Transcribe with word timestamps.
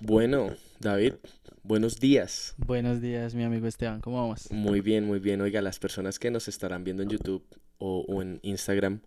Bueno, 0.00 0.50
David, 0.78 1.14
buenos 1.62 1.98
días. 1.98 2.54
Buenos 2.58 3.00
días, 3.00 3.34
mi 3.34 3.44
amigo 3.44 3.66
Esteban, 3.66 4.00
¿cómo 4.00 4.18
vamos? 4.18 4.50
Muy 4.50 4.80
bien, 4.80 5.06
muy 5.06 5.18
bien. 5.18 5.40
Oiga, 5.40 5.62
las 5.62 5.78
personas 5.78 6.18
que 6.18 6.30
nos 6.30 6.48
estarán 6.48 6.84
viendo 6.84 7.02
en 7.02 7.08
YouTube 7.08 7.44
o, 7.78 8.04
o 8.06 8.22
en 8.22 8.38
Instagram 8.42 9.00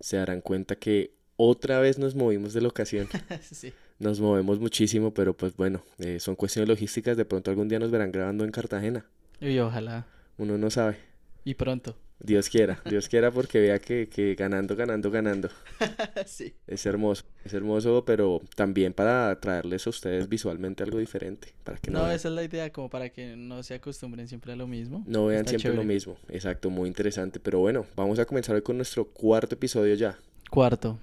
se 0.00 0.16
darán 0.16 0.40
cuenta 0.40 0.76
que 0.76 1.14
otra 1.36 1.80
vez 1.80 1.98
nos 1.98 2.14
movimos 2.14 2.54
de 2.54 2.62
locación. 2.62 3.08
sí. 3.42 3.72
Nos 3.98 4.18
movemos 4.20 4.60
muchísimo, 4.60 5.12
pero 5.12 5.36
pues 5.36 5.54
bueno, 5.56 5.82
eh, 5.98 6.20
son 6.20 6.36
cuestiones 6.36 6.68
logísticas. 6.68 7.16
De 7.16 7.26
pronto 7.26 7.50
algún 7.50 7.68
día 7.68 7.78
nos 7.78 7.90
verán 7.90 8.12
grabando 8.12 8.44
en 8.44 8.50
Cartagena. 8.50 9.04
Y 9.40 9.58
ojalá. 9.58 10.06
Uno 10.38 10.56
no 10.56 10.70
sabe. 10.70 10.96
Y 11.44 11.54
pronto. 11.54 11.96
Dios 12.22 12.50
quiera, 12.50 12.80
Dios 12.84 13.08
quiera 13.08 13.30
porque 13.30 13.60
vea 13.60 13.78
que, 13.78 14.08
que 14.08 14.34
ganando, 14.34 14.76
ganando, 14.76 15.10
ganando. 15.10 15.48
sí. 16.26 16.54
Es 16.66 16.84
hermoso, 16.86 17.24
es 17.44 17.54
hermoso, 17.54 18.04
pero 18.04 18.42
también 18.54 18.92
para 18.92 19.40
traerles 19.40 19.86
a 19.86 19.90
ustedes 19.90 20.28
visualmente 20.28 20.82
algo 20.82 20.98
diferente, 20.98 21.54
para 21.64 21.78
que 21.78 21.90
no, 21.90 22.00
No, 22.00 22.10
esa 22.10 22.28
es 22.28 22.34
la 22.34 22.44
idea, 22.44 22.70
como 22.70 22.90
para 22.90 23.08
que 23.08 23.36
no 23.36 23.62
se 23.62 23.74
acostumbren 23.74 24.28
siempre 24.28 24.52
a 24.52 24.56
lo 24.56 24.66
mismo. 24.66 25.02
no 25.06 25.26
vean 25.26 25.46
Está 25.46 25.58
siempre 25.58 25.74
lo 25.74 25.84
mismo. 25.84 26.16
Exacto, 26.28 26.68
muy 26.68 26.88
interesante. 26.88 27.40
Pero 27.40 27.60
bueno, 27.60 27.86
vamos 27.96 28.18
a 28.18 28.26
comenzar 28.26 28.54
hoy 28.54 28.62
con 28.62 28.76
nuestro 28.76 29.06
cuarto 29.06 29.54
episodio 29.54 29.94
ya. 29.94 30.18
Cuarto. 30.50 30.98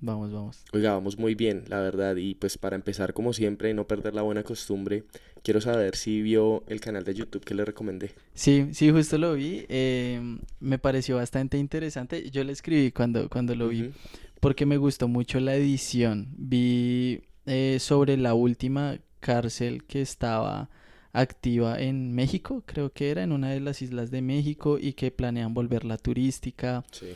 Vamos, 0.00 0.32
vamos. 0.32 0.64
Oiga, 0.72 0.92
vamos 0.92 1.18
muy 1.18 1.34
bien, 1.34 1.64
la 1.68 1.80
verdad. 1.80 2.16
Y 2.16 2.34
pues 2.34 2.56
para 2.58 2.76
empezar, 2.76 3.12
como 3.12 3.32
siempre, 3.32 3.70
y 3.70 3.74
no 3.74 3.86
perder 3.86 4.14
la 4.14 4.22
buena 4.22 4.42
costumbre, 4.42 5.04
quiero 5.42 5.60
saber 5.60 5.96
si 5.96 6.22
vio 6.22 6.64
el 6.68 6.80
canal 6.80 7.04
de 7.04 7.14
YouTube 7.14 7.44
que 7.44 7.54
le 7.54 7.64
recomendé. 7.64 8.12
Sí, 8.34 8.68
sí, 8.72 8.90
justo 8.90 9.18
lo 9.18 9.34
vi. 9.34 9.66
eh, 9.68 10.38
me 10.60 10.78
pareció 10.78 11.16
bastante 11.16 11.58
interesante. 11.58 12.30
Yo 12.30 12.44
le 12.44 12.52
escribí 12.52 12.92
cuando, 12.92 13.28
cuando 13.28 13.54
lo 13.54 13.68
vi 13.68 13.92
porque 14.40 14.66
me 14.66 14.78
gustó 14.78 15.06
mucho 15.06 15.38
la 15.38 15.54
edición. 15.54 16.28
Vi 16.36 17.20
eh, 17.46 17.76
sobre 17.78 18.16
la 18.16 18.34
última 18.34 18.98
cárcel 19.20 19.84
que 19.84 20.00
estaba 20.00 20.70
activa 21.12 21.80
en 21.80 22.12
México, 22.14 22.62
creo 22.66 22.92
que 22.92 23.10
era 23.10 23.22
en 23.22 23.32
una 23.32 23.50
de 23.50 23.60
las 23.60 23.82
islas 23.82 24.10
de 24.10 24.22
México 24.22 24.78
y 24.80 24.92
que 24.94 25.10
planean 25.10 25.54
volverla 25.54 25.98
turística. 25.98 26.84
Sí. 26.90 27.08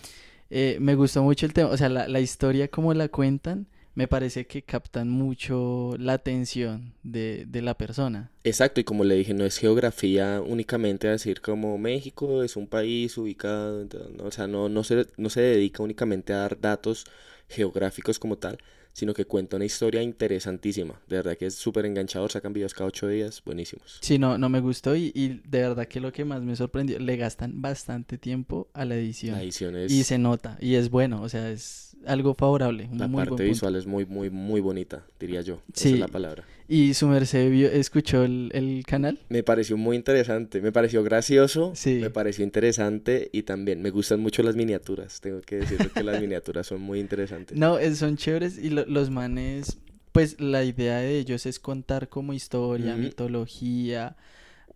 Eh, 0.50 0.78
me 0.80 0.94
gustó 0.94 1.22
mucho 1.22 1.46
el 1.46 1.52
tema, 1.52 1.70
o 1.70 1.76
sea, 1.76 1.88
la, 1.88 2.08
la 2.08 2.20
historia 2.20 2.68
como 2.68 2.94
la 2.94 3.08
cuentan, 3.08 3.66
me 3.94 4.08
parece 4.08 4.46
que 4.46 4.62
captan 4.62 5.08
mucho 5.08 5.94
la 5.98 6.14
atención 6.14 6.94
de, 7.02 7.44
de 7.46 7.62
la 7.62 7.74
persona. 7.74 8.30
Exacto, 8.42 8.80
y 8.80 8.84
como 8.84 9.04
le 9.04 9.14
dije, 9.14 9.34
no 9.34 9.44
es 9.44 9.58
geografía 9.58 10.42
únicamente 10.44 11.08
a 11.08 11.12
decir 11.12 11.40
como 11.40 11.78
México 11.78 12.42
es 12.42 12.56
un 12.56 12.66
país 12.66 13.16
ubicado, 13.16 13.86
no, 14.16 14.24
o 14.24 14.30
sea, 14.30 14.46
no, 14.48 14.68
no 14.68 14.84
se, 14.84 15.06
no 15.16 15.30
se 15.30 15.40
dedica 15.40 15.82
únicamente 15.82 16.32
a 16.32 16.38
dar 16.38 16.60
datos 16.60 17.04
geográficos 17.48 18.18
como 18.18 18.36
tal, 18.36 18.58
sino 18.94 19.12
que 19.12 19.26
cuenta 19.26 19.56
una 19.56 19.66
historia 19.66 20.00
interesantísima. 20.02 20.98
De 21.08 21.16
verdad 21.16 21.36
que 21.36 21.46
es 21.46 21.54
súper 21.56 21.84
enganchador, 21.84 22.30
sacan 22.32 22.52
videos 22.54 22.72
cada 22.72 22.88
ocho 22.88 23.06
días, 23.08 23.42
buenísimos. 23.44 23.98
Sí, 24.00 24.18
no, 24.18 24.38
no 24.38 24.48
me 24.48 24.60
gustó 24.60 24.96
y, 24.96 25.12
y 25.14 25.40
de 25.46 25.60
verdad 25.60 25.86
que 25.86 26.00
lo 26.00 26.12
que 26.12 26.24
más 26.24 26.40
me 26.42 26.56
sorprendió, 26.56 26.98
le 26.98 27.16
gastan 27.16 27.60
bastante 27.60 28.16
tiempo 28.16 28.68
a 28.72 28.86
la 28.86 28.94
edición 28.96 29.34
La 29.36 29.42
edición 29.42 29.76
es, 29.76 29.92
y 29.92 30.04
se 30.04 30.16
nota 30.16 30.56
y 30.60 30.76
es 30.76 30.88
bueno, 30.88 31.20
o 31.20 31.28
sea, 31.28 31.50
es 31.50 31.96
algo 32.06 32.34
favorable, 32.34 32.88
un 32.90 32.98
la 32.98 33.06
muy 33.08 33.16
parte 33.18 33.30
buen 33.30 33.38
punto. 33.38 33.42
visual 33.44 33.76
es 33.76 33.86
muy, 33.86 34.06
muy, 34.06 34.30
muy 34.30 34.60
bonita, 34.60 35.04
diría 35.20 35.40
yo. 35.42 35.60
Esa 35.74 35.82
Sí. 35.82 35.92
es 35.94 36.00
la 36.00 36.08
palabra. 36.08 36.44
¿Y 36.68 36.94
su 36.94 37.06
merced 37.08 37.50
vio- 37.50 37.70
escuchó 37.70 38.24
el, 38.24 38.50
el 38.54 38.84
canal? 38.86 39.18
Me 39.28 39.42
pareció 39.42 39.76
muy 39.76 39.96
interesante, 39.96 40.60
me 40.62 40.72
pareció 40.72 41.02
gracioso, 41.02 41.72
Sí. 41.74 41.98
me 42.00 42.10
pareció 42.10 42.42
interesante 42.44 43.28
y 43.32 43.42
también 43.42 43.82
me 43.82 43.90
gustan 43.90 44.20
mucho 44.20 44.42
las 44.42 44.56
miniaturas. 44.56 45.20
Tengo 45.20 45.40
que 45.42 45.56
decirlo 45.56 45.90
que 45.92 46.02
las 46.02 46.20
miniaturas 46.22 46.66
son 46.66 46.80
muy 46.80 47.00
interesantes. 47.00 47.56
No, 47.56 47.78
son 47.94 48.16
chéveres 48.16 48.56
y 48.58 48.70
lo- 48.70 48.86
los 48.86 49.10
manes, 49.10 49.78
pues 50.12 50.40
la 50.40 50.64
idea 50.64 50.98
de 50.98 51.18
ellos 51.18 51.44
es 51.44 51.58
contar 51.58 52.08
como 52.08 52.32
historia, 52.32 52.96
mitología, 52.96 54.16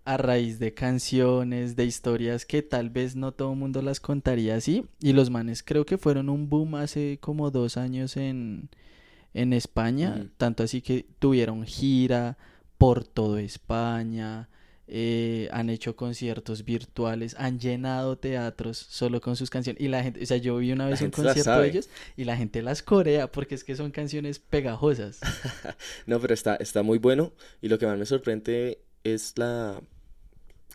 a 0.04 0.16
raíz 0.16 0.58
de 0.58 0.72
canciones, 0.74 1.76
de 1.76 1.84
historias 1.84 2.44
que 2.46 2.62
tal 2.62 2.88
vez 2.90 3.14
no 3.14 3.32
todo 3.32 3.52
el 3.52 3.58
mundo 3.58 3.82
las 3.82 4.00
contaría 4.00 4.56
así. 4.56 4.84
Y 5.00 5.12
los 5.12 5.30
manes 5.30 5.62
creo 5.62 5.84
que 5.86 5.98
fueron 5.98 6.28
un 6.28 6.48
boom 6.48 6.74
hace 6.76 7.18
como 7.20 7.50
dos 7.50 7.76
años 7.76 8.16
en, 8.16 8.68
en 9.34 9.52
España, 9.52 10.28
tanto 10.36 10.62
así 10.62 10.82
que 10.82 11.06
tuvieron 11.18 11.64
gira 11.66 12.38
por 12.78 13.04
todo 13.04 13.38
España. 13.38 14.48
eh, 14.90 15.48
han 15.52 15.68
hecho 15.68 15.96
conciertos 15.96 16.64
virtuales, 16.64 17.36
han 17.38 17.58
llenado 17.60 18.16
teatros 18.18 18.78
solo 18.78 19.20
con 19.20 19.36
sus 19.36 19.50
canciones. 19.50 19.82
Y 19.82 19.88
la 19.88 20.02
gente, 20.02 20.22
o 20.22 20.26
sea, 20.26 20.38
yo 20.38 20.56
vi 20.56 20.72
una 20.72 20.88
La 20.88 20.90
vez 20.90 21.02
un 21.02 21.10
concierto 21.10 21.60
de 21.60 21.68
ellos 21.68 21.90
y 22.16 22.24
la 22.24 22.36
gente 22.36 22.62
las 22.62 22.82
corea 22.82 23.30
porque 23.30 23.54
es 23.54 23.64
que 23.64 23.76
son 23.76 23.90
canciones 23.90 24.38
pegajosas. 24.38 25.20
No, 26.06 26.20
pero 26.20 26.34
está, 26.34 26.56
está 26.56 26.82
muy 26.82 26.98
bueno 26.98 27.32
y 27.60 27.68
lo 27.68 27.78
que 27.78 27.86
más 27.86 27.98
me 27.98 28.06
sorprende 28.06 28.80
es 29.04 29.34
la 29.36 29.80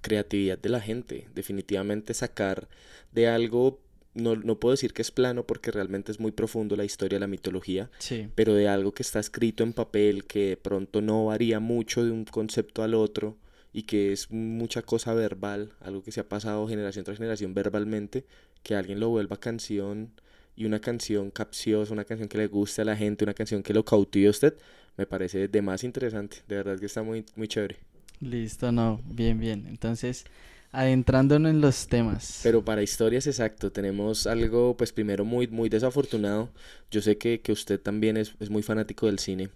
creatividad 0.02 0.60
de 0.60 0.70
la 0.70 0.80
gente. 0.82 1.28
Definitivamente 1.34 2.14
sacar 2.14 2.68
de 3.12 3.28
algo, 3.28 3.82
no, 4.14 4.36
no 4.36 4.60
puedo 4.60 4.72
decir 4.74 4.94
que 4.94 5.02
es 5.02 5.12
plano 5.12 5.46
porque 5.46 5.72
realmente 5.72 6.12
es 6.12 6.20
muy 6.20 6.32
profundo 6.32 6.76
la 6.76 6.86
historia, 6.86 7.20
la 7.20 7.28
mitología, 7.28 7.90
Sí, 8.00 8.28
pero 8.36 8.54
de 8.54 8.68
algo 8.68 8.94
que 8.94 9.04
está 9.04 9.20
escrito 9.20 9.64
en 9.64 9.74
papel, 9.74 10.26
que 10.26 10.50
de 10.50 10.58
pronto 10.58 11.02
no 11.02 11.26
varía 11.26 11.60
mucho 11.60 12.04
de 12.04 12.12
un 12.12 12.26
concepto 12.26 12.84
al 12.84 12.94
otro 12.94 13.38
y 13.72 13.84
que 13.84 14.12
es 14.12 14.30
mucha 14.32 14.84
cosa 14.84 15.14
verbal, 15.14 15.74
algo 15.82 16.04
que 16.04 16.12
se 16.12 16.20
ha 16.20 16.30
pasado 16.30 16.68
generación 16.68 17.06
tras 17.06 17.18
generación 17.18 17.54
verbalmente, 17.56 18.26
que 18.62 18.76
alguien 18.76 19.00
lo 19.00 19.10
vuelva 19.10 19.38
canción 19.38 20.12
y 20.56 20.66
una 20.66 20.80
canción 20.80 21.32
capciosa, 21.32 21.92
una 21.94 22.06
canción 22.06 22.30
que 22.30 22.38
le 22.38 22.48
guste 22.48 22.84
a 22.84 22.86
la 22.86 22.96
gente, 22.96 23.24
una 23.24 23.34
canción 23.34 23.64
que 23.64 23.74
lo 23.74 23.84
cautive 23.84 24.28
a 24.28 24.30
usted, 24.30 24.54
me 24.96 25.08
parece 25.08 25.48
de 25.48 25.62
más 25.64 25.84
interesante, 25.84 26.38
de 26.48 26.58
verdad 26.58 26.80
que 26.80 26.86
está 26.86 27.02
muy, 27.02 27.26
muy 27.36 27.48
chévere. 27.48 27.78
listo, 28.22 28.72
no, 28.72 29.02
bien, 29.06 29.40
bien. 29.40 29.66
Entonces, 29.68 30.26
adentrándonos 30.74 31.52
en 31.52 31.62
los 31.62 31.88
temas. 31.88 32.42
Pero 32.44 32.66
para 32.66 32.82
historias, 32.82 33.28
exacto, 33.28 33.72
tenemos 33.72 34.28
algo, 34.28 34.76
pues 34.76 34.92
primero 34.92 35.24
muy, 35.24 35.48
muy 35.48 35.70
desafortunado. 35.70 36.50
Yo 36.92 37.02
sé 37.02 37.18
que, 37.18 37.42
que 37.42 37.52
usted 37.52 37.80
también 37.80 38.18
es, 38.18 38.34
es 38.40 38.50
muy 38.50 38.64
fanático 38.64 39.06
del 39.06 39.20
cine. 39.20 39.50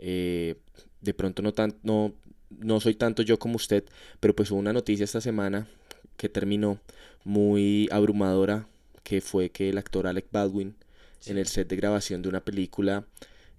Eh, 0.00 0.56
de 1.00 1.14
pronto 1.14 1.42
no, 1.42 1.52
tan, 1.52 1.76
no, 1.84 2.12
no 2.50 2.80
soy 2.80 2.96
tanto 2.96 3.22
yo 3.22 3.38
como 3.38 3.54
usted, 3.56 3.84
pero 4.18 4.34
pues 4.34 4.50
hubo 4.50 4.58
una 4.58 4.72
noticia 4.72 5.04
esta 5.04 5.20
semana 5.20 5.68
que 6.16 6.28
terminó 6.28 6.80
muy 7.22 7.88
abrumadora, 7.92 8.66
que 9.04 9.20
fue 9.20 9.50
que 9.50 9.70
el 9.70 9.78
actor 9.78 10.08
Alec 10.08 10.26
Baldwin, 10.32 10.74
en 11.26 11.38
el 11.38 11.46
set 11.46 11.68
de 11.68 11.76
grabación 11.76 12.20
de 12.20 12.28
una 12.28 12.40
película, 12.40 13.04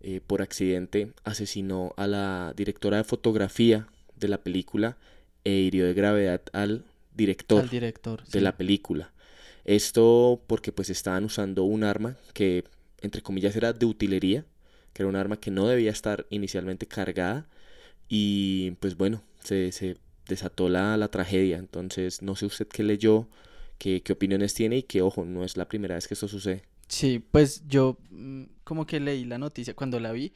eh, 0.02 0.20
por 0.26 0.42
accidente 0.42 1.14
asesinó 1.24 1.94
a 1.96 2.08
la 2.08 2.54
directora 2.58 2.98
de 2.98 3.04
fotografía 3.06 3.88
de 4.18 4.28
la 4.28 4.38
película 4.38 4.98
e 5.46 5.52
hirió 5.52 5.86
de 5.86 5.94
gravedad 5.94 6.42
al 6.52 6.84
director 7.16 7.62
al 7.62 7.70
director. 7.70 8.24
de 8.26 8.32
sí. 8.32 8.40
la 8.40 8.58
película. 8.58 9.14
Esto 9.66 10.44
porque 10.48 10.72
pues 10.72 10.90
estaban 10.90 11.24
usando 11.26 11.64
un 11.64 11.84
arma 11.84 12.18
que 12.34 12.64
entre 13.02 13.22
comillas 13.22 13.56
era 13.56 13.74
de 13.74 13.86
utilería, 13.86 14.46
que 14.94 15.04
era 15.04 15.10
un 15.10 15.16
arma 15.16 15.38
que 15.40 15.52
no 15.52 15.68
debía 15.68 15.92
estar 15.92 16.26
inicialmente 16.30 16.88
cargada 16.88 17.48
y 18.10 18.72
pues 18.80 18.98
bueno, 18.98 19.24
se, 19.44 19.72
se 19.72 19.98
desató 20.28 20.70
la, 20.70 20.98
la 20.98 21.10
tragedia. 21.10 21.58
Entonces 21.58 22.22
no 22.22 22.36
sé 22.36 22.46
usted 22.46 22.68
qué 22.68 22.84
leyó, 22.84 23.28
qué, 23.78 24.02
qué 24.04 24.14
opiniones 24.14 24.54
tiene 24.54 24.78
y 24.78 24.84
que 24.84 25.02
ojo, 25.02 25.26
no 25.26 25.44
es 25.44 25.58
la 25.58 25.68
primera 25.68 25.96
vez 25.96 26.08
que 26.08 26.14
esto 26.16 26.28
sucede. 26.28 26.64
Sí, 26.88 27.20
pues 27.32 27.64
yo 27.68 27.98
mm, 28.12 28.44
como 28.64 28.86
que 28.86 29.00
leí 29.00 29.26
la 29.26 29.38
noticia 29.38 29.76
cuando 29.76 30.00
la 30.00 30.12
vi. 30.12 30.34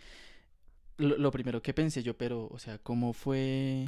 Lo, 0.97 1.17
lo 1.17 1.31
primero 1.31 1.61
que 1.61 1.73
pensé 1.73 2.03
yo, 2.03 2.17
pero, 2.17 2.47
o 2.51 2.59
sea, 2.59 2.77
¿cómo 2.79 3.13
fue 3.13 3.87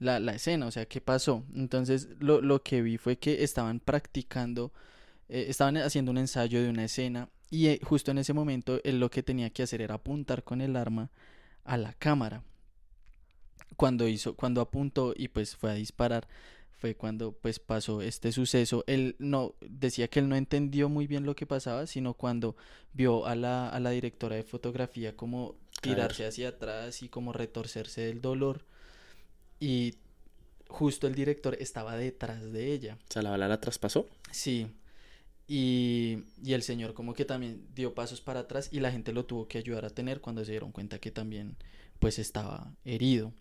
la, 0.00 0.18
la 0.18 0.34
escena? 0.34 0.66
O 0.66 0.70
sea, 0.72 0.86
¿qué 0.86 1.00
pasó? 1.00 1.44
Entonces, 1.54 2.08
lo, 2.18 2.40
lo 2.40 2.62
que 2.62 2.82
vi 2.82 2.98
fue 2.98 3.18
que 3.18 3.44
estaban 3.44 3.78
practicando, 3.78 4.72
eh, 5.28 5.46
estaban 5.48 5.76
haciendo 5.76 6.10
un 6.10 6.18
ensayo 6.18 6.60
de 6.60 6.68
una 6.68 6.84
escena 6.84 7.28
y 7.50 7.68
eh, 7.68 7.80
justo 7.82 8.10
en 8.10 8.18
ese 8.18 8.32
momento 8.32 8.80
él 8.84 8.98
lo 8.98 9.10
que 9.10 9.22
tenía 9.22 9.50
que 9.50 9.62
hacer 9.62 9.82
era 9.82 9.96
apuntar 9.96 10.42
con 10.42 10.60
el 10.60 10.76
arma 10.76 11.10
a 11.64 11.76
la 11.76 11.92
cámara. 11.92 12.42
Cuando 13.76 14.08
hizo, 14.08 14.34
cuando 14.34 14.60
apuntó 14.60 15.14
y 15.16 15.28
pues 15.28 15.56
fue 15.56 15.70
a 15.70 15.74
disparar, 15.74 16.26
fue 16.70 16.94
cuando 16.94 17.32
pues 17.32 17.58
pasó 17.58 18.02
este 18.02 18.32
suceso. 18.32 18.84
Él 18.86 19.16
no 19.18 19.54
decía 19.60 20.08
que 20.08 20.20
él 20.20 20.28
no 20.28 20.36
entendió 20.36 20.88
muy 20.88 21.06
bien 21.06 21.26
lo 21.26 21.36
que 21.36 21.46
pasaba, 21.46 21.86
sino 21.86 22.14
cuando 22.14 22.56
vio 22.92 23.26
a 23.26 23.34
la, 23.34 23.68
a 23.68 23.80
la 23.80 23.90
directora 23.90 24.36
de 24.36 24.44
fotografía 24.44 25.16
como 25.16 25.56
tirarse 25.82 26.26
hacia 26.26 26.50
atrás 26.50 27.02
y 27.02 27.08
como 27.08 27.32
retorcerse 27.32 28.02
del 28.02 28.20
dolor. 28.20 28.64
Y 29.60 29.94
justo 30.68 31.06
el 31.06 31.14
director 31.14 31.56
estaba 31.60 31.96
detrás 31.96 32.52
de 32.52 32.72
ella. 32.72 32.98
O 33.08 33.12
sea, 33.12 33.22
la 33.22 33.30
bala 33.30 33.46
la 33.46 33.60
traspasó. 33.60 34.08
Sí. 34.32 34.66
Y, 35.46 36.24
y 36.42 36.52
el 36.54 36.62
señor 36.62 36.94
como 36.94 37.12
que 37.14 37.24
también 37.24 37.66
dio 37.74 37.94
pasos 37.94 38.20
para 38.20 38.40
atrás 38.40 38.68
y 38.72 38.80
la 38.80 38.92
gente 38.92 39.12
lo 39.12 39.26
tuvo 39.26 39.46
que 39.48 39.58
ayudar 39.58 39.84
a 39.84 39.90
tener 39.90 40.20
cuando 40.20 40.44
se 40.44 40.52
dieron 40.52 40.72
cuenta 40.72 40.98
que 40.98 41.10
también 41.10 41.56
pues 41.98 42.18
estaba 42.18 42.72
herido. 42.84 43.32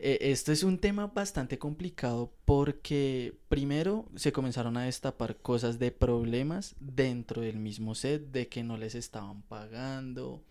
Eh, 0.00 0.30
esto 0.30 0.52
es 0.52 0.62
un 0.62 0.78
tema 0.78 1.08
bastante 1.08 1.58
complicado 1.58 2.32
porque 2.44 3.34
primero 3.48 4.08
se 4.14 4.32
comenzaron 4.32 4.76
a 4.76 4.84
destapar 4.84 5.36
cosas 5.38 5.80
de 5.80 5.90
problemas 5.90 6.76
dentro 6.78 7.42
del 7.42 7.58
mismo 7.58 7.96
set, 7.96 8.30
de 8.30 8.48
que 8.48 8.62
no 8.62 8.76
les 8.76 8.94
estaban 8.94 9.42
pagando, 9.42 10.42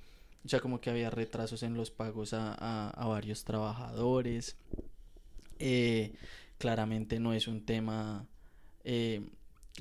O 0.45 0.49
sea, 0.49 0.59
como 0.59 0.79
que 0.79 0.89
había 0.89 1.09
retrasos 1.09 1.63
en 1.63 1.73
los 1.75 1.91
pagos 1.91 2.33
a, 2.33 2.53
a, 2.57 2.89
a 2.91 3.07
varios 3.07 3.43
trabajadores. 3.43 4.55
Eh, 5.59 6.13
claramente 6.57 7.19
no 7.19 7.33
es 7.33 7.47
un 7.47 7.65
tema, 7.65 8.25
eh, 8.83 9.21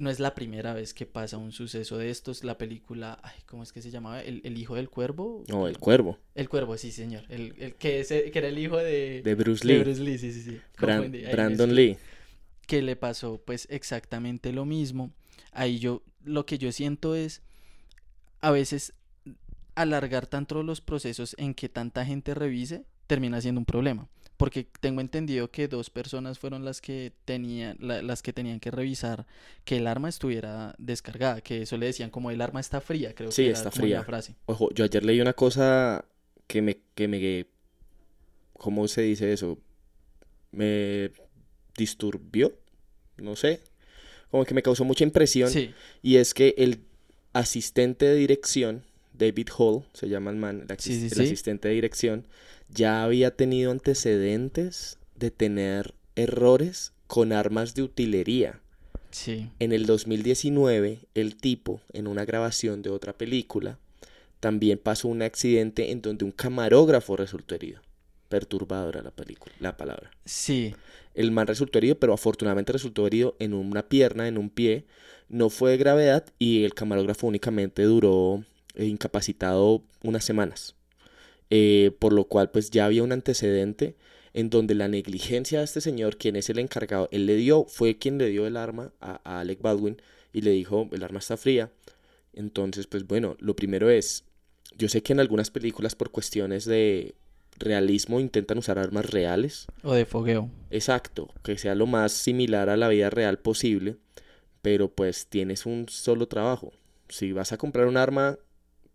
no 0.01 0.11
es 0.11 0.21
la 0.21 0.35
primera 0.35 0.75
vez 0.75 0.93
que 0.95 1.07
pasa 1.07 1.37
un 1.39 1.53
suceso 1.53 1.99
de 1.99 2.11
estos. 2.11 2.45
La 2.45 2.59
película, 2.59 3.19
ay, 3.23 3.41
¿cómo 3.47 3.63
es 3.63 3.73
que 3.73 3.81
se 3.83 3.91
llamaba? 3.91 4.23
¿El, 4.23 4.41
el 4.45 4.59
hijo 4.59 4.75
del 4.75 4.89
cuervo? 4.91 5.45
No, 5.49 5.69
el 5.69 5.79
cuervo. 5.79 6.19
El 6.35 6.49
cuervo, 6.49 6.77
sí, 6.77 6.91
señor. 6.91 7.25
El, 7.29 7.55
el 7.59 7.75
que, 7.75 8.01
ese- 8.01 8.31
que 8.31 8.39
era 8.39 8.49
el 8.49 8.59
hijo 8.59 8.77
de, 8.79 9.23
De 9.23 9.35
Bruce 9.35 9.67
de 9.67 9.75
Lee. 9.75 9.81
Bruce 9.85 10.01
Lee, 10.03 10.19
sí, 10.19 10.33
sí, 10.33 10.43
sí. 10.43 10.61
Brandon. 10.79 11.75
Lee. 11.75 11.97
Que 12.67 12.83
le 12.83 12.97
pasó 12.97 13.41
pues 13.45 13.69
exactamente 13.71 14.53
lo 14.53 14.65
mismo. 14.65 15.13
Ahí 15.53 15.79
yo, 15.79 16.03
lo 16.25 16.45
que 16.45 16.59
yo 16.59 16.73
siento 16.73 17.15
es, 17.15 17.43
a 18.41 18.51
veces 18.51 18.93
alargar 19.77 20.27
tanto 20.27 20.63
los 20.65 20.81
procesos 20.81 21.37
en 21.39 21.55
que 21.55 21.69
tanta 21.69 22.05
gente 22.05 22.35
revise 22.35 22.85
termina 23.07 23.41
siendo 23.41 23.61
un 23.61 23.65
problema. 23.65 24.09
Porque 24.37 24.67
tengo 24.81 25.01
entendido 25.01 25.51
que 25.51 25.67
dos 25.69 25.89
personas 25.89 26.39
fueron 26.39 26.65
las 26.65 26.81
que 26.83 27.13
tenían, 27.25 27.77
la- 27.81 28.03
las 28.03 28.21
que 28.23 28.33
tenían 28.35 28.61
que 28.61 28.71
revisar 28.71 29.27
que 29.65 29.79
el 29.79 29.87
arma 29.87 30.09
estuviera 30.11 30.75
descargada, 30.79 31.41
que 31.41 31.63
eso 31.63 31.79
le 31.79 31.87
decían 31.87 32.11
como 32.11 32.31
el 32.31 32.43
arma 32.43 32.61
está 32.61 32.81
fría, 32.83 33.15
creo 33.15 33.31
Sí, 33.31 33.45
que 33.45 33.49
era 33.51 33.59
está 33.59 33.71
como 33.71 33.87
la 33.87 33.89
fría. 33.89 34.05
frase. 34.05 34.35
Ojo, 34.47 34.71
yo 34.75 34.85
ayer 34.85 35.05
leí 35.05 35.21
una 35.23 35.33
cosa 35.33 36.05
que 36.47 36.61
me, 36.61 36.79
que 36.95 37.09
me, 37.09 37.47
¿cómo 38.53 38.89
se 38.89 39.03
dice 39.03 39.33
eso? 39.33 39.59
Me 40.53 41.11
disturbió, 41.77 42.55
no 43.19 43.37
sé, 43.37 43.61
como 44.31 44.45
que 44.45 44.55
me 44.55 44.63
causó 44.63 44.85
mucha 44.85 45.05
impresión. 45.05 45.51
Sí, 45.51 45.75
Y 46.03 46.17
es 46.17 46.35
que 46.35 46.55
el 46.59 46.81
asistente 47.33 48.07
de 48.07 48.15
dirección, 48.17 48.85
David 49.19 49.49
Hall, 49.59 49.85
se 49.93 50.09
llama 50.09 50.31
el 50.31 50.37
man, 50.37 50.61
el, 50.63 50.69
asis- 50.69 50.83
Sí, 50.83 50.95
sí, 51.01 51.07
el 51.07 51.13
sí. 51.13 51.21
asistente 51.23 51.69
de 51.69 51.75
dirección, 51.75 52.27
ya 52.69 53.03
había 53.05 53.35
tenido 53.37 53.71
antecedentes 53.71 54.99
de 55.15 55.31
tener 55.31 55.95
errores 56.17 56.93
con 57.07 57.33
armas 57.33 57.75
de 57.75 57.83
utilería. 57.83 58.61
sí, 59.11 59.51
En 59.59 59.73
el 59.73 59.87
2019, 59.87 61.01
el 61.15 61.37
tipo, 61.37 61.81
en 61.93 62.07
una 62.07 62.25
grabación 62.25 62.83
de 62.83 62.91
otra 62.91 63.13
película, 63.13 63.79
también 64.41 64.79
pasó 64.79 65.09
un 65.09 65.23
accidente 65.23 65.91
en 65.93 66.03
donde 66.03 66.25
un 66.25 66.33
camarógrafo 66.33 67.17
resultó 67.17 67.55
herido. 67.55 67.81
Perturbadora 68.29 69.03
la 69.03 69.11
película, 69.13 69.55
la 69.61 69.77
palabra. 69.77 70.11
sí, 70.25 70.75
El 71.15 71.31
man 71.31 71.47
resultó 71.47 71.79
herido, 71.79 71.99
pero 71.99 72.13
afortunadamente 72.13 72.73
resultó 72.73 73.07
herido 73.07 73.37
en 73.39 73.55
una 73.55 73.89
pierna, 73.89 74.27
en 74.29 74.37
un 74.37 74.51
pie. 74.51 74.85
No 75.29 75.49
fue 75.49 75.71
de 75.71 75.77
gravedad 75.79 76.25
y 76.39 76.65
el 76.65 76.75
camarógrafo 76.75 77.27
únicamente 77.29 77.83
duró 77.85 78.45
incapacitado 78.79 79.83
unas 80.03 80.25
semanas. 80.25 80.75
Eh, 81.51 81.93
por 81.99 82.13
lo 82.13 82.25
cual 82.25 82.51
pues 82.51 82.71
ya 82.71 82.87
había 82.87 83.05
un 83.05 83.13
antecedente 83.13 83.97
en 84.35 84.51
donde 84.51 84.75
la 84.75 84.89
negligencia 84.89 85.61
de 85.61 85.65
este 85.65 85.81
señor, 85.81 86.19
quien 86.19 86.37
es 86.37 86.51
el 86.51 86.59
encargado, 86.59 87.09
él 87.13 87.27
le 87.27 87.37
dio, 87.37 87.65
fue 87.65 87.99
quien 87.99 88.19
le 88.19 88.29
dio 88.29 88.47
el 88.47 88.57
arma 88.57 88.93
a, 89.01 89.21
a 89.25 89.41
Alec 89.41 89.63
Baldwin 89.63 90.03
y 90.33 90.43
le 90.43 90.51
dijo, 90.51 90.89
el 90.93 91.03
arma 91.03 91.21
está 91.21 91.37
fría. 91.37 91.71
Entonces, 92.35 92.87
pues 92.87 93.07
bueno, 93.07 93.37
lo 93.41 93.57
primero 93.57 93.89
es, 93.89 94.25
yo 94.77 94.89
sé 94.89 95.03
que 95.03 95.15
en 95.15 95.21
algunas 95.21 95.51
películas 95.51 95.95
por 95.95 96.11
cuestiones 96.11 96.67
de 96.67 97.15
realismo 97.59 98.21
intentan 98.21 98.59
usar 98.59 98.79
armas 98.79 99.09
reales, 99.11 99.67
o 99.83 99.95
de 99.95 100.05
fogueo. 100.05 100.51
Exacto, 100.71 101.33
que 101.43 101.57
sea 101.57 101.75
lo 101.75 101.87
más 101.87 102.13
similar 102.13 102.69
a 102.69 102.77
la 102.77 102.89
vida 102.89 103.09
real 103.09 103.39
posible, 103.39 103.97
pero 104.63 104.91
pues 104.91 105.27
tienes 105.27 105.65
un 105.65 105.89
solo 105.89 106.29
trabajo. 106.29 106.73
Si 107.09 107.33
vas 107.33 107.53
a 107.53 107.57
comprar 107.57 107.87
un 107.87 107.97
arma 107.97 108.39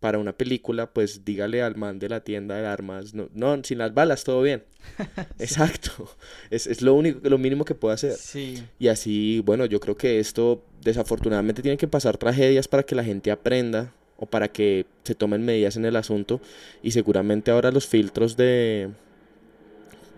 para 0.02 0.18
una 0.18 0.36
película, 0.36 0.92
pues 0.92 1.24
dígale 1.24 1.62
al 1.62 1.76
man 1.76 1.98
de 2.00 2.08
la 2.10 2.20
tienda 2.24 2.56
de 2.56 2.66
armas, 2.66 3.14
no, 3.14 3.28
no 3.34 3.62
sin 3.64 3.78
las 3.78 3.94
balas, 3.94 4.24
todo 4.24 4.42
bien. 4.42 4.64
Exacto, 5.38 6.10
es, 6.50 6.66
es 6.66 6.82
lo 6.82 6.94
único, 6.94 7.20
lo 7.28 7.38
mínimo 7.38 7.64
que 7.64 7.74
puedo 7.76 7.94
hacer. 7.94 8.16
Sí, 8.16 8.64
Y 8.80 8.88
así, 8.88 9.40
bueno, 9.46 9.64
yo 9.66 9.78
creo 9.80 9.96
que 9.96 10.18
esto 10.18 10.64
desafortunadamente 10.82 11.62
tiene 11.62 11.78
que 11.78 11.88
pasar 11.88 12.18
tragedias 12.18 12.66
para 12.68 12.82
que 12.82 12.96
la 12.96 13.04
gente 13.04 13.30
aprenda 13.30 13.92
o 14.18 14.26
para 14.26 14.48
que 14.48 14.86
se 15.04 15.14
tomen 15.14 15.44
medidas 15.44 15.76
en 15.76 15.84
el 15.84 15.96
asunto 15.96 16.40
y 16.82 16.90
seguramente 16.90 17.52
ahora 17.52 17.70
los 17.70 17.86
filtros 17.86 18.36
de, 18.36 18.90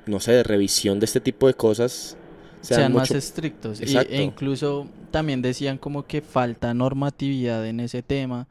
no 0.07 0.21
sé, 0.21 0.33
de 0.33 0.43
revisión 0.43 1.01
de 1.01 1.07
este 1.07 1.21
tipo 1.21 1.47
de 1.47 1.55
cosas 1.55 2.17
sean, 2.63 2.79
sean 2.81 2.95
más 2.95 3.11
estrictos. 3.11 3.81
Y- 3.81 3.97
e 3.99 4.23
incluso 4.23 4.89
también 5.11 5.43
decían 5.43 5.79
como 5.79 6.07
que 6.07 6.21
falta 6.21 6.75
normatividad 6.75 7.67
en 7.67 7.81
ese 7.81 8.03
tema. 8.03 8.47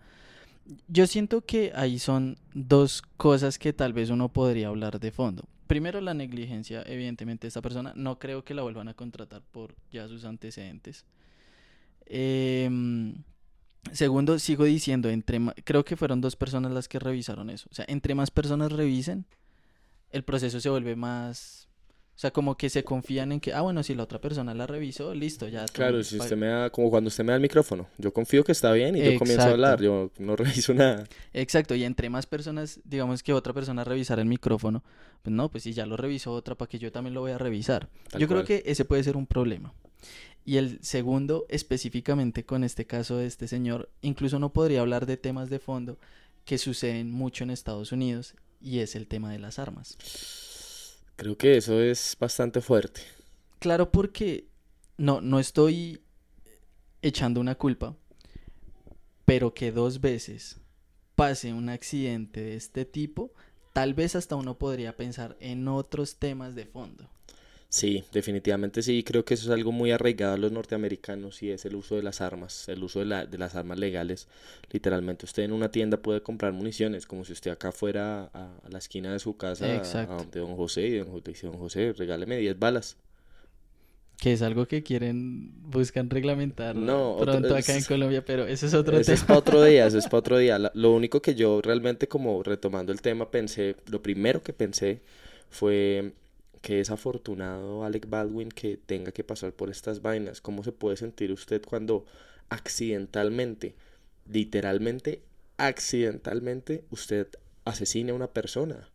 Yo 0.88 1.08
siento 1.08 1.42
que 1.42 1.72
ahí 1.76 2.00
son 2.00 2.38
dos 2.54 3.02
cosas 3.18 3.60
que 3.60 3.74
tal 3.74 3.94
vez 3.94 4.10
uno 4.10 4.30
podría 4.30 4.70
hablar 4.70 5.00
de 5.00 5.12
fondo. 5.12 5.44
Primero, 5.68 6.02
la 6.02 6.14
negligencia, 6.14 6.84
evidentemente, 6.86 7.46
de 7.46 7.50
esta 7.50 7.62
persona. 7.62 7.94
No 7.96 8.20
creo 8.20 8.44
que 8.44 8.54
la 8.54 8.62
vuelvan 8.62 8.88
a 8.88 8.94
contratar 8.94 9.42
por 9.42 9.76
ya 9.92 10.08
sus 10.08 10.26
antecedentes. 10.26 11.06
Em, 12.06 13.16
segundo, 13.92 14.40
sigo 14.40 14.66
diciendo, 14.66 15.10
entre 15.10 15.40
creo 15.64 15.84
que 15.84 15.98
fueron 15.98 16.22
dos 16.22 16.36
personas 16.36 16.72
las 16.72 16.88
que 16.88 17.00
revisaron 17.00 17.50
eso. 17.50 17.68
O 17.72 17.76
sea, 17.76 17.86
entre 17.88 18.16
más 18.16 18.32
personas 18.32 18.72
revisen, 18.72 19.26
el 20.12 20.24
proceso 20.24 20.60
se 20.60 20.70
vuelve 20.70 20.96
más... 20.96 21.68
O 22.16 22.20
sea, 22.24 22.32
como 22.32 22.56
que 22.56 22.70
se 22.70 22.84
confían 22.84 23.32
en 23.32 23.40
que, 23.40 23.54
ah, 23.54 23.62
bueno, 23.62 23.82
si 23.82 23.96
la 23.96 24.04
otra 24.04 24.22
persona 24.22 24.54
la 24.54 24.68
revisó, 24.68 25.16
listo, 25.16 25.48
ya. 25.48 25.66
Claro, 25.66 26.04
si 26.04 26.20
usted 26.20 26.38
me 26.38 26.46
da, 26.46 26.70
como 26.70 26.92
cuando 26.92 27.08
usted 27.08 27.24
me 27.24 27.32
da 27.32 27.38
el 27.38 27.42
micrófono, 27.42 27.88
yo 27.98 28.14
confío 28.14 28.44
que 28.44 28.52
está 28.52 28.72
bien 28.72 28.96
y 28.96 29.04
yo 29.04 29.18
comienzo 29.18 29.48
a 29.48 29.52
hablar, 29.52 29.82
yo 29.82 30.12
no 30.20 30.36
reviso 30.36 30.76
nada. 30.76 31.06
Exacto, 31.34 31.74
y 31.74 31.84
entre 31.84 32.12
más 32.12 32.28
personas, 32.28 32.80
digamos 32.84 33.24
que 33.24 33.34
otra 33.34 33.52
persona 33.52 33.84
revisara 33.84 34.22
el 34.22 34.28
micrófono, 34.28 34.84
pues 35.24 35.34
no, 35.34 35.50
pues 35.50 35.64
si 35.64 35.74
ya 35.74 35.88
lo 35.88 35.98
revisó 35.98 36.34
otra, 36.34 36.56
para 36.56 36.70
que 36.70 36.78
yo 36.78 36.92
también 36.92 37.16
lo 37.16 37.22
voy 37.22 37.32
a 37.32 37.40
revisar. 37.40 37.90
Tal 38.10 38.22
yo 38.22 38.28
cual. 38.28 38.44
creo 38.44 38.62
que 38.62 38.70
ese 38.70 38.86
puede 38.86 39.04
ser 39.04 39.18
un 39.18 39.26
problema. 39.26 39.74
Y 40.46 40.58
el 40.58 40.80
segundo, 40.84 41.46
específicamente 41.50 42.46
con 42.46 42.64
este 42.64 42.86
caso 42.86 43.18
de 43.18 43.26
este 43.26 43.48
señor, 43.48 43.90
incluso 44.02 44.38
no 44.38 44.54
podría 44.54 44.82
hablar 44.82 45.08
de 45.08 45.18
temas 45.18 45.50
de 45.50 45.60
fondo 45.60 45.98
que 46.46 46.60
suceden 46.60 47.10
mucho 47.10 47.44
en 47.44 47.50
Estados 47.50 47.92
Unidos, 47.92 48.36
y 48.62 48.80
es 48.80 48.96
el 48.96 49.08
tema 49.08 49.32
de 49.32 49.40
las 49.40 49.60
armas. 49.60 49.98
Creo 51.16 51.38
que 51.38 51.58
eso 51.58 51.82
es 51.82 52.18
bastante 52.20 52.62
fuerte. 52.62 53.02
Claro, 53.60 53.92
porque 53.92 54.48
no, 54.98 55.22
no 55.22 55.40
estoy 55.40 56.02
echando 57.02 57.40
una 57.40 57.56
culpa, 57.56 57.96
pero 59.26 59.54
que 59.54 59.72
dos 59.72 60.02
veces 60.02 60.60
pase 61.16 61.54
un 61.54 61.70
accidente 61.70 62.42
de 62.42 62.56
este 62.56 62.86
tipo, 62.86 63.34
tal 63.74 63.94
vez 63.94 64.16
hasta 64.16 64.36
uno 64.36 64.58
podría 64.58 64.96
pensar 64.96 65.38
en 65.40 65.68
otros 65.68 66.18
temas 66.18 66.56
de 66.56 66.66
fondo. 66.66 67.10
Sí, 67.76 68.04
definitivamente 68.12 68.84
sí, 68.84 69.04
creo 69.04 69.26
que 69.26 69.34
eso 69.34 69.46
es 69.46 69.50
algo 69.58 69.72
muy 69.72 69.90
arraigado 69.90 70.36
a 70.36 70.38
los 70.38 70.52
norteamericanos 70.52 71.42
y 71.42 71.50
es 71.50 71.66
el 71.66 71.74
uso 71.76 71.96
de 71.96 72.04
las 72.04 72.22
armas, 72.22 72.70
el 72.70 72.84
uso 72.84 73.00
de, 73.00 73.06
la- 73.06 73.26
de 73.26 73.40
las 73.40 73.56
armas 73.56 73.80
legales. 73.80 74.28
Literalmente 74.72 75.26
usted 75.26 75.42
en 75.42 75.54
una 75.54 75.72
tienda 75.72 75.98
puede 75.98 76.22
comprar 76.22 76.54
municiones, 76.54 77.08
como 77.08 77.26
si 77.26 77.34
usted 77.34 77.50
acá 77.50 77.72
fuera 77.72 78.30
a, 78.32 78.58
a 78.64 78.70
la 78.70 78.78
esquina 78.78 79.12
de 79.12 79.18
su 79.18 79.38
casa, 79.38 79.66
a- 79.66 79.76
Exacto. 79.76 80.14
a 80.14 80.18
donde 80.18 80.40
don 80.40 80.56
José, 80.56 80.86
y 80.86 80.98
don 81.00 81.10
José 81.10 81.24
dice, 81.32 81.48
don 81.48 81.58
José, 81.58 81.94
regáleme 81.98 82.38
10 82.38 82.60
balas. 82.60 82.96
Que 84.20 84.34
es 84.34 84.44
algo 84.44 84.68
que 84.68 84.84
quieren, 84.84 85.52
buscan 85.64 86.12
reglamentar 86.12 86.76
No, 86.76 87.14
otro- 87.16 87.32
pronto 87.40 87.56
acá 87.56 87.76
en 87.76 87.84
Colombia, 87.86 88.24
pero 88.24 88.46
ese 88.46 88.68
es 88.68 88.76
otro 88.76 89.00
Ese 89.00 89.14
es 89.14 89.22
tema. 89.22 89.28
para 89.30 89.40
otro 89.40 89.64
día, 89.64 89.88
eso 89.88 89.98
es 89.98 90.06
para 90.06 90.20
otro 90.20 90.38
día. 90.38 90.60
La- 90.60 90.72
Lo 90.76 90.92
único 90.92 91.24
que 91.24 91.34
yo 91.34 91.60
realmente 91.60 92.08
como 92.08 92.44
retomando 92.44 92.92
el 92.92 93.02
tema 93.02 93.32
pensé, 93.32 93.76
lo 93.88 94.04
primero 94.04 94.44
que 94.44 94.54
pensé 94.54 95.02
fue 95.50 96.14
que 96.64 96.80
es 96.80 96.90
afortunado 96.90 97.84
Alec 97.84 98.10
Baldwin 98.10 98.50
que 98.50 98.78
tenga 98.78 99.12
que 99.12 99.24
pasar 99.24 99.52
por 99.54 99.70
estas 99.70 100.02
vainas. 100.02 100.42
¿Cómo 100.42 100.64
se 100.64 100.72
puede 100.72 100.98
sentir 100.98 101.32
usted 101.32 101.62
cuando 101.62 102.06
accidentalmente, 102.50 103.76
literalmente 104.28 105.22
accidentalmente, 105.58 106.86
usted 106.90 107.28
asesina 107.66 108.14
a 108.14 108.16
una 108.16 108.28
persona? 108.28 108.90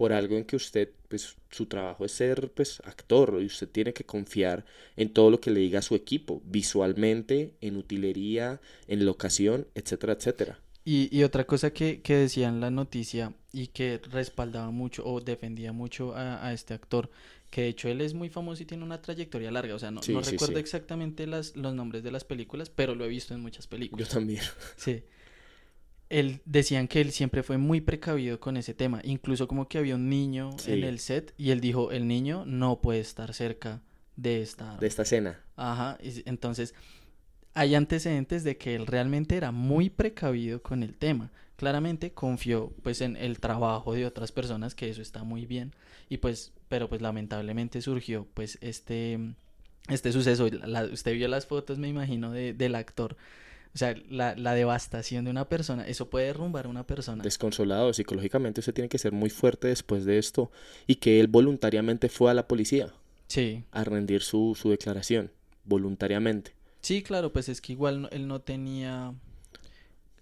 por 0.00 0.14
algo 0.14 0.38
en 0.38 0.44
que 0.44 0.56
usted, 0.56 0.88
pues 1.08 1.36
su 1.50 1.66
trabajo 1.66 2.06
es 2.06 2.12
ser 2.12 2.50
pues 2.52 2.80
actor 2.86 3.36
y 3.42 3.44
usted 3.44 3.68
tiene 3.68 3.92
que 3.92 4.04
confiar 4.04 4.64
en 4.96 5.12
todo 5.12 5.30
lo 5.30 5.42
que 5.42 5.50
le 5.50 5.60
diga 5.60 5.80
a 5.80 5.82
su 5.82 5.94
equipo, 5.94 6.40
visualmente, 6.46 7.52
en 7.60 7.76
utilería, 7.76 8.62
en 8.88 9.04
locación, 9.04 9.66
etcétera, 9.74 10.14
etcétera. 10.14 10.58
Y, 10.84 11.14
y 11.16 11.22
otra 11.24 11.44
cosa 11.46 11.72
que, 11.72 12.00
que 12.00 12.14
decía 12.16 12.48
en 12.48 12.60
la 12.60 12.70
noticia 12.70 13.34
y 13.52 13.68
que 13.68 14.00
respaldaba 14.10 14.70
mucho 14.70 15.04
o 15.06 15.20
defendía 15.20 15.72
mucho 15.72 16.14
a, 16.16 16.44
a 16.46 16.52
este 16.54 16.72
actor, 16.74 17.10
que 17.50 17.62
de 17.62 17.68
hecho 17.68 17.88
él 17.88 18.00
es 18.00 18.14
muy 18.14 18.30
famoso 18.30 18.62
y 18.62 18.66
tiene 18.66 18.84
una 18.84 19.02
trayectoria 19.02 19.50
larga, 19.50 19.74
o 19.74 19.78
sea, 19.78 19.90
no, 19.90 20.00
Sí, 20.02 20.12
no 20.12 20.22
sí, 20.22 20.32
recuerdo 20.32 20.54
sí. 20.54 20.60
exactamente 20.60 21.26
las, 21.26 21.54
los 21.56 21.74
nombres 21.74 22.02
de 22.02 22.10
las 22.12 22.24
películas, 22.24 22.70
pero 22.70 22.94
lo 22.94 23.04
he 23.04 23.08
visto 23.08 23.34
en 23.34 23.40
muchas 23.40 23.66
Yo 23.66 23.70
películas. 23.70 24.08
también. 24.08 24.42
Sí. 24.76 25.04
Él 26.08 26.40
decían 26.44 26.88
que 26.88 27.00
él 27.00 27.12
siempre 27.12 27.42
fue 27.44 27.56
muy 27.56 27.80
precavido 27.80 28.40
con 28.40 28.56
ese 28.56 28.74
tema, 28.74 29.00
incluso 29.04 29.46
como 29.46 29.68
que 29.68 29.78
había 29.78 29.94
un 29.94 30.08
niño 30.08 30.50
en 30.66 30.82
el 30.82 30.98
set 30.98 31.32
y 31.38 31.50
él 31.50 31.60
dijo, 31.60 31.92
el 31.92 32.08
niño 32.08 32.44
no 32.46 32.80
puede 32.80 32.98
estar 33.00 33.32
cerca 33.32 33.80
de 34.16 34.42
esta 34.42 34.70
arma". 34.72 34.80
De 34.80 34.88
esta 34.88 35.02
escena. 35.02 35.38
Ajá, 35.56 35.98
y 36.02 36.28
entonces 36.28 36.74
hay 37.54 37.74
antecedentes 37.74 38.44
de 38.44 38.56
que 38.56 38.74
él 38.74 38.86
realmente 38.86 39.36
era 39.36 39.50
muy 39.50 39.90
precavido 39.90 40.62
con 40.62 40.82
el 40.82 40.96
tema. 40.96 41.30
claramente 41.56 42.12
confió 42.12 42.72
pues 42.82 43.02
en 43.02 43.16
el 43.16 43.38
trabajo 43.38 43.92
de 43.92 44.06
otras 44.06 44.32
personas, 44.32 44.74
que 44.74 44.88
eso 44.88 45.02
está 45.02 45.24
muy 45.24 45.44
bien, 45.44 45.74
y 46.08 46.16
pues, 46.16 46.52
pero 46.68 46.88
pues 46.88 47.02
lamentablemente 47.02 47.82
surgió 47.82 48.26
pues 48.32 48.56
este, 48.62 49.18
este 49.88 50.10
suceso. 50.12 50.48
La, 50.48 50.84
usted 50.84 51.12
vio 51.12 51.28
las 51.28 51.46
fotos, 51.46 51.78
me 51.78 51.88
imagino, 51.88 52.32
de, 52.32 52.54
del 52.54 52.74
actor. 52.74 53.16
O 53.74 53.78
sea, 53.78 53.94
la, 54.08 54.34
la, 54.36 54.54
devastación 54.54 55.26
de 55.26 55.30
una 55.30 55.48
persona, 55.48 55.86
eso 55.86 56.10
puede 56.10 56.26
derrumbar 56.26 56.64
a 56.64 56.68
una 56.68 56.86
persona. 56.86 57.22
Desconsolado, 57.22 57.92
psicológicamente 57.92 58.60
usted 58.60 58.74
tiene 58.74 58.88
que 58.88 58.98
ser 58.98 59.12
muy 59.12 59.30
fuerte 59.30 59.68
después 59.68 60.04
de 60.04 60.18
esto 60.18 60.50
y 60.86 60.96
que 60.96 61.20
él 61.20 61.28
voluntariamente 61.28 62.08
fue 62.08 62.30
a 62.30 62.34
la 62.34 62.48
policía. 62.48 62.92
Sí. 63.28 63.62
A 63.70 63.84
rendir 63.84 64.22
su, 64.22 64.56
su 64.58 64.70
declaración, 64.70 65.30
voluntariamente. 65.64 66.52
Sí, 66.80 67.02
claro, 67.02 67.32
pues 67.32 67.48
es 67.48 67.60
que 67.60 67.72
igual 67.72 68.08
él 68.12 68.26
no 68.26 68.40
tenía 68.40 69.14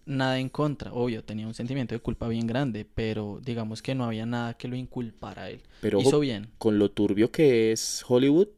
nada 0.07 0.38
en 0.38 0.49
contra, 0.49 0.93
obvio, 0.93 1.23
tenía 1.23 1.47
un 1.47 1.55
sentimiento 1.55 1.95
de 1.95 2.00
culpa 2.00 2.29
bien 2.29 2.47
grande, 2.47 2.87
pero 2.95 3.41
digamos 3.45 3.83
que 3.83 3.95
no 3.95 4.05
había 4.05 4.27
nada 4.27 4.55
que 4.55 4.67
lo 4.67 4.75
inculpara 4.75 5.45
a 5.45 5.50
él. 5.50 5.61
Pero 5.81 6.00
Hizo 6.00 6.19
bien. 6.19 6.49
Con 6.59 6.79
lo 6.79 6.91
turbio 6.91 7.31
que 7.31 7.73
es 7.73 8.03
Hollywood, 8.09 8.49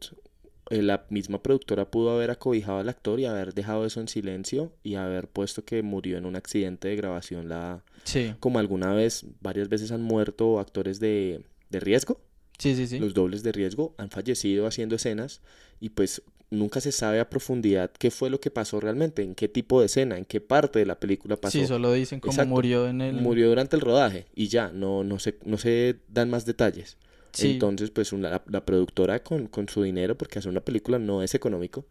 eh, 0.70 0.82
la 0.82 1.04
misma 1.10 1.42
productora 1.42 1.90
pudo 1.90 2.12
haber 2.12 2.30
acobijado 2.30 2.78
al 2.78 2.88
actor 2.88 3.18
y 3.18 3.24
haber 3.24 3.54
dejado 3.54 3.84
eso 3.84 4.00
en 4.00 4.06
silencio 4.06 4.72
y 4.84 4.94
haber 4.94 5.26
puesto 5.26 5.64
que 5.64 5.82
murió 5.82 6.16
en 6.16 6.26
un 6.26 6.36
accidente 6.36 6.86
de 6.86 6.94
grabación 6.94 7.48
la 7.48 7.82
sí. 8.04 8.34
como 8.38 8.60
alguna 8.60 8.94
vez 8.94 9.26
varias 9.40 9.68
veces 9.68 9.90
han 9.90 10.02
muerto 10.02 10.60
actores 10.60 11.00
de, 11.00 11.42
de 11.70 11.80
riesgo 11.80 12.20
sí 12.58 12.76
sí 12.76 12.86
sí 12.86 13.00
los 13.00 13.14
dobles 13.14 13.42
de 13.42 13.50
riesgo 13.50 13.96
han 13.98 14.10
fallecido 14.10 14.64
haciendo 14.68 14.94
escenas 14.94 15.40
y 15.80 15.88
pues 15.88 16.22
nunca 16.50 16.80
se 16.80 16.92
sabe 16.92 17.20
a 17.20 17.30
profundidad 17.30 17.90
qué 17.98 18.10
fue 18.10 18.28
lo 18.28 18.40
que 18.40 18.50
pasó 18.50 18.80
realmente 18.80 19.22
en 19.22 19.34
qué 19.34 19.48
tipo 19.48 19.80
de 19.80 19.86
escena 19.86 20.18
en 20.18 20.24
qué 20.24 20.40
parte 20.40 20.80
de 20.80 20.86
la 20.86 20.98
película 20.98 21.36
pasó. 21.36 21.58
sí 21.58 21.66
solo 21.66 21.92
dicen 21.92 22.20
cómo 22.20 22.44
murió 22.46 22.88
en 22.88 23.00
el 23.00 23.16
murió 23.16 23.48
durante 23.48 23.76
el 23.76 23.82
rodaje 23.82 24.26
y 24.34 24.48
ya 24.48 24.72
no 24.72 25.04
no 25.04 25.18
se 25.18 25.38
no 25.44 25.58
se 25.58 25.96
dan 26.08 26.30
más 26.30 26.44
detalles. 26.46 26.96
Entonces, 27.38 27.90
pues 27.90 28.12
la, 28.12 28.42
productora 28.64 29.22
con, 29.22 29.46
con, 29.46 29.68
su 29.68 29.82
dinero, 29.82 30.16
porque 30.16 30.38
hacer 30.38 30.50
una 30.50 30.62
película 30.62 30.98
no 30.98 31.22
es 31.22 31.34
económico, 31.34 31.86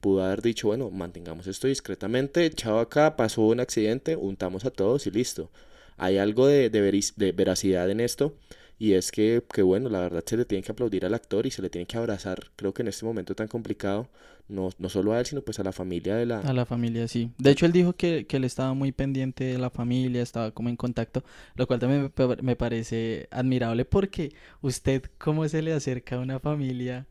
pudo 0.00 0.24
haber 0.24 0.42
dicho, 0.42 0.68
bueno, 0.68 0.90
mantengamos 0.90 1.46
esto 1.46 1.68
discretamente, 1.68 2.50
chao 2.50 2.78
acá, 2.80 3.16
pasó 3.16 3.42
un 3.42 3.60
accidente, 3.60 4.16
untamos 4.16 4.64
a 4.64 4.70
todos 4.70 5.06
y 5.06 5.10
listo. 5.10 5.50
Hay 5.96 6.18
algo 6.18 6.46
de, 6.46 6.70
de, 6.70 7.32
veracidad 7.32 7.90
en 7.90 8.00
esto 8.00 8.34
y 8.80 8.94
es 8.94 9.12
que, 9.12 9.44
que, 9.52 9.60
bueno, 9.60 9.90
la 9.90 10.00
verdad 10.00 10.24
se 10.24 10.38
le 10.38 10.46
tiene 10.46 10.64
que 10.64 10.72
aplaudir 10.72 11.04
al 11.04 11.12
actor 11.12 11.44
y 11.44 11.50
se 11.50 11.60
le 11.60 11.68
tiene 11.68 11.86
que 11.86 11.98
abrazar, 11.98 12.50
creo 12.56 12.72
que 12.72 12.80
en 12.80 12.88
este 12.88 13.04
momento 13.04 13.34
tan 13.34 13.46
complicado, 13.46 14.08
no, 14.48 14.70
no 14.78 14.88
solo 14.88 15.12
a 15.12 15.20
él, 15.20 15.26
sino 15.26 15.42
pues 15.42 15.60
a 15.60 15.62
la 15.62 15.72
familia 15.72 16.16
de 16.16 16.24
la... 16.24 16.40
A 16.40 16.54
la 16.54 16.64
familia, 16.64 17.06
sí. 17.06 17.30
De 17.36 17.50
hecho, 17.50 17.66
él 17.66 17.72
dijo 17.72 17.92
que, 17.92 18.26
que 18.26 18.38
él 18.38 18.44
estaba 18.44 18.72
muy 18.72 18.90
pendiente 18.90 19.44
de 19.44 19.58
la 19.58 19.68
familia, 19.68 20.22
estaba 20.22 20.52
como 20.52 20.70
en 20.70 20.76
contacto, 20.76 21.22
lo 21.56 21.66
cual 21.66 21.78
también 21.78 22.10
me, 22.40 22.56
parece 22.56 23.28
admirable 23.30 23.84
porque 23.84 24.32
usted, 24.62 25.02
¿cómo 25.18 25.46
se 25.46 25.60
le 25.60 25.74
acerca 25.74 26.16
a 26.16 26.20
una 26.20 26.40
familia, 26.40 27.06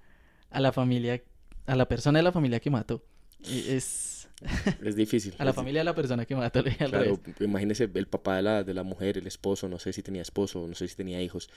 a 0.50 0.60
la 0.62 0.72
familia, 0.72 1.22
a 1.68 1.76
la 1.76 1.88
persona 1.88 2.18
de 2.18 2.24
la 2.24 2.32
familia 2.32 2.60
que 2.60 2.72
mató? 2.72 3.04
Es... 3.48 4.19
Es 4.84 4.96
difícil. 4.96 5.34
a 5.38 5.46
la 5.46 5.54
familia 5.54 5.82
de 5.82 5.86
la 5.86 5.96
persona 5.96 6.26
que 6.26 6.36
mató. 6.36 6.64
Claro, 6.64 7.20
imagínese 7.40 7.90
el 7.94 8.08
papá 8.08 8.38
de 8.38 8.42
la, 8.42 8.64
de 8.64 8.74
la 8.74 8.84
mujer, 8.84 9.18
el 9.18 9.28
esposo, 9.28 9.68
no 9.68 9.80
sé 9.80 9.94
si 9.94 10.02
tenía 10.02 10.22
esposo, 10.22 10.68
no 10.68 10.76
sé 10.76 10.88
si 10.88 10.96
tenía 10.96 11.22
hijos, 11.22 11.50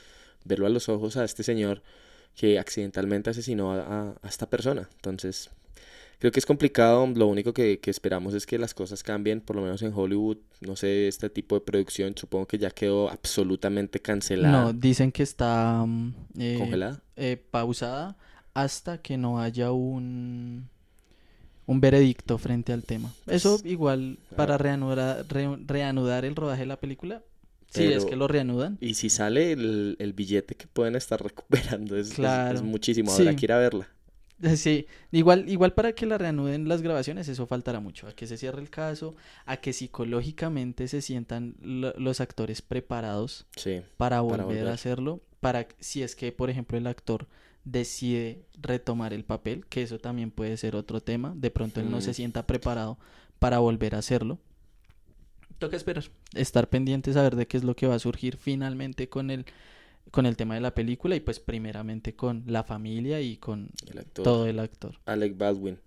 verlo 0.44 0.66
a 0.66 0.70
los 0.70 0.88
ojos 0.88 1.16
a 1.16 1.24
este 1.24 1.42
señor 1.42 1.82
que 2.34 2.58
accidentalmente 2.58 3.30
asesinó 3.30 3.72
a, 3.72 4.14
a 4.22 4.28
esta 4.28 4.48
persona. 4.48 4.88
Entonces, 4.94 5.50
Creo 6.22 6.30
que 6.30 6.38
es 6.38 6.46
complicado, 6.46 7.04
lo 7.16 7.26
único 7.26 7.52
que, 7.52 7.80
que, 7.80 7.90
esperamos 7.90 8.32
es 8.34 8.46
que 8.46 8.56
las 8.56 8.74
cosas 8.74 9.02
cambien, 9.02 9.40
por 9.40 9.56
lo 9.56 9.62
menos 9.62 9.82
en 9.82 9.92
Hollywood, 9.92 10.36
no 10.60 10.76
sé, 10.76 11.08
este 11.08 11.28
tipo 11.30 11.56
de 11.56 11.62
producción 11.62 12.16
supongo 12.16 12.46
que 12.46 12.58
ya 12.58 12.70
quedó 12.70 13.10
absolutamente 13.10 13.98
cancelada. 13.98 14.66
No, 14.66 14.72
dicen 14.72 15.10
que 15.10 15.24
está 15.24 15.84
mm, 15.84 16.14
eh, 16.38 16.54
congelada, 16.60 17.02
eh, 17.16 17.44
pausada 17.50 18.16
hasta 18.54 18.98
que 18.98 19.16
no 19.18 19.40
haya 19.40 19.72
un 19.72 20.68
un 21.66 21.80
veredicto 21.80 22.38
frente 22.38 22.72
al 22.72 22.84
tema. 22.84 23.12
Eso 23.26 23.60
igual 23.64 24.18
para 24.36 24.58
reanudar, 24.58 25.26
reanudar 25.28 26.24
el 26.24 26.36
rodaje 26.36 26.60
de 26.60 26.66
la 26.66 26.76
película, 26.76 27.22
si 27.70 27.84
es 27.84 28.04
que 28.04 28.16
lo 28.16 28.28
reanudan. 28.28 28.78
Y 28.80 28.94
si 28.94 29.08
sale 29.08 29.52
el, 29.52 29.96
el 29.98 30.12
billete 30.12 30.54
que 30.54 30.66
pueden 30.66 30.96
estar 30.96 31.22
recuperando, 31.24 31.96
es, 31.96 32.18
es, 32.18 32.62
muchísimo. 32.62 33.12
Ahora 33.12 33.34
quiero 33.34 33.58
verla. 33.58 33.88
Sí, 34.56 34.86
igual, 35.12 35.48
igual 35.48 35.72
para 35.72 35.92
que 35.92 36.04
la 36.04 36.18
reanuden 36.18 36.68
las 36.68 36.82
grabaciones, 36.82 37.28
eso 37.28 37.46
faltará 37.46 37.78
mucho, 37.78 38.08
a 38.08 38.12
que 38.12 38.26
se 38.26 38.36
cierre 38.36 38.60
el 38.60 38.70
caso, 38.70 39.14
a 39.46 39.58
que 39.58 39.72
psicológicamente 39.72 40.88
se 40.88 41.00
sientan 41.00 41.54
los 41.60 42.20
actores 42.20 42.60
preparados 42.60 43.46
para, 43.96 44.20
volver 44.20 44.66
a 44.66 44.72
hacerlo, 44.72 45.20
para 45.40 45.68
si 45.78 46.02
es 46.02 46.16
que, 46.16 46.32
por 46.32 46.50
ejemplo, 46.50 46.76
el 46.76 46.88
actor 46.88 47.28
decide 47.64 48.42
retomar 48.60 49.12
el 49.12 49.24
papel, 49.24 49.66
que 49.66 49.82
eso 49.82 49.98
también 49.98 50.30
puede 50.30 50.56
ser 50.56 50.76
otro 50.76 51.00
tema, 51.00 51.32
de 51.36 51.50
pronto 51.50 51.80
él 51.80 51.90
no 51.90 52.00
se 52.00 52.14
sienta 52.14 52.46
preparado 52.46 52.98
para 53.38 53.58
volver 53.58 53.94
a 53.94 53.98
hacerlo. 53.98 54.38
Toca 55.58 55.76
esperar, 55.76 56.04
estar 56.34 56.68
pendiente, 56.68 57.12
saber 57.12 57.36
de 57.36 57.46
qué 57.46 57.56
es 57.56 57.64
lo 57.64 57.76
que 57.76 57.86
va 57.86 57.94
a 57.94 58.00
surgir 58.00 58.36
finalmente 58.36 59.08
con 59.08 59.30
el 59.30 59.46
con 60.10 60.26
el 60.26 60.36
tema 60.36 60.54
de 60.54 60.60
la 60.60 60.74
película 60.74 61.16
y 61.16 61.20
pues 61.20 61.40
primeramente 61.40 62.14
con 62.14 62.42
la 62.46 62.64
familia 62.64 63.20
y 63.20 63.36
con 63.36 63.70
todo 64.12 64.46
el 64.46 64.58
actor. 64.58 64.96
Alec 65.06 65.38
Baldwin. 65.38 65.78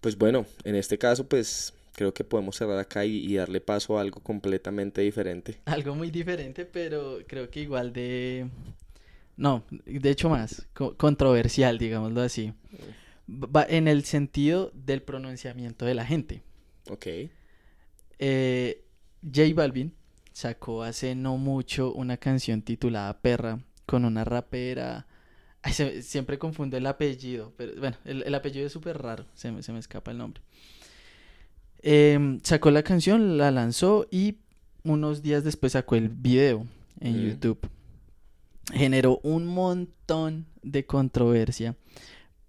Pues 0.00 0.16
bueno, 0.16 0.46
en 0.64 0.76
este 0.76 0.98
caso 0.98 1.26
pues 1.26 1.72
creo 1.96 2.14
que 2.14 2.22
podemos 2.22 2.56
cerrar 2.56 2.78
acá 2.78 3.04
y, 3.04 3.34
darle 3.34 3.60
paso 3.60 3.98
a 3.98 4.02
algo 4.02 4.20
completamente 4.20 5.00
diferente. 5.00 5.56
Algo 5.64 5.94
muy 5.94 6.10
diferente, 6.10 6.66
pero 6.66 7.18
creo 7.26 7.50
que 7.50 7.60
igual 7.60 7.92
de... 7.92 8.48
No, 9.36 9.64
de 9.84 10.10
hecho 10.10 10.30
más, 10.30 10.66
controversial, 10.96 11.78
digámoslo 11.78 12.22
así. 12.22 12.54
Va 13.28 13.66
en 13.68 13.88
el 13.88 14.04
sentido 14.04 14.70
del 14.74 15.02
pronunciamiento 15.02 15.84
de 15.84 15.94
la 15.94 16.06
gente. 16.06 16.42
Ok. 16.88 17.06
Eh, 18.18 18.84
J 19.22 19.42
Balvin 19.54 19.92
sacó 20.32 20.82
hace 20.82 21.14
no 21.14 21.36
mucho 21.36 21.92
una 21.92 22.16
canción 22.16 22.62
titulada 22.62 23.20
Perra 23.20 23.60
con 23.84 24.04
una 24.04 24.24
rapera. 24.24 25.06
siempre 26.02 26.38
confundo 26.38 26.76
el 26.76 26.86
apellido, 26.86 27.52
pero 27.56 27.72
bueno, 27.80 27.96
el, 28.04 28.34
apellido 28.34 28.66
es 28.66 28.72
súper 28.72 28.98
raro, 28.98 29.26
se 29.34 29.50
me, 29.50 29.62
se 29.62 29.72
me, 29.72 29.80
escapa 29.80 30.12
el 30.12 30.18
nombre. 30.18 30.42
Em, 31.82 32.40
sacó 32.42 32.70
la 32.70 32.82
canción, 32.82 33.36
la 33.36 33.50
lanzó 33.50 34.06
y 34.10 34.38
unos 34.84 35.22
días 35.22 35.44
después 35.44 35.72
sacó 35.72 35.96
el 35.96 36.08
video 36.08 36.66
en 37.00 37.20
YouTube. 37.20 37.58
Generó 38.72 39.20
un 39.22 39.46
montón 39.46 40.46
de 40.62 40.86
controversia 40.86 41.76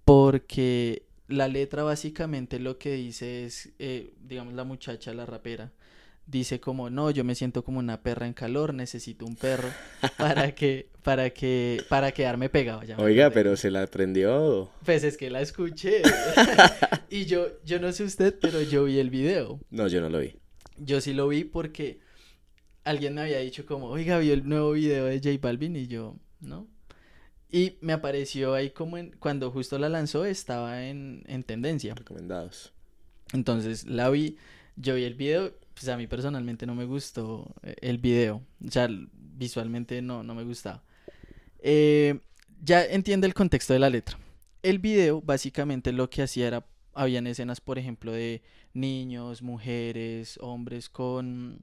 porque 0.03 1.03
la 1.27 1.47
letra 1.47 1.83
básicamente 1.83 2.59
lo 2.59 2.77
que 2.77 2.93
dice 2.93 3.45
es, 3.45 3.69
eh, 3.79 4.13
digamos, 4.21 4.53
la 4.53 4.63
muchacha, 4.63 5.13
la 5.13 5.25
rapera, 5.25 5.71
dice 6.25 6.59
como, 6.59 6.89
no, 6.89 7.09
yo 7.11 7.23
me 7.23 7.35
siento 7.35 7.63
como 7.63 7.79
una 7.79 8.01
perra 8.01 8.27
en 8.27 8.33
calor, 8.33 8.73
necesito 8.73 9.25
un 9.25 9.35
perro 9.35 9.69
para 10.17 10.51
que, 10.55 10.89
para 11.03 11.29
que, 11.31 11.83
para 11.89 12.11
quedarme 12.11 12.49
pegado. 12.49 12.83
Ya 12.83 12.97
Oiga, 12.97 13.29
pero 13.31 13.55
se 13.57 13.71
la 13.71 13.83
aprendió. 13.83 14.69
Pues 14.85 15.03
es 15.03 15.17
que 15.17 15.29
la 15.29 15.41
escuché. 15.41 16.01
y 17.09 17.25
yo, 17.25 17.47
yo 17.63 17.79
no 17.79 17.91
sé 17.91 18.03
usted, 18.03 18.35
pero 18.39 18.61
yo 18.61 18.85
vi 18.85 18.99
el 18.99 19.09
video. 19.09 19.59
No, 19.69 19.87
yo 19.87 20.01
no 20.01 20.09
lo 20.09 20.19
vi. 20.19 20.35
Yo 20.77 21.01
sí 21.01 21.13
lo 21.13 21.27
vi 21.27 21.43
porque 21.43 21.99
alguien 22.89 23.15
me 23.15 23.21
había 23.21 23.39
dicho 23.39 23.65
como, 23.65 23.87
oiga, 23.87 24.17
vi 24.19 24.31
el 24.31 24.47
nuevo 24.47 24.71
video 24.71 25.05
de 25.05 25.19
J 25.19 25.37
Balvin 25.41 25.75
y 25.75 25.87
yo, 25.87 26.15
¿no? 26.39 26.67
Y 27.49 27.77
me 27.81 27.93
apareció 27.93 28.53
ahí 28.53 28.71
como 28.71 28.97
en, 28.97 29.11
cuando 29.19 29.51
justo 29.51 29.77
la 29.79 29.89
lanzó 29.89 30.25
estaba 30.25 30.85
en, 30.87 31.23
en 31.27 31.43
tendencia. 31.43 31.95
Recomendados. 31.95 32.73
Entonces 33.33 33.85
la 33.85 34.09
vi, 34.09 34.37
yo 34.75 34.95
vi 34.95 35.03
el 35.03 35.13
video 35.13 35.53
pues 35.77 35.89
a 35.89 35.97
mí 35.97 36.07
personalmente 36.07 36.65
no 36.65 36.75
me 36.75 36.85
gustó 36.85 37.53
eh, 37.61 37.75
el 37.81 37.99
video. 37.99 38.43
O 38.65 38.71
sea, 38.71 38.89
visualmente 39.13 40.01
no, 40.01 40.23
no 40.23 40.33
me 40.33 40.43
gustaba. 40.43 40.83
Eh, 41.59 42.19
ya 42.63 42.83
entiende 42.83 43.27
el 43.27 43.33
contexto 43.33 43.73
de 43.73 43.79
la 43.79 43.89
letra. 43.89 44.17
El 44.63 44.79
video 44.79 45.21
básicamente 45.21 45.91
lo 45.91 46.09
que 46.09 46.23
hacía 46.23 46.47
era, 46.47 46.65
habían 46.93 47.27
escenas, 47.27 47.61
por 47.61 47.77
ejemplo, 47.77 48.11
de 48.11 48.41
niños, 48.73 49.41
mujeres, 49.41 50.37
hombres 50.41 50.89
con... 50.89 51.61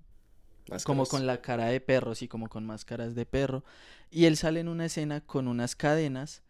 Como 0.84 1.06
con 1.06 1.26
la 1.26 1.40
cara 1.40 1.66
de 1.66 1.80
perro, 1.80 2.12
y 2.18 2.28
como 2.28 2.48
con 2.48 2.64
máscaras 2.66 3.14
de 3.14 3.26
perro. 3.26 3.64
Y 4.10 4.26
él 4.26 4.36
sale 4.36 4.60
en 4.60 4.68
una 4.68 4.86
escena 4.86 5.20
con 5.20 5.48
unas 5.48 5.76
cadenas 5.76 6.42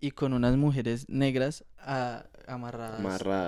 y 0.00 0.10
con 0.10 0.32
unas 0.32 0.56
mujeres 0.56 1.08
negras 1.08 1.64
amarradas, 2.46 3.00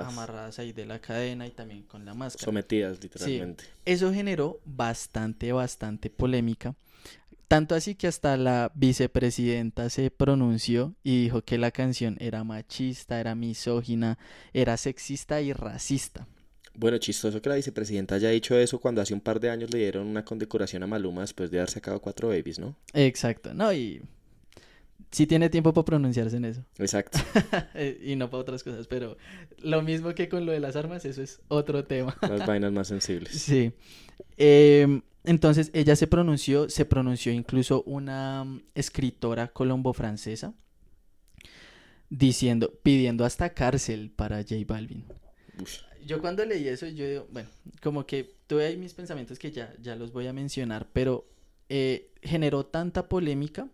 amarradas, 0.07 0.59
ahí 0.59 0.73
de 0.73 0.87
la 0.87 1.01
cadena 1.01 1.47
y 1.47 1.51
también 1.51 1.83
con 1.83 2.05
la 2.05 2.15
máscara. 2.15 2.45
Sometidas 2.45 3.03
literalmente. 3.03 3.65
eso 3.85 4.13
generó 4.13 4.61
bastante, 4.65 5.53
bastante 5.53 6.11
polémica. 6.11 6.75
Tanto 7.49 7.75
así 7.75 7.95
que 7.95 8.07
hasta 8.07 8.37
la 8.37 8.73
vicepresidenta 8.75 9.91
se 9.91 10.11
pronunció 10.11 10.95
y 11.03 11.23
dijo 11.25 11.43
que 11.43 11.59
la 11.59 11.71
canción 11.71 12.17
era 12.19 12.43
machista, 12.43 13.21
era 13.21 13.35
misógina, 13.35 14.19
era 14.53 14.77
sexista 14.77 15.41
y 15.41 15.53
racista. 15.53 16.27
Bueno, 16.77 16.99
chistoso 16.99 17.41
que 17.41 17.49
la 17.49 17.55
vicepresidenta 17.55 18.17
haya 18.17 18.31
dicho 18.31 18.59
eso 18.59 18.81
cuando 18.81 19.01
hace 19.01 19.15
un 19.15 19.21
par 19.21 19.39
de 19.39 19.51
años 19.51 19.73
le 19.73 19.79
dieron 19.79 20.07
una 20.07 20.25
condecoración 20.25 20.83
a 20.83 20.87
Maluma 20.87 21.21
después 21.21 21.51
de 21.51 21.59
haber 21.59 21.71
sacado 21.71 22.01
cuatro 22.01 22.29
babies, 22.29 22.59
¿no? 22.59 22.77
Exacto, 22.93 23.55
no, 23.55 23.73
y 23.73 24.03
sí 25.15 25.27
tiene 25.27 25.49
tiempo 25.49 25.73
para 25.73 25.85
pronunciarse 25.85 26.37
en 26.37 26.45
eso. 26.47 26.65
Exacto. 26.79 27.19
Eh, 27.77 28.01
y 28.05 28.17
no 28.17 28.31
para 28.31 28.41
otras 28.41 28.63
cosas, 28.63 28.87
pero 28.87 29.17
lo 29.59 29.83
mismo 29.83 30.15
que 30.15 30.29
con 30.29 30.47
lo 30.47 30.53
de 30.53 30.61
las 30.61 30.77
armas, 30.77 31.05
eso 31.05 31.23
es 31.23 31.41
otro 31.49 31.85
tema. 31.85 32.17
Las 32.23 32.47
vainas 32.47 32.73
más 32.73 32.89
sensibles. 32.89 33.33
Sí. 33.33 33.73
Em, 34.37 35.03
entonces 35.25 35.71
ella 35.73 35.97
se 35.97 36.07
pronunció, 36.07 36.69
se 36.69 36.85
pronunció 36.85 37.33
incluso 37.33 37.83
una 37.83 38.45
mm, 38.45 38.63
escritora 38.75 39.49
colombo-francesa 39.49 40.55
diciendo, 42.11 42.73
pidiendo 42.83 43.25
hasta 43.25 43.55
cárcel 43.55 44.13
para 44.15 44.43
J 44.43 44.57
Balvin. 44.67 45.05
Yo 46.07 46.21
cuando 46.21 46.45
leí 46.45 46.69
eso, 46.69 46.87
yo 46.87 47.09
digo, 47.09 47.27
bueno, 47.33 47.49
como 47.83 48.07
que 48.07 48.35
tuve 48.47 48.67
ahí 48.67 48.77
mis 48.77 48.93
pensamientos 48.95 49.39
que 49.39 49.51
ya, 49.51 49.75
ya 49.81 49.97
los 49.97 50.13
voy 50.13 50.27
a 50.27 50.33
mencionar, 50.33 50.89
pero 50.93 51.27
eh, 51.69 52.11
generó 52.23 52.67
tanta 52.67 53.09
polémica 53.09 53.69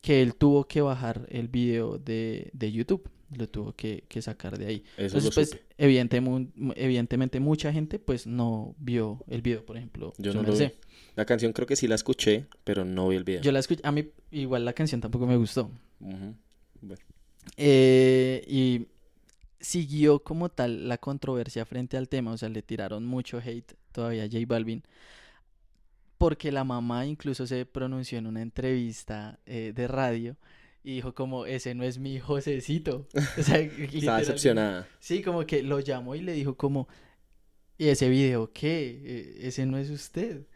que 0.00 0.22
él 0.22 0.34
tuvo 0.34 0.64
que 0.66 0.80
bajar 0.80 1.26
el 1.30 1.48
video 1.48 1.98
de, 1.98 2.50
de 2.54 2.72
YouTube, 2.72 3.08
lo 3.36 3.46
tuvo 3.48 3.74
que, 3.74 4.04
que 4.08 4.22
sacar 4.22 4.58
de 4.58 4.66
ahí. 4.66 4.84
Eso 4.96 5.18
Entonces, 5.18 5.34
pues, 5.34 5.48
supe. 5.50 5.62
evidente, 5.76 6.20
mu- 6.22 6.46
evidentemente 6.76 7.38
mucha 7.40 7.72
gente 7.72 7.98
pues 7.98 8.26
no 8.26 8.74
vio 8.78 9.22
el 9.28 9.42
video, 9.42 9.64
por 9.64 9.76
ejemplo. 9.76 10.14
Yo 10.18 10.32
no 10.32 10.42
lo 10.42 10.56
vi. 10.56 10.70
La 11.16 11.26
canción 11.26 11.52
creo 11.52 11.66
que 11.66 11.76
sí 11.76 11.86
la 11.86 11.96
escuché, 11.96 12.46
pero 12.64 12.84
no 12.84 13.08
vi 13.08 13.16
el 13.16 13.24
video. 13.24 13.42
Yo 13.42 13.52
la 13.52 13.58
escuché, 13.58 13.82
a 13.84 13.92
mí 13.92 14.08
igual 14.30 14.64
la 14.64 14.72
canción 14.72 15.00
tampoco 15.02 15.26
me 15.26 15.36
gustó. 15.36 15.70
Bueno, 15.98 16.34
Eh, 17.56 18.42
y 18.48 18.86
siguió 19.60 20.22
como 20.22 20.48
tal 20.48 20.88
la 20.88 20.98
controversia 20.98 21.64
frente 21.66 21.96
al 21.96 22.08
tema, 22.08 22.32
o 22.32 22.38
sea, 22.38 22.48
le 22.48 22.62
tiraron 22.62 23.06
mucho 23.06 23.38
hate 23.38 23.74
todavía 23.92 24.24
a 24.24 24.26
J 24.26 24.38
Balvin, 24.46 24.82
porque 26.18 26.52
la 26.52 26.64
mamá 26.64 27.06
incluso 27.06 27.46
se 27.46 27.64
pronunció 27.66 28.18
en 28.18 28.26
una 28.26 28.42
entrevista 28.42 29.38
eh, 29.46 29.72
de 29.74 29.88
radio 29.88 30.36
y 30.82 30.94
dijo 30.94 31.14
como, 31.14 31.46
ese 31.46 31.74
no 31.74 31.84
es 31.84 31.98
mi 31.98 32.18
Josecito. 32.18 33.06
O 33.38 33.42
sea, 33.42 33.58
estaba 33.92 34.18
decepcionada. 34.18 34.88
Sí, 34.98 35.22
como 35.22 35.46
que 35.46 35.62
lo 35.62 35.80
llamó 35.80 36.14
y 36.14 36.20
le 36.22 36.32
dijo 36.32 36.56
como, 36.56 36.88
¿y 37.78 37.88
ese 37.88 38.08
video 38.08 38.52
qué? 38.52 39.00
Eh, 39.04 39.38
Ese 39.48 39.66
no 39.66 39.78
es 39.78 39.90
usted. 39.90 40.46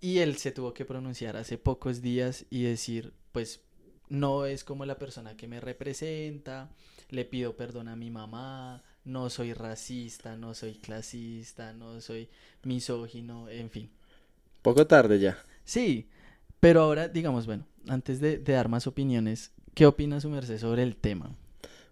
Y 0.00 0.18
él 0.18 0.36
se 0.36 0.52
tuvo 0.52 0.72
que 0.74 0.84
pronunciar 0.84 1.36
hace 1.36 1.58
pocos 1.58 2.00
días 2.02 2.46
y 2.50 2.62
decir, 2.62 3.12
pues 3.32 3.60
no 4.08 4.46
es 4.46 4.64
como 4.64 4.86
la 4.86 4.98
persona 4.98 5.36
que 5.36 5.46
me 5.46 5.60
representa, 5.60 6.70
le 7.10 7.24
pido 7.24 7.56
perdón 7.56 7.88
a 7.88 7.96
mi 7.96 8.10
mamá, 8.10 8.82
no 9.04 9.30
soy 9.30 9.52
racista, 9.54 10.36
no 10.36 10.54
soy 10.54 10.74
clasista, 10.74 11.72
no 11.72 12.00
soy 12.00 12.28
misógino, 12.64 13.48
en 13.48 13.70
fin. 13.70 13.90
Poco 14.62 14.86
tarde 14.86 15.18
ya. 15.18 15.38
Sí, 15.64 16.08
pero 16.60 16.82
ahora 16.82 17.08
digamos, 17.08 17.46
bueno, 17.46 17.66
antes 17.88 18.20
de, 18.20 18.38
de 18.38 18.52
dar 18.52 18.68
más 18.68 18.86
opiniones, 18.86 19.52
¿qué 19.74 19.86
opina 19.86 20.20
su 20.20 20.30
merced 20.30 20.58
sobre 20.58 20.82
el 20.82 20.96
tema? 20.96 21.36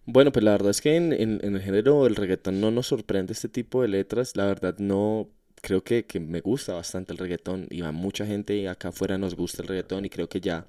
Bueno, 0.06 0.32
pues 0.32 0.44
la 0.44 0.52
verdad 0.52 0.70
es 0.70 0.80
que 0.80 0.96
en, 0.96 1.12
en- 1.12 1.40
en 1.42 1.54
el 1.56 1.62
género 1.62 2.04
del 2.04 2.16
reggaetón 2.16 2.60
no 2.60 2.70
nos 2.70 2.86
sorprende 2.86 3.32
este 3.32 3.48
tipo 3.48 3.82
de 3.82 3.88
letras. 3.88 4.36
La 4.36 4.46
verdad 4.46 4.76
no 4.78 5.28
creo 5.62 5.82
que, 5.84 6.06
que 6.06 6.20
me 6.20 6.40
gusta 6.40 6.74
bastante 6.74 7.12
el 7.12 7.18
reggaetón 7.18 7.66
y 7.70 7.82
a 7.82 7.92
mucha 7.92 8.24
gente 8.26 8.68
acá 8.68 8.88
afuera 8.88 9.18
nos 9.18 9.34
gusta 9.36 9.62
el 9.62 9.68
reggaetón 9.68 10.04
y 10.04 10.10
creo 10.10 10.28
que 10.28 10.40
ya 10.40 10.66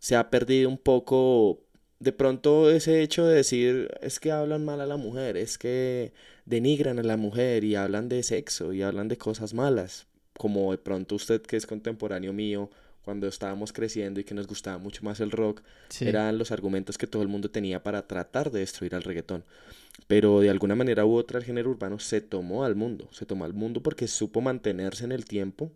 se 0.00 0.16
ha 0.16 0.30
perdido 0.30 0.68
un 0.70 0.78
poco 0.78 1.63
de 2.04 2.12
pronto 2.12 2.70
ese 2.70 3.02
hecho 3.02 3.24
de 3.26 3.34
decir 3.36 3.88
es 4.02 4.20
que 4.20 4.30
hablan 4.30 4.64
mal 4.64 4.80
a 4.82 4.86
la 4.86 4.98
mujer, 4.98 5.36
es 5.38 5.56
que 5.56 6.12
denigran 6.44 6.98
a 6.98 7.02
la 7.02 7.16
mujer 7.16 7.64
y 7.64 7.76
hablan 7.76 8.10
de 8.10 8.22
sexo 8.22 8.74
y 8.74 8.82
hablan 8.82 9.08
de 9.08 9.16
cosas 9.16 9.54
malas, 9.54 10.06
como 10.36 10.70
de 10.72 10.78
pronto 10.78 11.14
usted 11.14 11.40
que 11.40 11.56
es 11.56 11.66
contemporáneo 11.66 12.32
mío 12.34 12.70
cuando 13.02 13.26
estábamos 13.26 13.72
creciendo 13.72 14.20
y 14.20 14.24
que 14.24 14.34
nos 14.34 14.46
gustaba 14.46 14.76
mucho 14.78 15.02
más 15.02 15.20
el 15.20 15.30
rock, 15.30 15.62
Sí. 15.88 16.06
eran 16.06 16.36
los 16.38 16.50
argumentos 16.50 16.98
que 16.98 17.06
todo 17.06 17.22
el 17.22 17.28
mundo 17.28 17.50
tenía 17.50 17.82
para 17.82 18.06
tratar 18.06 18.50
de 18.50 18.60
destruir 18.60 18.94
al 18.94 19.02
reggaetón. 19.02 19.44
Pero 20.06 20.40
de 20.40 20.50
alguna 20.50 20.74
manera 20.74 21.06
u 21.06 21.14
otra 21.14 21.38
el 21.38 21.44
género 21.44 21.70
urbano 21.70 21.98
se 21.98 22.20
tomó 22.20 22.64
al 22.64 22.74
mundo, 22.74 23.08
se 23.12 23.24
tomó 23.26 23.44
al 23.46 23.54
mundo 23.54 23.82
porque 23.82 24.08
supo 24.08 24.40
mantenerse 24.42 25.04
en 25.04 25.12
el 25.12 25.24
tiempo 25.24 25.70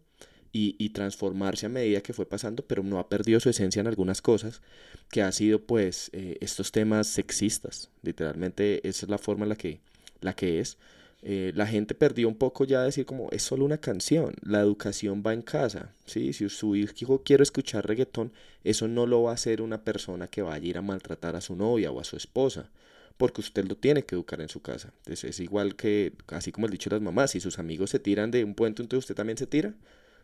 y, 0.53 0.89
transformarse 0.91 1.67
a 1.67 1.69
medida 1.69 2.01
que 2.01 2.13
fue 2.13 2.27
pasando, 2.27 2.65
pero 2.65 2.83
no 2.83 2.99
ha 2.99 3.09
perdido 3.09 3.41
su 3.41 3.51
esencia 3.51 3.81
en 3.81 3.87
algunas 3.87 4.23
cosas, 4.23 4.63
que 5.11 5.23
ha 5.23 5.31
sido 5.33 5.61
pues 5.61 6.11
eh, 6.13 6.39
estos 6.41 6.73
temas 6.73 7.07
sexistas. 7.07 7.91
Literalmente 8.03 8.87
esa 8.89 9.07
es 9.07 9.11
la 9.11 9.19
forma 9.19 9.45
en 9.45 9.51
la 9.51 9.57
que, 9.57 9.81
la 10.21 10.35
que 10.35 10.61
es. 10.61 10.79
Eh, 11.23 11.53
la 11.55 11.67
gente 11.67 11.95
perdió 11.95 12.29
un 12.29 12.37
poco 12.37 12.65
ya 12.65 12.83
decir 12.83 13.05
como 13.05 13.29
es 13.33 13.43
solo 13.43 13.65
una 13.65 13.79
canción, 13.79 14.35
la 14.41 14.61
educación 14.61 15.25
va 15.27 15.33
en 15.33 15.43
casa, 15.43 15.93
¿sí? 16.07 16.33
Si 16.33 16.49
su 16.49 16.77
hijo 16.77 17.23
quiere 17.25 17.43
escuchar 17.43 17.87
reggaetón, 17.89 18.33
eso 18.63 18.87
no 18.87 19.05
lo 19.05 19.23
va 19.25 19.33
a 19.33 19.35
hacer 19.35 19.61
una 19.61 19.83
persona 19.83 20.29
que 20.29 20.43
vaya 20.43 20.65
a 20.65 20.69
ir 20.69 20.79
a 20.79 20.83
maltratar 20.83 21.35
a 21.35 21.41
su 21.41 21.57
novia 21.57 21.91
o 21.91 22.01
a 22.01 22.05
su 22.05 22.17
esposa, 22.17 22.71
porque 23.17 23.41
usted 23.41 23.65
lo 23.67 23.77
tiene 23.77 24.05
que 24.05 24.15
educar 24.15 24.41
en 24.41 24.49
su 24.49 24.63
casa. 24.63 24.93
Entonces 24.99 25.25
es 25.25 25.41
igual 25.41 25.75
que, 25.75 26.13
así 26.29 26.53
como 26.53 26.67
el 26.67 26.73
dicho 26.73 26.89
de 26.89 26.97
las 26.97 27.03
mamás, 27.03 27.33
si 27.33 27.41
sus 27.41 27.59
amigos 27.59 27.91
se 27.91 27.99
tiran 27.99 28.31
de 28.31 28.45
un 28.45 28.55
puente, 28.55 28.83
entonces 28.83 29.05
usted 29.05 29.17
también 29.17 29.39
se 29.39 29.49
tira. 29.49 29.75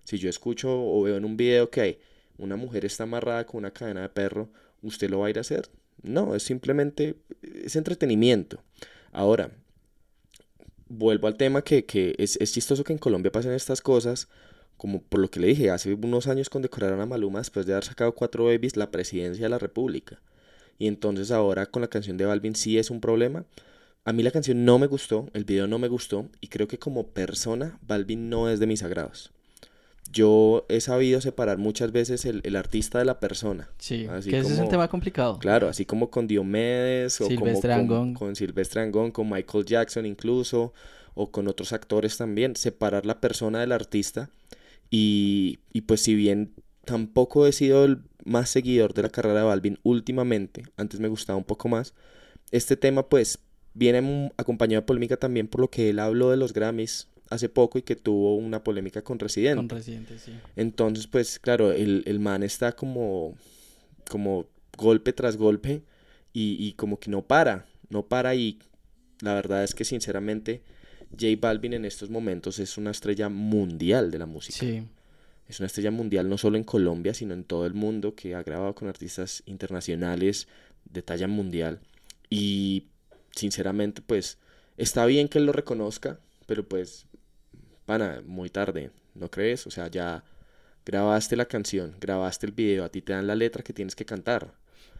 Si 0.04 0.18
yo 0.18 0.28
escucho 0.28 0.70
o 0.70 1.02
veo 1.02 1.16
en 1.16 1.24
un 1.24 1.36
video 1.36 1.70
que 1.70 1.80
hay 1.80 1.98
una 2.38 2.56
mujer 2.56 2.84
está 2.84 3.04
amarrada 3.04 3.46
con 3.46 3.58
una 3.58 3.70
cadena 3.70 4.02
de 4.02 4.08
perro, 4.08 4.48
¿usted 4.82 5.10
lo 5.10 5.20
va 5.20 5.26
a 5.26 5.30
ir 5.30 5.38
a 5.38 5.42
hacer? 5.42 5.68
No, 6.02 6.34
es 6.34 6.42
simplemente, 6.42 7.16
es 7.42 7.76
entretenimiento. 7.76 8.62
Ahora, 9.12 9.50
vuelvo 10.88 11.28
al 11.28 11.36
tema 11.36 11.62
que, 11.62 11.84
que 11.84 12.14
es, 12.18 12.36
es 12.40 12.52
chistoso 12.52 12.84
que 12.84 12.92
en 12.92 12.98
Colombia 12.98 13.32
pasen 13.32 13.52
estas 13.52 13.80
cosas, 13.80 14.28
como 14.76 15.02
por 15.02 15.20
lo 15.20 15.30
que 15.30 15.40
le 15.40 15.46
dije, 15.46 15.70
hace 15.70 15.94
unos 15.94 16.26
años 16.26 16.50
condecoraron 16.50 17.00
a 17.00 17.06
Maluma 17.06 17.38
después 17.38 17.64
de 17.66 17.72
haber 17.72 17.84
sacado 17.84 18.14
cuatro 18.14 18.46
babies 18.46 18.76
la 18.76 18.90
presidencia 18.90 19.44
de 19.44 19.48
la 19.48 19.58
República. 19.58 20.20
Y 20.78 20.88
entonces 20.88 21.30
ahora 21.30 21.66
con 21.66 21.82
la 21.82 21.88
canción 21.88 22.16
de 22.16 22.24
Balvin 22.24 22.56
sí 22.56 22.78
es 22.78 22.90
un 22.90 23.00
problema. 23.00 23.46
A 24.04 24.12
mí 24.12 24.22
la 24.22 24.32
canción 24.32 24.64
no 24.64 24.78
me 24.78 24.86
gustó, 24.88 25.30
el 25.32 25.44
video 25.44 25.66
no 25.66 25.78
me 25.78 25.88
gustó, 25.88 26.28
y 26.40 26.48
creo 26.48 26.68
que 26.68 26.78
como 26.78 27.06
persona 27.06 27.78
Balvin 27.86 28.28
no 28.28 28.50
es 28.50 28.58
de 28.58 28.66
mis 28.66 28.82
agrados. 28.82 29.33
Yo 30.12 30.64
he 30.68 30.80
sabido 30.80 31.20
separar 31.20 31.58
muchas 31.58 31.90
veces 31.90 32.24
el, 32.24 32.40
el 32.44 32.56
artista 32.56 32.98
de 32.98 33.04
la 33.04 33.20
persona. 33.20 33.70
Sí, 33.78 34.06
Así 34.06 34.30
que 34.30 34.38
ese 34.38 34.52
es 34.52 34.58
un 34.58 34.68
tema 34.68 34.88
complicado. 34.88 35.38
Claro, 35.38 35.68
así 35.68 35.84
como 35.84 36.10
con 36.10 36.26
Diomedes 36.26 37.20
o 37.20 37.26
Silvestre 37.26 37.70
con, 37.72 37.80
Angón. 37.80 38.14
con 38.14 38.36
Silvestre 38.36 38.82
Angón, 38.82 39.10
con 39.10 39.28
Michael 39.28 39.64
Jackson 39.64 40.06
incluso, 40.06 40.72
o 41.14 41.30
con 41.30 41.48
otros 41.48 41.72
actores 41.72 42.16
también, 42.16 42.54
separar 42.54 43.06
la 43.06 43.20
persona 43.20 43.60
del 43.60 43.72
artista. 43.72 44.30
Y, 44.90 45.58
y 45.72 45.82
pues 45.82 46.02
si 46.02 46.14
bien 46.14 46.54
tampoco 46.84 47.46
he 47.46 47.52
sido 47.52 47.84
el 47.84 48.02
más 48.24 48.50
seguidor 48.50 48.94
de 48.94 49.02
la 49.02 49.08
carrera 49.08 49.40
de 49.40 49.46
Balvin 49.46 49.78
últimamente, 49.82 50.64
antes 50.76 51.00
me 51.00 51.08
gustaba 51.08 51.36
un 51.36 51.44
poco 51.44 51.68
más, 51.68 51.94
este 52.52 52.76
tema 52.76 53.08
pues 53.08 53.38
viene 53.74 54.32
acompañado 54.36 54.82
de 54.82 54.86
polémica 54.86 55.16
también 55.16 55.48
por 55.48 55.60
lo 55.60 55.68
que 55.68 55.90
él 55.90 55.98
habló 55.98 56.30
de 56.30 56.36
los 56.36 56.52
Grammys 56.52 57.08
hace 57.30 57.48
poco 57.48 57.78
y 57.78 57.82
que 57.82 57.96
tuvo 57.96 58.36
una 58.36 58.62
polémica 58.62 59.02
con 59.02 59.18
Residente. 59.18 59.56
Con 59.56 59.68
Residente, 59.68 60.18
sí. 60.18 60.32
Entonces, 60.56 61.06
pues 61.06 61.38
claro, 61.38 61.72
el, 61.72 62.02
el 62.06 62.20
man 62.20 62.42
está 62.42 62.72
como, 62.72 63.34
como 64.08 64.46
golpe 64.76 65.12
tras 65.12 65.36
golpe 65.36 65.82
y, 66.32 66.56
y 66.58 66.72
como 66.74 66.98
que 66.98 67.10
no 67.10 67.22
para, 67.22 67.66
no 67.88 68.06
para 68.06 68.34
y 68.34 68.58
la 69.20 69.34
verdad 69.34 69.64
es 69.64 69.74
que 69.74 69.84
sinceramente 69.84 70.62
J 71.12 71.26
Balvin 71.40 71.74
en 71.74 71.84
estos 71.84 72.10
momentos 72.10 72.58
es 72.58 72.76
una 72.76 72.90
estrella 72.90 73.28
mundial 73.28 74.10
de 74.10 74.18
la 74.18 74.26
música. 74.26 74.58
Sí, 74.58 74.82
Es 75.48 75.60
una 75.60 75.66
estrella 75.66 75.90
mundial 75.90 76.28
no 76.28 76.38
solo 76.38 76.56
en 76.56 76.64
Colombia, 76.64 77.14
sino 77.14 77.34
en 77.34 77.44
todo 77.44 77.66
el 77.66 77.74
mundo 77.74 78.14
que 78.14 78.34
ha 78.34 78.42
grabado 78.42 78.74
con 78.74 78.88
artistas 78.88 79.42
internacionales 79.46 80.48
de 80.84 81.02
talla 81.02 81.28
mundial. 81.28 81.80
Y 82.30 82.84
sinceramente, 83.30 84.02
pues 84.02 84.38
está 84.76 85.06
bien 85.06 85.28
que 85.28 85.38
él 85.38 85.46
lo 85.46 85.52
reconozca, 85.52 86.18
pero 86.46 86.66
pues, 86.66 87.06
pana, 87.86 88.22
muy 88.26 88.50
tarde, 88.50 88.90
¿no 89.14 89.30
crees? 89.30 89.66
O 89.66 89.70
sea, 89.70 89.88
ya 89.88 90.24
grabaste 90.86 91.36
la 91.36 91.46
canción, 91.46 91.96
grabaste 92.00 92.46
el 92.46 92.52
video, 92.52 92.84
a 92.84 92.88
ti 92.90 93.02
te 93.02 93.12
dan 93.12 93.26
la 93.26 93.34
letra 93.34 93.62
que 93.62 93.72
tienes 93.72 93.94
que 93.96 94.04
cantar. 94.04 94.54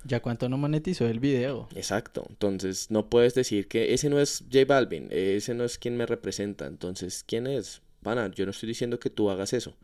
ya 0.06 0.20
cuánto 0.20 0.48
no 0.48 0.58
monetizó 0.58 1.06
el 1.08 1.18
video. 1.20 1.68
Exacto, 1.74 2.26
entonces 2.28 2.90
no 2.90 3.08
puedes 3.08 3.34
decir 3.34 3.68
que 3.68 3.94
ese 3.94 4.10
no 4.10 4.20
es 4.20 4.44
J 4.52 4.64
Balvin, 4.66 5.08
ese 5.10 5.54
no 5.54 5.64
es 5.64 5.78
quien 5.78 5.96
me 5.96 6.06
representa, 6.06 6.66
entonces 6.66 7.24
¿quién 7.26 7.46
es? 7.46 7.80
Pana, 8.02 8.30
yo 8.30 8.44
no 8.44 8.50
estoy 8.50 8.68
diciendo 8.68 8.98
que 9.00 9.08
tú 9.10 9.30
hagas 9.30 9.52
eso, 9.54 9.76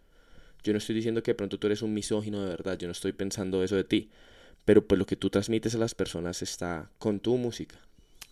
yo 0.63 0.73
no 0.73 0.79
estoy 0.79 0.95
diciendo 0.95 1.23
que 1.23 1.31
de 1.31 1.37
pronto 1.37 1.59
tú 1.59 1.67
eres 1.69 1.81
un 1.83 1.95
misógino 1.95 2.43
de 2.43 2.51
verdad, 2.51 2.77
yo 2.79 2.87
no 2.87 2.93
estoy 2.93 3.13
pensando 3.13 3.65
eso 3.65 3.77
de 3.77 3.85
ti, 3.85 4.11
pero 4.67 4.87
pues 4.87 4.99
lo 4.99 5.07
que 5.07 5.17
tú 5.17 5.31
transmites 5.31 5.75
a 5.75 5.79
las 5.79 5.95
personas 5.95 6.43
está 6.43 6.91
con 6.99 7.19
tu 7.21 7.37
música. 7.39 7.77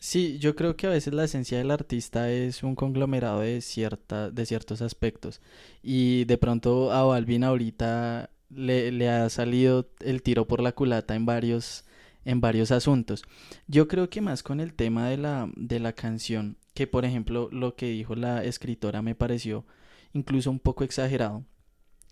Sí, 0.00 0.38
yo 0.38 0.54
creo 0.54 0.76
que 0.76 0.86
a 0.86 0.90
veces 0.90 1.12
la 1.12 1.24
esencia 1.24 1.58
del 1.58 1.72
artista 1.72 2.30
es 2.30 2.62
un 2.62 2.76
conglomerado 2.76 3.40
de 3.40 3.60
cierta, 3.60 4.30
de 4.30 4.46
ciertos 4.46 4.80
aspectos. 4.80 5.40
Y 5.82 6.24
de 6.26 6.38
pronto 6.38 6.92
a 6.92 7.02
Balvin 7.02 7.42
ahorita 7.42 8.30
le, 8.50 8.92
le 8.92 9.08
ha 9.08 9.28
salido 9.28 9.90
el 10.00 10.22
tiro 10.22 10.46
por 10.46 10.60
la 10.62 10.72
culata 10.72 11.16
en 11.16 11.26
varios, 11.26 11.84
en 12.24 12.40
varios 12.40 12.70
asuntos. 12.70 13.24
Yo 13.66 13.88
creo 13.88 14.08
que 14.08 14.20
más 14.20 14.42
con 14.44 14.60
el 14.60 14.74
tema 14.74 15.08
de 15.08 15.16
la, 15.16 15.50
de 15.56 15.80
la 15.80 15.92
canción, 15.92 16.58
que 16.74 16.86
por 16.86 17.04
ejemplo 17.04 17.48
lo 17.50 17.74
que 17.74 17.88
dijo 17.88 18.14
la 18.14 18.44
escritora 18.44 19.02
me 19.02 19.16
pareció 19.16 19.66
incluso 20.12 20.50
un 20.50 20.60
poco 20.60 20.84
exagerado, 20.84 21.44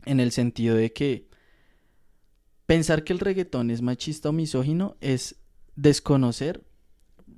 en 0.05 0.20
el 0.20 0.33
sentido 0.33 0.77
de 0.77 0.92
que 0.92 1.29
pensar 2.66 3.05
que 3.05 3.12
el 3.12 3.20
reggaetón 3.20 3.70
es 3.70 3.81
machista 3.81 4.29
o 4.29 4.33
misógino 4.33 4.96
es 5.01 5.37
desconocer 5.77 6.66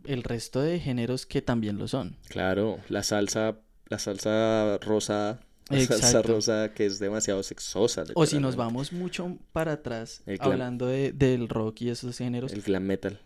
el 0.09 0.23
resto 0.23 0.61
de 0.61 0.81
géneros 0.81 1.27
que 1.27 1.43
también 1.43 1.79
lo 1.79 1.87
son. 1.87 2.17
Claro, 2.29 2.79
la 2.89 3.03
salsa, 3.03 3.59
la 3.87 3.99
salsa 3.99 4.79
rosa, 4.79 5.41
la 5.69 5.81
salsa 5.81 6.23
rosa 6.23 6.73
que 6.75 6.87
es 6.87 6.99
demasiado 6.99 7.43
sexosa. 7.43 8.05
O 8.15 8.25
si 8.25 8.39
nos 8.39 8.57
vamos 8.57 8.93
mucho 8.93 9.37
para 9.53 9.73
atrás, 9.73 10.23
hablando 10.41 10.87
de, 10.87 11.13
del 11.13 11.49
rock 11.49 11.83
y 11.83 11.91
esos 11.91 12.17
géneros. 12.17 12.53
El 12.53 12.63
glam 12.63 12.85
metal. 12.85 13.21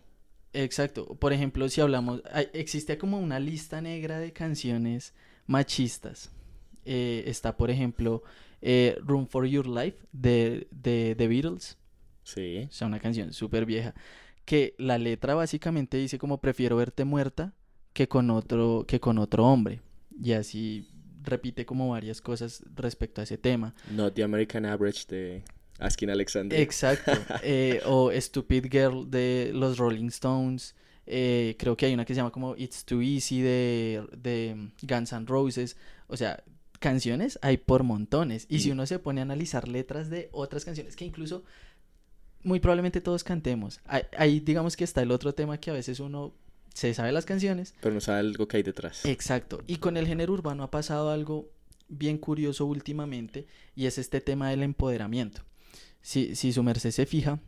Exacto. 0.51 1.15
Por 1.15 1.33
ejemplo, 1.33 1.67
si 1.69 1.81
hablamos, 1.81 2.21
existe 2.53 2.97
como 2.97 3.17
una 3.17 3.39
lista 3.39 3.81
negra 3.81 4.19
de 4.19 4.33
canciones 4.33 5.13
machistas. 5.47 6.31
Eh, 6.85 7.23
está, 7.27 7.55
por 7.55 7.71
ejemplo, 7.71 8.23
eh, 8.61 8.97
Room 9.01 9.27
for 9.27 9.45
Your 9.45 9.67
Life 9.67 9.97
de, 10.11 10.67
de 10.69 11.15
The 11.17 11.27
Beatles. 11.27 11.77
Sí. 12.23 12.67
O 12.69 12.71
sea, 12.71 12.87
una 12.87 12.99
canción 12.99 13.31
súper 13.33 13.65
vieja. 13.65 13.95
Que 14.45 14.75
la 14.77 14.97
letra 14.97 15.35
básicamente 15.35 15.97
dice 15.97 16.19
como 16.19 16.41
prefiero 16.41 16.75
verte 16.75 17.05
muerta 17.05 17.53
que 17.93 18.07
con 18.07 18.29
otro, 18.29 18.85
que 18.87 18.99
con 18.99 19.17
otro 19.17 19.45
hombre. 19.45 19.81
Y 20.21 20.33
así 20.33 20.89
repite 21.23 21.65
como 21.65 21.89
varias 21.89 22.21
cosas 22.21 22.63
respecto 22.75 23.21
a 23.21 23.23
ese 23.23 23.37
tema. 23.37 23.73
Not 23.91 24.15
the 24.15 24.23
American 24.23 24.65
Average 24.65 25.05
de 25.07 25.43
Askin 25.79 26.09
Alexander. 26.09 26.59
Exacto. 26.59 27.11
Eh, 27.43 27.81
o 27.85 28.11
Stupid 28.11 28.65
Girl 28.71 29.09
de 29.09 29.51
los 29.53 29.77
Rolling 29.77 30.07
Stones. 30.07 30.75
Eh, 31.05 31.55
creo 31.59 31.75
que 31.75 31.85
hay 31.85 31.93
una 31.93 32.05
que 32.05 32.13
se 32.13 32.17
llama 32.17 32.31
como 32.31 32.55
It's 32.55 32.85
Too 32.85 33.01
Easy 33.01 33.41
de, 33.41 34.05
de 34.17 34.69
Guns 34.81 35.11
N' 35.11 35.25
Roses. 35.25 35.75
O 36.07 36.15
sea, 36.15 36.43
canciones 36.79 37.39
hay 37.41 37.57
por 37.57 37.83
montones. 37.83 38.45
Y 38.49 38.59
si 38.59 38.71
uno 38.71 38.85
se 38.85 38.99
pone 38.99 39.21
a 39.21 39.23
analizar 39.23 39.67
letras 39.67 40.09
de 40.09 40.29
otras 40.31 40.65
canciones 40.65 40.95
que 40.95 41.05
incluso 41.05 41.43
muy 42.43 42.59
probablemente 42.59 43.01
todos 43.01 43.23
cantemos. 43.23 43.79
Ahí, 44.17 44.39
digamos 44.39 44.75
que 44.75 44.83
está 44.83 45.01
el 45.01 45.11
otro 45.11 45.33
tema 45.33 45.59
que 45.59 45.71
a 45.71 45.73
veces 45.73 45.99
uno 45.99 46.33
se 46.73 46.93
sabe 46.93 47.11
las 47.11 47.25
canciones. 47.25 47.73
Pero 47.81 47.95
no 47.95 48.01
sabe 48.01 48.19
algo 48.19 48.47
que 48.47 48.57
hay 48.57 48.63
detrás. 48.63 49.05
Exacto. 49.05 49.63
Y 49.67 49.77
con 49.77 49.97
el 49.97 50.07
género 50.07 50.33
urbano 50.33 50.63
ha 50.63 50.71
pasado 50.71 51.11
algo 51.11 51.49
bien 51.87 52.17
curioso 52.17 52.65
últimamente 52.65 53.45
y 53.75 53.85
es 53.85 53.97
este 53.97 54.21
tema 54.21 54.49
del 54.49 54.63
empoderamiento 54.63 55.43
si, 56.03 56.35
si 56.35 56.53
su 56.53 56.61
merced 56.61 56.91
se 56.91 57.07
fija, 57.07 57.39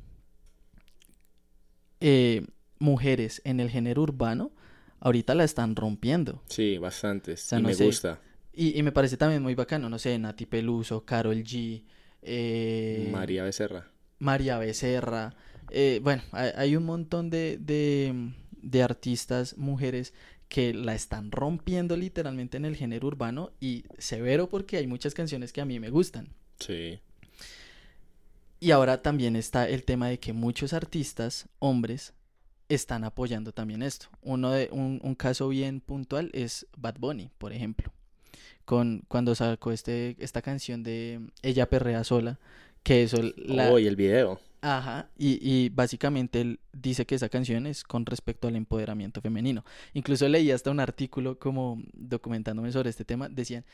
eh, 1.99 2.47
mujeres 2.79 3.41
en 3.45 3.59
el 3.59 3.69
género 3.69 4.01
urbano 4.01 4.51
ahorita 4.99 5.35
la 5.35 5.43
están 5.43 5.75
rompiendo. 5.75 6.41
Sí, 6.47 6.79
bastante. 6.79 7.35
y 7.51 7.61
me 7.61 7.75
gusta. 7.75 8.19
Y, 8.53 8.79
y, 8.79 8.83
me 8.83 8.93
parece 8.93 9.17
también 9.17 9.43
muy 9.43 9.53
bacano, 9.53 9.89
no 9.89 9.99
sé, 9.99 10.17
Nati 10.17 10.45
Peluso, 10.45 11.03
Carol 11.03 11.43
G. 11.43 11.83
Eh, 12.21 13.09
María 13.11 13.43
Becerra. 13.43 13.91
María 14.19 14.57
Becerra. 14.57 15.35
Eh, 15.71 15.99
bueno, 16.03 16.23
hay, 16.31 16.51
hay, 16.55 16.75
un 16.75 16.85
montón 16.85 17.29
de, 17.29 17.57
de, 17.59 18.33
de 18.61 18.83
artistas, 18.83 19.57
mujeres, 19.57 20.13
que 20.47 20.73
la 20.73 20.93
están 20.93 21.31
rompiendo 21.31 21.97
literalmente 21.97 22.57
en 22.57 22.65
el 22.65 22.75
género 22.75 23.07
urbano 23.07 23.51
y 23.59 23.83
severo 23.97 24.49
porque 24.49 24.77
hay 24.77 24.87
muchas 24.87 25.13
canciones 25.13 25.51
que 25.51 25.61
a 25.61 25.65
mí 25.65 25.79
me 25.79 25.89
gustan. 25.89 26.29
Sí. 26.59 26.99
Y 28.59 28.71
ahora 28.71 29.01
también 29.01 29.35
está 29.35 29.67
el 29.67 29.83
tema 29.83 30.07
de 30.07 30.19
que 30.19 30.33
muchos 30.33 30.73
artistas, 30.73 31.49
hombres, 31.59 32.13
están 32.69 33.03
apoyando 33.03 33.51
también 33.51 33.83
esto. 33.83 34.07
Uno 34.21 34.51
de, 34.51 34.69
un, 34.71 34.99
un 35.03 35.15
caso 35.15 35.49
bien 35.49 35.81
puntual 35.81 36.29
es 36.33 36.67
Bad 36.77 36.95
Bunny, 36.99 37.29
por 37.37 37.53
ejemplo. 37.53 37.91
Con, 38.65 39.03
cuando 39.07 39.35
sacó 39.35 39.71
este, 39.71 40.15
esta 40.19 40.41
canción 40.41 40.81
de 40.81 41.19
Ella 41.43 41.69
perrea 41.69 42.03
sola, 42.03 42.39
que 42.85 43.03
eso... 43.03 43.17
La... 43.35 43.71
Oh, 43.71 43.79
y 43.79 43.87
el 43.87 43.95
video. 43.95 44.39
Ajá, 44.61 45.09
y, 45.17 45.37
y 45.41 45.69
básicamente 45.69 46.41
él 46.41 46.59
dice 46.71 47.05
que 47.05 47.15
esa 47.15 47.29
canción 47.29 47.67
es 47.67 47.83
con 47.83 48.05
respecto 48.05 48.47
al 48.47 48.55
empoderamiento 48.55 49.21
femenino. 49.21 49.63
Incluso 49.93 50.27
leí 50.27 50.49
hasta 50.51 50.71
un 50.71 50.79
artículo 50.79 51.37
como 51.37 51.83
documentándome 51.93 52.71
sobre 52.71 52.89
este 52.89 53.05
tema, 53.05 53.27
decían, 53.29 53.65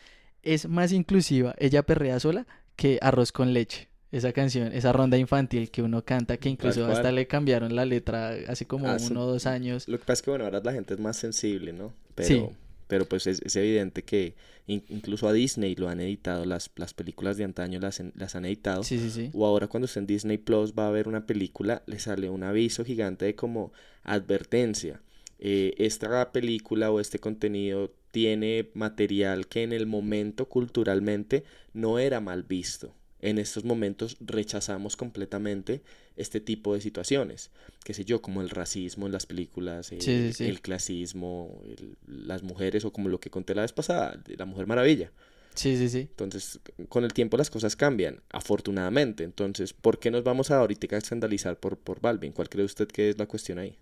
es 0.41 0.67
más 0.67 0.91
inclusiva 0.91 1.54
Ella 1.60 1.84
perrea 1.84 2.19
sola 2.19 2.47
que 2.76 2.97
Arroz 3.02 3.32
con 3.32 3.54
leche 3.54 3.89
esa 4.12 4.34
canción, 4.34 4.74
esa 4.74 4.91
ronda 4.91 5.17
infantil 5.17 5.71
que 5.71 5.82
uno 5.82 6.04
canta, 6.04 6.36
que 6.38 6.50
incluso 6.50 6.86
hasta 6.86 7.12
le 7.12 7.28
cambiaron 7.28 7.76
la 7.76 7.86
letra 7.86 8.34
hace 8.47 8.65
como 8.65 8.86
uno 8.86 9.21
o 9.21 9.26
dos 9.26 9.45
años. 9.45 9.88
Lo 9.88 9.97
que 9.97 10.04
pasa 10.04 10.13
es 10.13 10.21
que, 10.24 10.32
bueno, 10.32 10.45
ahora 10.45 10.62
la 10.62 10.74
gente 10.74 10.95
es 10.95 11.00
más 11.00 11.15
sensible, 11.15 11.71
¿no? 11.71 11.93
Pero, 12.15 12.28
sí. 12.28 12.45
Pero 12.91 13.06
pues 13.06 13.25
es, 13.25 13.56
evidente 13.56 14.04
que 14.04 14.36
incluso 14.67 15.25
a 15.30 15.32
Disney 15.32 15.75
lo 15.75 15.88
han 15.88 16.01
editado, 16.01 16.43
las, 16.43 16.69
las 16.75 16.93
películas 16.93 17.38
de 17.38 17.45
antaño 17.45 17.80
las, 17.80 18.04
las 18.15 18.36
han 18.36 18.43
editado. 18.43 18.84
Sí, 18.84 18.99
sí, 18.99 19.10
sí. 19.10 19.30
O 19.34 19.45
ahora 19.45 19.67
cuando 19.67 19.86
está 19.86 20.01
en 20.01 20.08
Disney 20.08 20.38
Plus 20.38 20.73
va 20.77 20.89
a 20.89 20.91
ver 20.91 21.08
una 21.08 21.25
película, 21.25 21.84
le 21.86 21.99
sale 21.99 22.30
un 22.30 22.43
aviso 22.43 22.84
gigante 22.84 23.23
de 23.23 23.34
como 23.34 23.71
advertencia. 24.04 25.01
Eh, 25.39 25.73
esta 25.77 26.34
película 26.34 26.91
o 26.91 26.99
este 26.99 27.17
contenido 27.17 27.93
tiene 28.12 28.69
material 28.73 29.47
que 29.47 29.63
en 29.63 29.71
el 29.71 29.88
momento 29.88 30.49
culturalmente 30.49 31.45
no 31.71 31.97
era 31.97 32.19
mal 32.19 32.43
visto 32.43 32.93
en 33.21 33.38
estos 33.38 33.63
momentos 33.63 34.17
rechazamos 34.19 34.97
completamente 34.97 35.81
este 36.17 36.39
tipo 36.39 36.73
de 36.73 36.81
situaciones, 36.81 37.51
qué 37.84 37.93
sé 37.93 38.03
yo, 38.03 38.21
como 38.21 38.41
el 38.41 38.49
racismo 38.49 39.05
en 39.05 39.12
las 39.12 39.25
películas, 39.25 39.91
el, 39.91 40.62
clasismo, 40.62 41.62
las 42.07 42.43
mujeres 42.43 42.84
o 42.86 42.91
como 42.91 43.10
lo 43.10 43.19
que 43.19 43.29
conté 43.29 43.55
la 43.55 43.62
vez 43.62 43.73
pasada, 43.73 44.19
la 44.25 44.45
Mujer 44.45 44.67
Maravilla. 44.67 45.12
Sí, 45.53 45.75
sí, 45.77 45.89
sí. 45.89 45.99
Entonces, 45.99 46.60
con 46.88 47.03
el 47.03 47.13
tiempo 47.13 47.38
las 47.38 47.49
cosas 47.49 47.75
cambian, 47.75 48.21
afortunadamente. 48.29 49.23
Entonces, 49.23 49.73
¿por 49.73 49.99
qué 49.99 50.10
nos 50.10 50.23
vamos 50.23 50.49
a 50.49 50.60
ahorita 50.60 50.95
a 50.95 50.99
escandalizar 50.99 51.60
por, 51.60 51.77
por 51.77 51.99
Balvin? 51.99 52.31
¿Cuál 52.31 52.49
cree 52.49 52.65
usted 52.65 52.88
que 52.88 53.10
es 53.10 53.17
la 53.17 53.25
cuestión 53.25 53.60
ahí? 53.60 53.77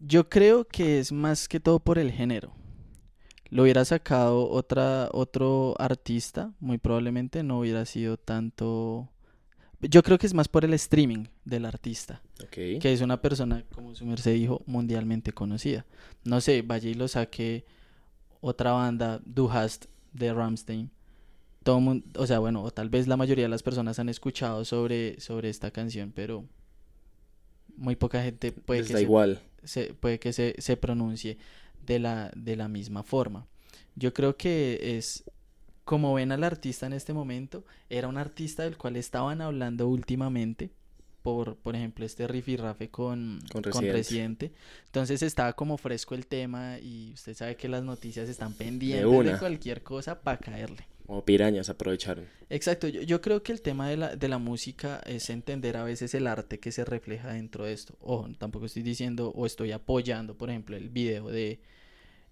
Yo 0.00 0.28
creo 0.28 0.66
que 0.66 0.98
es 0.98 1.12
más 1.12 1.48
que 1.48 1.60
todo 1.60 1.78
por 1.78 1.98
el 1.98 2.10
género 2.10 2.52
lo 3.50 3.62
hubiera 3.62 3.84
sacado 3.84 4.48
otra, 4.50 5.08
otro 5.12 5.74
artista, 5.78 6.52
muy 6.60 6.78
probablemente 6.78 7.42
no 7.42 7.60
hubiera 7.60 7.84
sido 7.84 8.16
tanto... 8.16 9.08
Yo 9.80 10.02
creo 10.02 10.18
que 10.18 10.26
es 10.26 10.34
más 10.34 10.48
por 10.48 10.64
el 10.64 10.72
streaming 10.74 11.26
del 11.44 11.66
artista, 11.66 12.22
que 12.50 12.80
es 12.82 13.02
una 13.02 13.20
persona, 13.20 13.62
como 13.74 13.94
su 13.94 14.06
merced 14.06 14.32
dijo, 14.32 14.62
mundialmente 14.66 15.32
conocida. 15.32 15.84
No 16.24 16.40
sé, 16.40 16.62
vaya 16.62 16.88
y 16.88 16.94
lo 16.94 17.08
saque 17.08 17.66
otra 18.40 18.72
banda, 18.72 19.20
Du 19.24 19.50
Hast, 19.50 19.86
de 20.12 20.32
Ramstein. 20.32 20.90
Todo 21.62 21.80
mundo, 21.80 22.06
o 22.18 22.26
sea, 22.26 22.38
bueno, 22.38 22.62
o 22.62 22.70
tal 22.70 22.88
vez 22.88 23.06
la 23.06 23.18
mayoría 23.18 23.44
de 23.44 23.48
las 23.50 23.62
personas 23.62 23.98
han 23.98 24.08
escuchado 24.08 24.64
sobre, 24.64 25.20
sobre 25.20 25.50
esta 25.50 25.70
canción, 25.70 26.10
pero 26.14 26.44
muy 27.76 27.96
poca 27.96 28.22
gente 28.22 28.52
puede 28.52 28.84
que, 28.84 29.00
igual. 29.02 29.40
Se, 29.62 29.92
puede 29.94 30.18
que 30.18 30.32
se, 30.32 30.54
se 30.58 30.76
pronuncie 30.76 31.38
de 31.86 31.98
la, 31.98 32.30
de 32.36 32.56
la 32.56 32.68
misma 32.68 33.02
forma. 33.02 33.46
Yo 33.94 34.12
creo 34.12 34.36
que 34.36 34.96
es 34.98 35.24
como 35.86 36.14
ven 36.14 36.32
al 36.32 36.42
artista 36.42 36.86
en 36.86 36.92
este 36.92 37.12
momento, 37.12 37.64
era 37.88 38.08
un 38.08 38.18
artista 38.18 38.64
del 38.64 38.76
cual 38.76 38.96
estaban 38.96 39.40
hablando 39.40 39.86
últimamente, 39.86 40.72
por, 41.22 41.56
por 41.56 41.76
ejemplo, 41.76 42.04
este 42.04 42.26
rifirrafe 42.26 42.90
con, 42.90 43.38
con, 43.52 43.62
Residente. 43.62 44.52
Entonces 44.86 45.22
estaba 45.22 45.52
como 45.52 45.78
fresco 45.78 46.16
el 46.16 46.26
tema 46.26 46.78
y 46.80 47.12
usted 47.12 47.34
sabe 47.34 47.56
que 47.56 47.68
las 47.68 47.84
noticias 47.84 48.28
están 48.28 48.54
pendientes 48.54 49.32
de, 49.32 49.38
cualquier 49.38 49.84
cosa 49.84 50.20
para 50.20 50.38
caerle. 50.38 50.88
O 51.08 51.24
pirañas 51.24 51.68
aprovecharon. 51.68 52.26
Exacto, 52.50 52.88
yo, 52.88 53.02
yo, 53.02 53.20
creo 53.20 53.42
que 53.42 53.52
el 53.52 53.62
tema 53.62 53.88
de 53.88 53.96
la, 53.96 54.16
de 54.16 54.28
la 54.28 54.38
música 54.38 55.00
es 55.06 55.30
entender 55.30 55.76
a 55.76 55.84
veces 55.84 56.14
el 56.14 56.26
arte 56.26 56.58
que 56.58 56.72
se 56.72 56.84
refleja 56.84 57.32
dentro 57.32 57.64
de 57.64 57.72
esto. 57.72 57.96
Ojo, 58.00 58.28
tampoco 58.38 58.66
estoy 58.66 58.82
diciendo 58.82 59.32
o 59.34 59.46
estoy 59.46 59.72
apoyando, 59.72 60.36
por 60.36 60.50
ejemplo, 60.50 60.76
el 60.76 60.88
video 60.88 61.28
de 61.28 61.60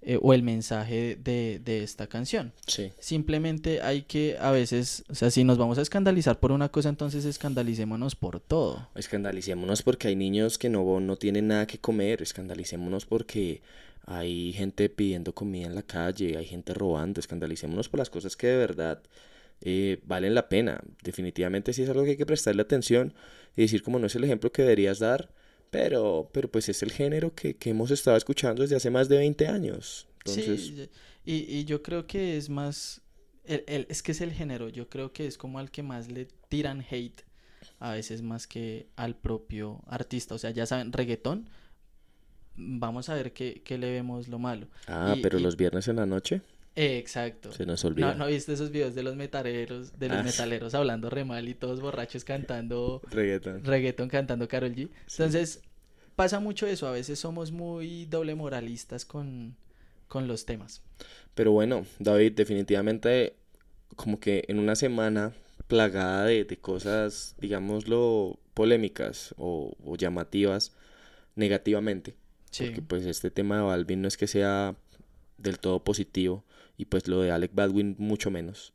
eh, 0.06 0.18
o 0.20 0.34
el 0.34 0.42
mensaje 0.42 1.16
de, 1.16 1.62
de, 1.64 1.82
esta 1.82 2.06
canción. 2.06 2.52
Sí. 2.66 2.92
Simplemente 2.98 3.80
hay 3.80 4.02
que 4.02 4.36
a 4.38 4.50
veces, 4.50 5.02
o 5.08 5.14
sea, 5.14 5.30
si 5.30 5.44
nos 5.44 5.56
vamos 5.56 5.78
a 5.78 5.82
escandalizar 5.82 6.38
por 6.38 6.52
una 6.52 6.68
cosa, 6.68 6.90
entonces 6.90 7.24
escandalicémonos 7.24 8.14
por 8.14 8.38
todo. 8.38 8.86
Escandalicémonos 8.94 9.82
porque 9.82 10.08
hay 10.08 10.16
niños 10.16 10.58
que 10.58 10.68
no, 10.68 11.00
no 11.00 11.16
tienen 11.16 11.48
nada 11.48 11.66
que 11.66 11.78
comer, 11.78 12.20
escandalicémonos 12.20 13.06
porque 13.06 13.62
hay 14.04 14.52
gente 14.52 14.90
pidiendo 14.90 15.34
comida 15.34 15.66
en 15.66 15.74
la 15.74 15.82
calle, 15.82 16.36
hay 16.36 16.44
gente 16.44 16.74
robando, 16.74 17.18
escandalicémonos 17.18 17.88
por 17.88 17.98
las 17.98 18.10
cosas 18.10 18.36
que 18.36 18.48
de 18.48 18.56
verdad 18.58 19.02
eh, 19.62 20.00
valen 20.04 20.34
la 20.34 20.50
pena. 20.50 20.82
Definitivamente 21.02 21.72
sí 21.72 21.82
es 21.82 21.88
algo 21.88 22.04
que 22.04 22.10
hay 22.10 22.16
que 22.18 22.26
prestarle 22.26 22.60
atención 22.60 23.14
y 23.56 23.62
decir 23.62 23.82
como 23.82 23.98
no 23.98 24.06
es 24.06 24.14
el 24.14 24.24
ejemplo 24.24 24.52
que 24.52 24.60
deberías 24.60 24.98
dar 24.98 25.30
pero, 25.74 26.30
pero 26.32 26.48
pues 26.48 26.68
es 26.68 26.84
el 26.84 26.92
género 26.92 27.34
que, 27.34 27.56
que 27.56 27.70
hemos 27.70 27.90
estado 27.90 28.16
escuchando 28.16 28.62
desde 28.62 28.76
hace 28.76 28.90
más 28.90 29.08
de 29.08 29.16
20 29.18 29.48
años. 29.48 30.06
Sí, 30.24 30.88
y, 31.24 31.34
y 31.58 31.64
yo 31.64 31.82
creo 31.82 32.06
que 32.06 32.36
es 32.36 32.48
más, 32.48 33.00
el, 33.44 33.64
el, 33.66 33.86
es 33.90 34.00
que 34.02 34.12
es 34.12 34.20
el 34.20 34.30
género, 34.32 34.68
yo 34.68 34.88
creo 34.88 35.12
que 35.12 35.26
es 35.26 35.36
como 35.36 35.58
al 35.58 35.72
que 35.72 35.82
más 35.82 36.10
le 36.12 36.28
tiran 36.48 36.84
hate, 36.88 37.22
a 37.80 37.90
veces 37.92 38.22
más 38.22 38.46
que 38.46 38.86
al 38.94 39.16
propio 39.16 39.82
artista. 39.88 40.36
O 40.36 40.38
sea, 40.38 40.50
ya 40.52 40.64
saben, 40.64 40.92
reggaetón, 40.92 41.48
vamos 42.56 43.08
a 43.08 43.14
ver 43.14 43.32
qué, 43.32 43.62
qué 43.64 43.76
le 43.76 43.90
vemos 43.90 44.28
lo 44.28 44.38
malo. 44.38 44.68
Ah, 44.86 45.14
Y- 45.18 45.22
pero 45.22 45.40
y- 45.40 45.42
los 45.42 45.56
viernes 45.56 45.88
en 45.88 45.96
la 45.96 46.06
noche 46.06 46.40
Eh, 46.76 46.98
exacto. 46.98 47.52
se 47.52 47.66
nos 47.66 47.84
¿No, 47.84 47.88
olvida. 47.90 48.14
¿No 48.14 48.26
viste 48.26 48.52
esos 48.52 48.70
videos 48.70 48.94
de 48.94 49.02
los 49.04 49.14
metaleros, 49.16 49.98
de 49.98 50.08
los 50.08 50.18
Ah, 50.18 50.22
metaleros 50.22 50.74
hablando 50.74 51.08
re 51.10 51.24
mal 51.24 51.48
y 51.48 51.54
todos 51.54 51.80
borrachos 51.80 52.24
cantando 52.24 53.00
Reggaeton. 53.10 53.64
reggaeton, 53.64 54.08
cantando 54.08 54.48
Karol 54.48 54.74
G? 54.74 54.88
Entonces, 55.08 55.62
pasa 56.16 56.40
mucho 56.40 56.66
eso, 56.66 56.88
a 56.88 56.92
veces 56.92 57.18
somos 57.20 57.52
muy 57.52 58.06
doble 58.06 58.34
moralistas 58.34 59.04
con, 59.04 59.56
con 60.08 60.26
los 60.26 60.46
temas. 60.46 60.82
Pero 61.34 61.52
bueno, 61.52 61.86
David, 62.00 62.32
definitivamente 62.32 63.36
como 63.96 64.18
que 64.18 64.44
en 64.48 64.58
una 64.58 64.74
semana 64.74 65.32
plagada 65.68 66.24
de, 66.26 66.44
de 66.44 66.56
cosas, 66.58 67.36
digámoslo, 67.40 68.38
polémicas 68.54 69.34
o, 69.38 69.76
o 69.84 69.96
llamativas 69.96 70.72
negativamente, 71.36 72.16
Sí, 72.50 72.66
porque 72.66 72.82
pues 72.82 73.06
este 73.06 73.30
tema 73.30 73.56
de 73.56 73.62
Balvin 73.62 74.02
no 74.02 74.08
es 74.08 74.16
que 74.16 74.26
sea 74.28 74.76
del 75.38 75.58
todo 75.58 75.82
positivo 75.84 76.44
y 76.76 76.86
pues 76.86 77.08
lo 77.08 77.20
de 77.20 77.30
Alec 77.30 77.52
Baldwin 77.54 77.96
mucho 77.98 78.30
menos. 78.30 78.72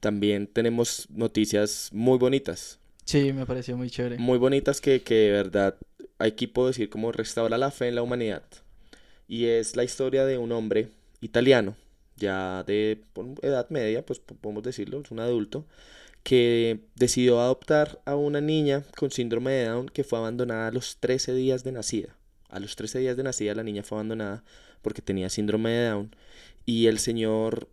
También 0.00 0.46
tenemos 0.46 1.06
noticias 1.10 1.90
muy 1.92 2.18
bonitas, 2.18 2.78
sí, 3.04 3.32
me 3.32 3.46
pareció 3.46 3.76
muy 3.76 3.90
chévere. 3.90 4.18
muy 4.18 4.38
bonitas 4.38 4.80
que, 4.80 5.02
que 5.02 5.14
de 5.14 5.30
verdad 5.32 5.76
aquí 6.18 6.46
puedo 6.46 6.68
decir 6.68 6.88
como 6.90 7.12
restaura 7.12 7.58
la 7.58 7.70
fe 7.70 7.88
en 7.88 7.94
la 7.96 8.02
humanidad. 8.02 8.42
Y 9.26 9.46
es 9.46 9.76
la 9.76 9.84
historia 9.84 10.24
de 10.26 10.38
un 10.38 10.52
hombre 10.52 10.90
italiano, 11.20 11.76
ya 12.16 12.62
de 12.64 13.02
edad 13.42 13.68
media, 13.70 14.04
pues 14.04 14.18
po- 14.20 14.34
podemos 14.36 14.62
decirlo, 14.62 15.00
es 15.00 15.10
un 15.10 15.20
adulto, 15.20 15.66
que 16.22 16.80
decidió 16.96 17.40
adoptar 17.40 18.00
a 18.06 18.16
una 18.16 18.40
niña 18.40 18.84
con 18.96 19.10
síndrome 19.10 19.52
de 19.52 19.66
Down 19.66 19.88
que 19.88 20.04
fue 20.04 20.18
abandonada 20.18 20.68
a 20.68 20.72
los 20.72 20.98
13 20.98 21.34
días 21.34 21.64
de 21.64 21.72
nacida. 21.72 22.16
A 22.50 22.60
los 22.60 22.76
13 22.76 22.98
días 23.00 23.16
de 23.16 23.22
nacida 23.24 23.54
la 23.54 23.62
niña 23.62 23.82
fue 23.82 23.96
abandonada 23.98 24.44
porque 24.84 25.02
tenía 25.02 25.28
síndrome 25.28 25.70
de 25.70 25.88
Down 25.88 26.16
y 26.64 26.86
el 26.86 27.00
señor 27.00 27.68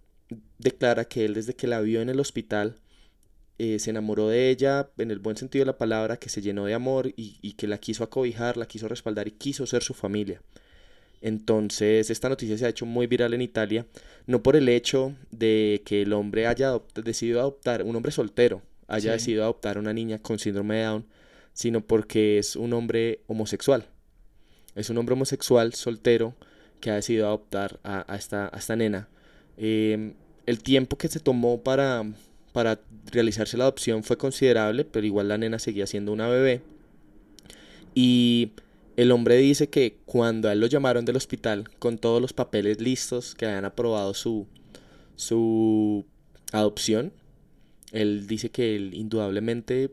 declara 0.58 1.06
que 1.06 1.26
él 1.26 1.36
desde 1.36 1.54
que 1.56 1.68
la 1.68 1.80
vio 1.82 2.02
en 2.02 2.10
el 2.10 2.20
hospital 2.20 2.76
eh, 3.60 3.78
se 3.78 3.92
enamoró 3.92 4.28
de 4.30 4.50
ella 4.50 4.90
en 4.98 5.12
el 5.12 5.20
buen 5.20 5.38
sentido 5.38 5.62
de 5.62 5.68
la 5.68 5.78
palabra, 5.78 6.18
que 6.18 6.30
se 6.30 6.42
llenó 6.42 6.66
de 6.66 6.74
amor 6.74 7.10
y, 7.16 7.38
y 7.44 7.54
que 7.54 7.68
la 7.68 7.78
quiso 7.78 8.04
acobijar, 8.04 8.58
la 8.58 8.66
quiso 8.66 8.88
respaldar 8.88 9.28
y 9.28 9.32
quiso 9.32 9.68
ser 9.68 9.84
su 9.84 9.94
familia. 9.94 10.42
Entonces, 11.22 12.10
esta 12.10 12.30
noticia 12.30 12.58
se 12.58 12.66
ha 12.66 12.70
hecho 12.70 12.88
muy 12.88 13.06
viral 13.06 13.34
en 13.36 13.42
Italia, 13.44 13.86
no 14.26 14.42
por 14.42 14.56
el 14.56 14.68
hecho 14.70 15.16
de 15.30 15.84
que 15.86 16.02
el 16.02 16.14
hombre 16.14 16.48
haya 16.48 16.74
adopt- 16.74 17.04
decidido 17.04 17.40
adoptar, 17.40 17.84
un 17.84 17.96
hombre 17.96 18.12
soltero, 18.12 18.64
haya 18.88 19.12
Sí. 19.12 19.18
decidido 19.20 19.44
adoptar 19.44 19.78
a 19.78 19.80
una 19.80 19.94
niña 19.94 20.18
con 20.18 20.40
síndrome 20.40 20.78
de 20.78 20.84
Down, 20.86 21.06
sino 21.54 21.82
porque 21.82 22.40
es 22.40 22.56
un 22.56 22.74
hombre 22.74 23.20
homosexual. 23.28 23.86
Es 24.74 24.90
un 24.90 24.98
hombre 24.98 25.14
homosexual 25.14 25.74
soltero 25.74 26.34
que 26.82 26.92
ha 26.92 26.96
decidido 26.96 27.28
adoptar 27.28 27.80
a, 27.84 28.16
esta, 28.16 28.76
nena. 28.76 29.08
Em, 29.58 30.14
el 30.46 30.62
tiempo 30.62 30.98
que 30.98 31.08
se 31.08 31.20
tomó 31.20 31.62
para, 31.62 32.04
para 32.52 32.80
realizarse 33.12 33.58
la 33.58 33.66
adopción 33.66 34.04
fue 34.04 34.18
considerable, 34.18 34.84
pero 34.84 35.06
igual 35.06 35.30
la 35.30 35.38
nena 35.38 35.60
seguía 35.60 35.88
siendo 35.88 36.12
una 36.12 36.28
bebé. 36.28 36.62
Y 37.96 38.52
el 38.98 39.12
hombre 39.12 39.38
dice 39.38 39.70
que 39.70 39.98
cuando 40.06 40.50
a 40.50 40.54
él 40.54 40.60
lo 40.60 40.68
llamaron 40.68 41.06
del 41.06 41.16
hospital 41.16 41.70
con 41.80 41.98
todos 41.98 42.22
los 42.22 42.34
papeles 42.34 42.82
listos 42.82 43.36
que 43.36 43.46
habían 43.46 43.66
aprobado 43.66 44.14
su, 44.14 44.48
su 45.16 46.06
adopción, 46.52 47.14
él 47.92 48.28
dice 48.28 48.50
que 48.50 48.76
él 48.76 48.94
indudablemente 48.94 49.92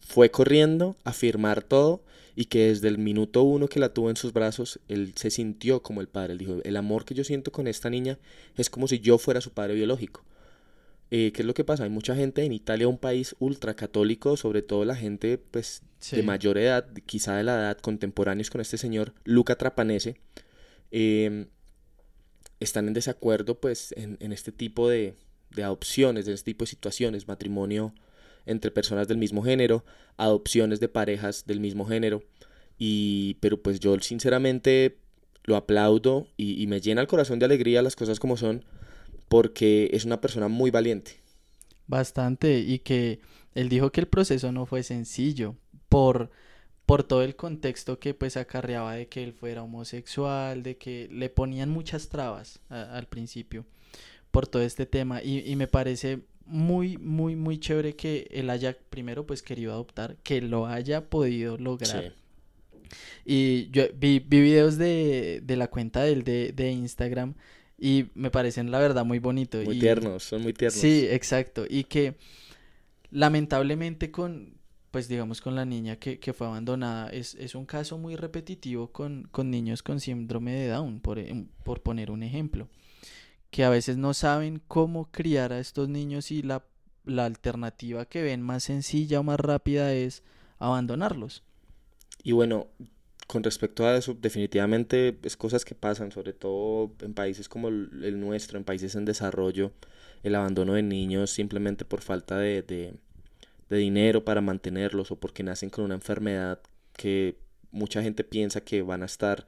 fue 0.00 0.30
corriendo 0.30 0.96
a 1.04 1.12
firmar 1.12 1.62
todo 1.62 2.02
y 2.36 2.44
que 2.44 2.68
desde 2.68 2.88
el 2.88 2.98
minuto 2.98 3.42
uno 3.42 3.66
que 3.66 3.80
la 3.80 3.92
tuvo 3.94 4.10
en 4.10 4.16
sus 4.16 4.32
brazos, 4.32 4.78
él 4.88 5.12
se 5.16 5.30
sintió 5.30 5.82
como 5.82 6.00
el 6.02 6.06
padre. 6.08 6.34
Él 6.34 6.38
dijo, 6.38 6.58
el 6.62 6.76
amor 6.76 7.04
que 7.06 7.14
yo 7.14 7.24
siento 7.24 7.50
con 7.50 7.66
esta 7.66 7.88
niña 7.90 8.18
es 8.56 8.68
como 8.70 8.86
si 8.86 9.00
yo 9.00 9.16
fuera 9.18 9.40
su 9.40 9.50
padre 9.52 9.74
biológico. 9.74 10.22
Eh, 11.10 11.32
¿Qué 11.32 11.42
es 11.42 11.46
lo 11.46 11.54
que 11.54 11.64
pasa? 11.64 11.84
Hay 11.84 11.90
mucha 11.90 12.14
gente 12.14 12.44
en 12.44 12.52
Italia, 12.52 12.88
un 12.88 12.98
país 12.98 13.34
ultracatólico, 13.38 14.36
sobre 14.36 14.60
todo 14.62 14.84
la 14.84 14.94
gente 14.96 15.38
pues 15.38 15.82
Sí. 15.98 16.14
de 16.16 16.22
mayor 16.22 16.58
edad, 16.58 16.86
quizá 17.06 17.36
de 17.36 17.42
la 17.42 17.54
edad, 17.56 17.78
contemporáneos 17.78 18.50
con 18.50 18.60
este 18.60 18.76
señor, 18.76 19.14
Luca 19.24 19.56
Trapanese, 19.56 20.20
eh, 20.90 21.46
están 22.60 22.86
en 22.88 22.92
desacuerdo 22.94 23.58
pues 23.60 23.92
en, 23.96 24.18
en 24.20 24.32
este 24.32 24.52
tipo 24.52 24.88
de, 24.90 25.14
de 25.54 25.62
adopciones, 25.62 26.26
de 26.26 26.34
este 26.34 26.50
tipo 26.52 26.64
de 26.64 26.68
situaciones, 26.70 27.28
matrimonio 27.28 27.94
entre 28.46 28.70
personas 28.70 29.08
del 29.08 29.18
mismo 29.18 29.42
género, 29.42 29.84
adopciones 30.16 30.80
de 30.80 30.88
parejas 30.88 31.44
del 31.46 31.60
mismo 31.60 31.84
género, 31.84 32.22
y 32.78 33.34
pero 33.40 33.60
pues 33.60 33.80
yo 33.80 33.98
sinceramente 34.00 34.98
lo 35.44 35.56
aplaudo 35.56 36.28
y, 36.36 36.66
me 36.66 36.80
llena 36.80 37.00
el 37.00 37.06
corazón 37.06 37.38
de 37.38 37.44
alegría 37.44 37.82
las 37.82 37.96
cosas 37.96 38.18
como 38.18 38.36
son, 38.36 38.64
porque 39.28 39.90
es 39.92 40.04
una 40.04 40.20
persona 40.20 40.48
muy 40.48 40.70
valiente. 40.70 41.20
Bastante, 41.86 42.58
y 42.58 42.80
que 42.80 43.20
él 43.54 43.68
dijo 43.68 43.90
que 43.92 44.00
el 44.00 44.08
proceso 44.08 44.50
no 44.50 44.66
fue 44.66 44.82
sencillo 44.82 45.54
por, 45.88 46.30
por 46.84 47.04
todo 47.04 47.22
el 47.22 47.36
contexto 47.36 48.00
que 48.00 48.12
pues 48.12 48.36
acarreaba 48.36 48.94
de 48.94 49.08
que 49.08 49.22
él 49.22 49.32
fuera 49.32 49.62
homosexual, 49.62 50.64
de 50.64 50.76
que 50.78 51.08
le 51.12 51.30
ponían 51.30 51.70
muchas 51.70 52.08
trabas 52.08 52.60
al 52.68 53.06
principio 53.06 53.64
por 54.32 54.48
todo 54.48 54.62
este 54.62 54.84
tema 54.84 55.22
y 55.22 55.54
me 55.56 55.68
parece 55.68 56.24
muy, 56.46 56.96
muy, 56.98 57.36
muy 57.36 57.58
chévere 57.58 57.94
que 57.96 58.28
él 58.30 58.50
haya 58.50 58.76
primero 58.90 59.26
pues 59.26 59.42
querido 59.42 59.72
adoptar, 59.72 60.16
que 60.22 60.40
lo 60.40 60.66
haya 60.66 61.08
podido 61.08 61.58
lograr. 61.58 62.14
Sí. 62.14 62.96
Y 63.24 63.70
yo 63.70 63.84
vi, 63.94 64.20
vi 64.20 64.40
videos 64.40 64.78
de, 64.78 65.40
de 65.42 65.56
la 65.56 65.68
cuenta 65.68 66.02
de 66.02 66.12
él 66.12 66.22
de, 66.22 66.52
de 66.52 66.70
Instagram 66.70 67.34
y 67.78 68.06
me 68.14 68.30
parecen 68.30 68.70
la 68.70 68.78
verdad 68.78 69.04
muy 69.04 69.18
bonito. 69.18 69.58
Muy 69.58 69.76
y, 69.76 69.80
tiernos, 69.80 70.22
son 70.22 70.42
muy 70.42 70.52
tiernos. 70.52 70.80
Sí, 70.80 71.06
exacto. 71.10 71.64
Y 71.68 71.84
que 71.84 72.14
lamentablemente 73.10 74.10
con, 74.10 74.54
pues 74.90 75.08
digamos 75.08 75.40
con 75.40 75.54
la 75.54 75.64
niña 75.64 75.96
que, 75.96 76.18
que 76.18 76.32
fue 76.32 76.46
abandonada, 76.46 77.10
es, 77.10 77.34
es 77.34 77.54
un 77.54 77.66
caso 77.66 77.98
muy 77.98 78.16
repetitivo 78.16 78.92
con, 78.92 79.28
con 79.30 79.50
niños 79.50 79.82
con 79.82 80.00
síndrome 80.00 80.52
de 80.52 80.68
Down, 80.68 81.00
por, 81.00 81.18
por 81.64 81.82
poner 81.82 82.10
un 82.10 82.22
ejemplo, 82.22 82.68
que 83.50 83.64
a 83.64 83.70
veces 83.70 83.96
no 83.96 84.14
saben 84.14 84.60
cómo 84.68 85.10
criar 85.10 85.52
a 85.52 85.58
estos 85.58 85.88
niños 85.88 86.30
y 86.30 86.42
la, 86.42 86.64
la 87.04 87.24
alternativa 87.24 88.06
que 88.06 88.22
ven 88.22 88.42
más 88.42 88.64
sencilla 88.64 89.20
o 89.20 89.22
más 89.22 89.40
rápida 89.40 89.92
es 89.92 90.22
abandonarlos. 90.58 91.42
Y 92.22 92.32
bueno, 92.32 92.68
con 93.26 93.42
respecto 93.42 93.86
a 93.86 93.96
eso, 93.96 94.14
definitivamente 94.14 95.18
es 95.22 95.36
cosas 95.36 95.64
que 95.64 95.74
pasan, 95.74 96.12
sobre 96.12 96.32
todo 96.32 96.92
en 97.00 97.14
países 97.14 97.48
como 97.48 97.68
el, 97.68 98.20
nuestro, 98.20 98.58
en 98.58 98.64
países 98.64 98.94
en 98.94 99.04
desarrollo, 99.04 99.72
el 100.22 100.34
abandono 100.34 100.74
de 100.74 100.82
niños 100.82 101.30
simplemente 101.30 101.84
por 101.84 102.02
falta 102.02 102.38
de, 102.38 102.62
de, 102.62 102.94
de 103.68 103.76
dinero 103.76 104.24
para 104.24 104.40
mantenerlos 104.40 105.10
o 105.10 105.16
porque 105.16 105.42
nacen 105.42 105.70
con 105.70 105.84
una 105.84 105.94
enfermedad 105.94 106.60
que 106.92 107.38
mucha 107.70 108.02
gente 108.02 108.24
piensa 108.24 108.60
que 108.60 108.82
van 108.82 109.02
a 109.02 109.06
estar 109.06 109.46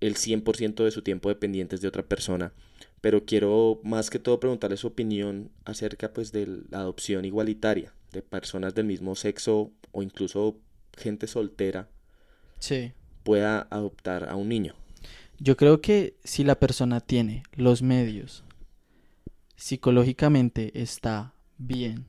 el 0.00 0.16
100% 0.16 0.84
de 0.84 0.90
su 0.90 1.02
tiempo 1.02 1.28
dependientes 1.28 1.80
de 1.80 1.88
otra 1.88 2.02
persona. 2.02 2.52
Pero 3.00 3.24
quiero 3.24 3.80
más 3.84 4.10
que 4.10 4.18
todo 4.18 4.40
preguntarle 4.40 4.76
su 4.76 4.88
opinión 4.88 5.50
acerca 5.64 6.12
pues 6.12 6.32
de 6.32 6.46
la 6.70 6.78
adopción 6.80 7.24
igualitaria 7.24 7.92
de 8.12 8.22
personas 8.22 8.74
del 8.74 8.86
mismo 8.86 9.14
sexo 9.14 9.70
o 9.92 10.02
incluso 10.02 10.56
gente 10.96 11.26
soltera 11.26 11.88
Sí. 12.58 12.92
pueda 13.22 13.68
adoptar 13.70 14.28
a 14.28 14.34
un 14.36 14.48
niño. 14.48 14.74
Yo 15.38 15.56
creo 15.56 15.80
que 15.80 16.16
si 16.24 16.42
la 16.42 16.58
persona 16.58 17.00
tiene 17.00 17.44
los 17.52 17.82
medios, 17.82 18.42
psicológicamente 19.54 20.80
está 20.82 21.34
bien 21.58 22.06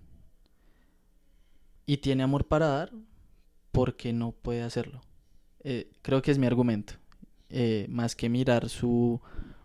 y 1.86 1.98
tiene 1.98 2.24
amor 2.24 2.48
para 2.48 2.68
dar, 2.68 2.92
¿por 3.72 3.96
qué 3.96 4.14
no 4.14 4.32
puede 4.32 4.62
hacerlo? 4.64 5.02
Eh, 5.64 5.92
creo 6.02 6.22
que 6.22 6.32
es 6.32 6.38
mi 6.38 6.48
argumento. 6.48 6.94
Eh, 7.50 7.88
más 7.90 8.16
que 8.16 8.30
mirar 8.30 8.70
su 8.70 9.20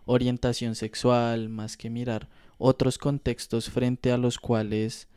orientación 0.05 0.75
sexual, 0.75 1.49
más 1.49 1.77
que 1.77 1.89
mirar 1.89 2.29
otros 2.57 2.97
contextos 2.97 3.69
frente 3.69 4.11
a 4.11 4.17
los 4.17 4.39
cuales 4.39 5.07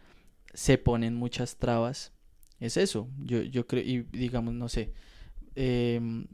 se 0.55 0.79
ponen 0.79 1.15
muchas 1.15 1.57
trabas, 1.57 2.13
es 2.61 2.77
eso. 2.77 3.09
Yo, 3.19 3.43
yo 3.43 3.67
creo, 3.67 3.85
y 3.85 4.03
digamos, 4.13 4.55
no 4.55 4.69
sé, 4.69 4.93
em, 5.55 6.27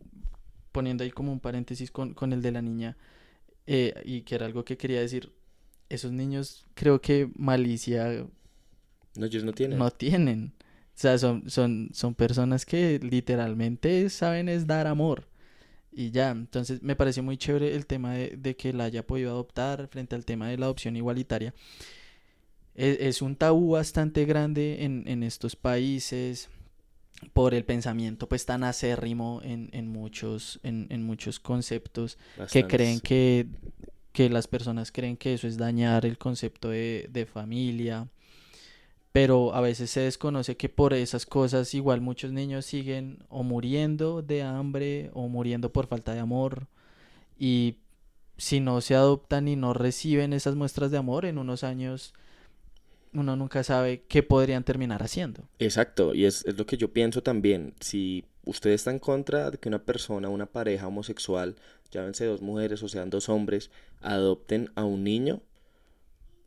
poniendo 0.72 1.04
ahí 1.04 1.10
como 1.10 1.32
un 1.32 1.40
paréntesis 1.40 1.90
con, 1.90 2.14
con 2.14 2.32
el 2.32 2.42
de 2.42 2.52
la 2.52 2.62
niña, 2.62 2.96
eh, 3.66 3.94
y 4.04 4.22
que 4.22 4.34
era 4.34 4.46
algo 4.46 4.64
que 4.64 4.76
quería 4.76 5.00
decir, 5.00 5.32
esos 5.88 6.12
niños 6.12 6.64
creo 6.74 7.00
que 7.00 7.30
malicia 7.36 8.26
No, 9.16 9.26
ellos 9.26 9.44
no 9.44 9.52
tienen. 9.52 9.78
no 9.78 9.90
tienen. 9.90 10.54
O 10.58 10.96
sea, 10.96 11.18
son, 11.18 11.50
son, 11.50 11.90
son 11.92 12.14
personas 12.14 12.64
que 12.64 12.98
literalmente 13.00 14.08
saben 14.10 14.48
es 14.48 14.66
dar 14.66 14.86
amor. 14.86 15.26
Y 15.96 16.10
ya, 16.10 16.30
entonces 16.32 16.82
me 16.82 16.96
pareció 16.96 17.22
muy 17.22 17.36
chévere 17.38 17.74
el 17.74 17.86
tema 17.86 18.14
de, 18.14 18.36
de 18.36 18.56
que 18.56 18.72
la 18.72 18.84
haya 18.84 19.06
podido 19.06 19.30
adoptar 19.30 19.88
frente 19.88 20.16
al 20.16 20.24
tema 20.24 20.48
de 20.48 20.58
la 20.58 20.66
adopción 20.66 20.96
igualitaria. 20.96 21.54
Es, 22.74 22.98
es 23.00 23.22
un 23.22 23.36
tabú 23.36 23.72
bastante 23.72 24.24
grande 24.24 24.84
en, 24.84 25.04
en 25.06 25.22
estos 25.22 25.56
países. 25.56 26.48
por 27.32 27.54
el 27.54 27.64
pensamiento 27.64 28.28
pues 28.28 28.44
tan 28.46 28.64
acérrimo 28.64 29.40
en, 29.44 29.70
en 29.72 29.88
muchos, 29.88 30.60
en, 30.62 30.86
en 30.90 31.02
muchos 31.04 31.40
conceptos 31.40 32.18
que 32.50 32.66
creen 32.66 33.00
que, 33.00 33.46
que 34.12 34.28
las 34.30 34.46
personas 34.48 34.92
creen 34.92 35.16
que 35.16 35.34
eso 35.34 35.46
es 35.46 35.56
dañar 35.56 36.04
el 36.06 36.18
concepto 36.18 36.70
de, 36.70 37.08
de 37.12 37.26
familia, 37.26 38.08
pero 39.14 39.54
a 39.54 39.60
veces 39.60 39.92
se 39.92 40.00
desconoce 40.00 40.56
que 40.56 40.68
por 40.68 40.92
esas 40.92 41.24
cosas 41.24 41.72
igual 41.72 42.00
muchos 42.00 42.32
niños 42.32 42.66
siguen 42.66 43.18
o 43.28 43.44
muriendo 43.44 44.22
de 44.22 44.42
hambre 44.42 45.12
o 45.14 45.28
muriendo 45.28 45.70
por 45.70 45.86
falta 45.86 46.12
de 46.14 46.18
amor 46.18 46.66
y 47.38 47.76
si 48.38 48.58
no 48.58 48.80
se 48.80 48.96
adoptan 48.96 49.46
y 49.46 49.54
no 49.54 49.72
reciben 49.72 50.32
esas 50.32 50.56
muestras 50.56 50.90
de 50.90 50.96
amor 50.98 51.26
en 51.26 51.38
unos 51.38 51.62
años 51.62 52.12
uno 53.12 53.36
nunca 53.36 53.62
sabe 53.62 54.02
qué 54.08 54.24
podrían 54.24 54.64
terminar 54.64 55.04
haciendo. 55.04 55.44
Exacto, 55.60 56.12
y 56.12 56.24
es, 56.24 56.44
es 56.44 56.58
lo 56.58 56.66
que 56.66 56.76
yo 56.76 56.92
pienso 56.92 57.22
también. 57.22 57.74
Si 57.78 58.24
usted 58.44 58.70
está 58.70 58.90
en 58.90 58.98
contra 58.98 59.52
de 59.52 59.58
que 59.58 59.68
una 59.68 59.84
persona, 59.84 60.28
una 60.28 60.46
pareja 60.46 60.88
homosexual, 60.88 61.54
llámense 61.92 62.24
dos 62.24 62.42
mujeres 62.42 62.82
o 62.82 62.88
sean 62.88 63.10
dos 63.10 63.28
hombres, 63.28 63.70
adopten 64.00 64.72
a 64.74 64.82
un 64.82 65.04
niño, 65.04 65.40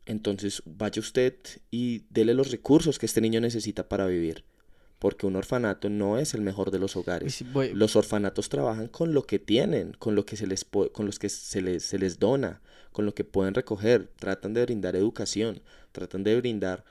entonces 0.08 0.62
vaya 0.64 1.00
usted 1.00 1.34
y 1.70 2.04
dele 2.08 2.32
los 2.32 2.50
recursos 2.50 2.98
que 2.98 3.04
este 3.04 3.20
niño 3.20 3.42
necesita 3.42 3.88
para 3.90 4.06
vivir. 4.06 4.42
Porque 4.98 5.26
un 5.26 5.36
orfanato 5.36 5.90
no 5.90 6.18
es 6.18 6.32
el 6.32 6.40
mejor 6.40 6.70
de 6.70 6.78
los 6.78 6.96
hogares. 6.96 7.44
Los 7.74 7.94
orfanatos 7.94 8.48
trabajan 8.48 8.88
con 8.88 9.12
lo 9.12 9.24
que 9.24 9.38
tienen, 9.38 9.92
con 9.92 10.14
lo 10.14 10.24
que 10.24 10.36
se 10.36 10.46
les 10.46 10.64
con 10.64 11.04
los 11.04 11.18
que 11.18 11.28
se 11.28 11.60
les, 11.60 11.84
se 11.84 11.98
les 11.98 12.18
dona, 12.18 12.62
con 12.90 13.04
lo 13.04 13.14
que 13.14 13.22
pueden 13.22 13.54
recoger. 13.54 14.10
Tratan 14.18 14.54
de 14.54 14.62
brindar 14.62 14.96
educación, 14.96 15.60
tratan 15.92 16.24
de 16.24 16.36
brindar 16.36 16.84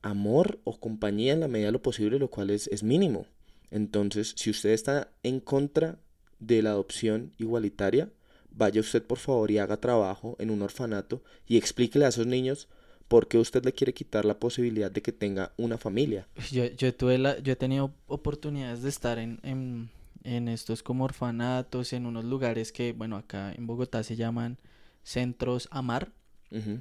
amor 0.00 0.58
o 0.64 0.80
compañía 0.80 1.34
en 1.34 1.40
la 1.40 1.48
medida 1.48 1.66
de 1.66 1.72
lo 1.72 1.82
posible, 1.82 2.18
lo 2.18 2.30
cual 2.30 2.48
es, 2.48 2.66
es 2.68 2.82
mínimo. 2.82 3.26
Entonces, 3.70 4.32
si 4.36 4.48
usted 4.48 4.70
está 4.70 5.12
en 5.22 5.40
contra 5.40 5.98
de 6.40 6.62
la 6.62 6.70
adopción 6.70 7.34
igualitaria, 7.36 8.10
vaya 8.58 8.80
usted 8.80 9.02
por 9.02 9.18
favor 9.18 9.50
y 9.50 9.58
haga 9.58 9.78
trabajo 9.78 10.36
en 10.38 10.50
un 10.50 10.60
orfanato 10.62 11.22
y 11.46 11.56
explíquele 11.56 12.04
a 12.04 12.08
esos 12.08 12.26
niños 12.26 12.68
por 13.06 13.28
qué 13.28 13.38
usted 13.38 13.64
le 13.64 13.72
quiere 13.72 13.94
quitar 13.94 14.24
la 14.24 14.38
posibilidad 14.38 14.90
de 14.90 15.00
que 15.00 15.12
tenga 15.12 15.52
una 15.56 15.78
familia. 15.78 16.28
Yo, 16.50 16.66
yo, 16.66 16.94
tuve 16.94 17.16
la, 17.16 17.38
yo 17.38 17.54
he 17.54 17.56
tenido 17.56 17.94
oportunidades 18.06 18.82
de 18.82 18.90
estar 18.90 19.18
en, 19.18 19.40
en, 19.42 19.88
en 20.24 20.48
estos 20.48 20.82
como 20.82 21.04
orfanatos, 21.04 21.94
en 21.94 22.04
unos 22.04 22.24
lugares 22.24 22.70
que, 22.70 22.92
bueno, 22.92 23.16
acá 23.16 23.52
en 23.52 23.66
Bogotá 23.66 24.02
se 24.02 24.16
llaman 24.16 24.58
centros 25.02 25.68
Amar, 25.70 26.12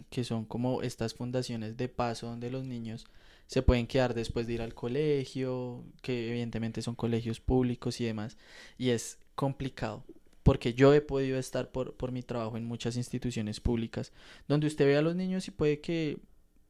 que 0.09 0.23
son 0.23 0.45
como 0.45 0.81
estas 0.81 1.13
fundaciones 1.13 1.75
de 1.75 1.89
paso 1.89 2.27
donde 2.27 2.49
los 2.49 2.63
niños 2.63 3.05
se 3.47 3.61
pueden 3.61 3.85
quedar 3.85 4.13
después 4.13 4.47
de 4.47 4.53
ir 4.53 4.61
al 4.61 4.73
colegio, 4.73 5.83
que 6.01 6.29
evidentemente 6.29 6.81
son 6.81 6.95
colegios 6.95 7.41
públicos 7.41 7.99
y 7.99 8.05
demás, 8.05 8.37
y 8.77 8.89
es 8.89 9.19
complicado 9.35 10.05
porque 10.47 10.73
yo 10.73 10.93
he 10.93 11.01
podido 11.01 11.37
estar 11.37 11.71
por, 11.71 11.95
por 11.95 12.13
mi 12.13 12.23
trabajo 12.23 12.55
en 12.55 12.63
muchas 12.63 12.95
instituciones 12.95 13.59
públicas, 13.59 14.13
donde 14.47 14.67
usted 14.67 14.85
ve 14.85 14.95
a 14.95 15.01
los 15.01 15.13
niños 15.13 15.45
y 15.49 15.51
puede 15.51 15.81
que 15.81 16.19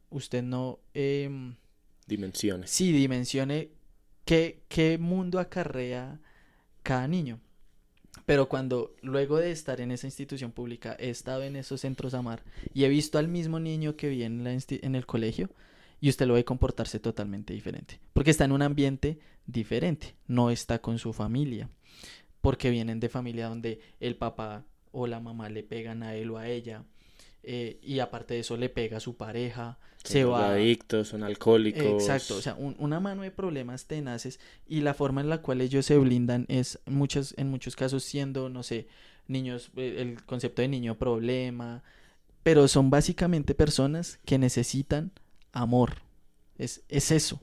usted 0.10 0.42
no... 0.42 0.80
Eh, 0.96 1.54
dimensione. 2.08 2.66
Sí, 2.66 2.92
dimensione 2.92 3.70
qué, 4.26 4.64
qué 4.68 4.98
mundo 4.98 5.38
acarrea 5.38 6.20
cada 6.82 7.08
niño. 7.08 7.40
Pero 8.26 8.50
cuando 8.50 8.96
luego 9.04 9.38
de 9.38 9.52
estar 9.52 9.80
en 9.80 9.92
esa 9.92 10.08
institución 10.08 10.52
pública 10.52 10.98
he 11.00 11.12
estado 11.12 11.44
en 11.44 11.56
esos 11.56 11.82
centros 11.82 12.16
Amar 12.16 12.44
y 12.74 12.84
he 12.84 12.90
visto 12.90 13.20
al 13.20 13.28
mismo 13.28 13.60
niño 13.60 13.96
que 13.96 14.10
vi 14.10 14.24
en, 14.24 14.44
la 14.44 14.58
en 14.58 14.96
el 14.96 15.06
colegio 15.06 15.52
y 16.02 16.10
usted 16.10 16.26
lo 16.26 16.34
ve 16.34 16.44
comportarse 16.44 17.00
totalmente 17.00 17.54
diferente. 17.54 18.00
Porque 18.14 18.32
está 18.32 18.44
en 18.44 18.54
un 18.54 18.64
ambiente 18.64 19.20
diferente, 19.46 20.16
no 20.26 20.50
está 20.50 20.82
con 20.82 20.98
su 20.98 21.14
familia 21.14 21.70
porque 22.42 22.70
vienen 22.70 23.00
de 23.00 23.10
familia 23.10 23.48
donde 23.48 23.80
el 24.00 24.16
papá 24.16 24.66
o 24.92 25.08
la 25.08 25.20
mamá 25.20 25.50
le 25.50 25.64
pegan 25.64 26.04
a 26.04 26.16
él 26.16 26.32
o 26.32 26.38
a 26.38 26.48
ella. 26.48 26.84
Eh, 27.44 27.80
y 27.82 28.00
aparte 28.00 28.34
de 28.34 28.42
eso 28.42 28.58
le 28.58 28.68
pega 28.68 28.98
a 28.98 29.00
su 29.00 29.16
pareja, 29.16 29.78
se 30.04 30.24
va... 30.24 30.52
adictos, 30.52 31.10
son 31.10 31.24
alcohólicos. 31.24 31.84
Exacto, 31.84 32.36
o 32.36 32.42
sea, 32.42 32.56
una 32.56 33.00
mano 33.00 33.24
de 33.24 33.32
problemas 33.32 33.86
tenaces 33.86 34.40
y 34.68 34.82
la 34.82 34.94
forma 34.94 35.22
en 35.22 35.30
la 35.30 35.42
cual 35.42 35.62
ellos 35.62 35.86
se 35.86 35.98
blindan 35.98 36.46
es 36.50 36.80
muchas, 36.86 37.34
en 37.38 37.50
muchos 37.50 37.76
casos 37.76 38.04
siendo, 38.04 38.50
no 38.50 38.64
sé, 38.64 38.88
niños, 39.28 39.72
eh, 39.76 39.96
el 40.00 40.24
concepto 40.26 40.62
de 40.62 40.68
niño 40.68 40.96
problema, 40.96 41.84
pero 42.44 42.68
son 42.68 42.90
básicamente 42.90 43.54
personas 43.54 44.20
que 44.26 44.38
necesitan 44.38 45.12
amor, 45.52 46.02
es, 46.58 46.84
es 46.90 47.12
eso. 47.12 47.42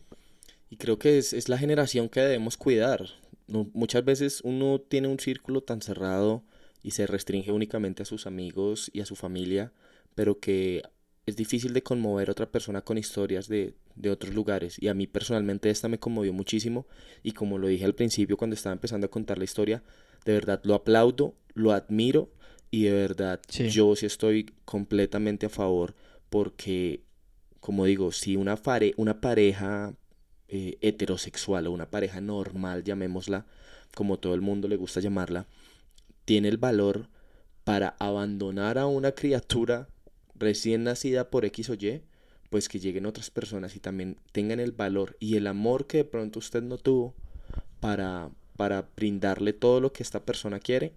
Y 0.70 0.76
creo 0.76 0.98
que 0.98 1.18
es, 1.18 1.32
es 1.32 1.48
la 1.48 1.58
generación 1.58 2.08
que 2.08 2.20
debemos 2.20 2.56
cuidar, 2.56 3.06
muchas 3.46 4.04
veces 4.04 4.40
uno 4.42 4.80
tiene 4.80 5.08
un 5.08 5.18
círculo 5.18 5.62
tan 5.62 5.82
cerrado 5.82 6.44
y 6.82 6.92
se 6.92 7.06
restringe 7.06 7.52
únicamente 7.52 8.02
a 8.02 8.06
sus 8.06 8.26
amigos 8.26 8.90
y 8.92 9.00
a 9.00 9.06
su 9.06 9.16
familia, 9.16 9.72
pero 10.14 10.38
que 10.38 10.82
es 11.26 11.36
difícil 11.36 11.72
de 11.72 11.82
conmover 11.82 12.28
a 12.28 12.32
otra 12.32 12.50
persona 12.50 12.82
con 12.82 12.98
historias 12.98 13.48
de, 13.48 13.74
de, 13.94 14.10
otros 14.10 14.34
lugares. 14.34 14.76
Y 14.80 14.88
a 14.88 14.94
mí 14.94 15.06
personalmente 15.06 15.70
esta 15.70 15.88
me 15.88 15.98
conmovió 15.98 16.32
muchísimo 16.32 16.86
y 17.22 17.32
como 17.32 17.58
lo 17.58 17.68
dije 17.68 17.84
al 17.84 17.94
principio 17.94 18.36
cuando 18.36 18.54
estaba 18.54 18.74
empezando 18.74 19.06
a 19.06 19.10
contar 19.10 19.38
la 19.38 19.44
historia, 19.44 19.82
de 20.24 20.34
verdad 20.34 20.60
lo 20.64 20.74
aplaudo, 20.74 21.34
lo 21.54 21.72
admiro 21.72 22.30
y 22.70 22.84
de 22.84 22.92
verdad 22.92 23.40
yo 23.48 23.94
sí 23.96 24.06
estoy 24.06 24.52
completamente 24.64 25.46
a 25.46 25.50
favor 25.50 25.94
porque, 26.28 27.04
como 27.60 27.84
digo, 27.84 28.10
si 28.10 28.36
una, 28.36 28.60
una 28.96 29.20
pareja 29.20 29.94
eh, 30.48 30.78
heterosexual 30.80 31.66
o 31.66 31.72
una 31.72 31.90
pareja 31.90 32.20
normal, 32.20 32.84
llamémosla, 32.84 33.46
como 33.94 34.18
todo 34.18 34.34
el 34.34 34.40
mundo 34.40 34.68
le 34.68 34.76
gusta 34.76 35.00
llamarla, 35.00 35.46
tiene 36.24 36.48
el 36.48 36.58
valor 36.58 37.08
para 37.64 37.96
abandonar 37.98 38.78
a 38.78 38.86
una 38.86 39.12
criatura 39.12 39.88
recién 40.34 40.84
nacida 40.84 41.30
por 41.30 41.44
X 41.44 41.70
o 41.70 41.74
Y, 41.74 42.02
pues 42.50 42.68
que 42.68 42.78
lleguen 42.78 43.06
otras 43.06 43.30
personas 43.30 43.74
y 43.74 43.80
también 43.80 44.18
tengan 44.32 44.60
el 44.60 44.72
valor 44.72 45.16
y 45.18 45.36
el 45.36 45.46
amor 45.46 45.86
que 45.86 45.98
de 45.98 46.04
pronto 46.04 46.38
usted 46.38 46.62
no 46.62 46.78
tuvo 46.78 47.14
para, 47.80 48.30
para 48.56 48.88
brindarle 48.96 49.52
todo 49.52 49.80
lo 49.80 49.92
que 49.92 50.02
esta 50.02 50.24
persona 50.24 50.60
quiere, 50.60 50.92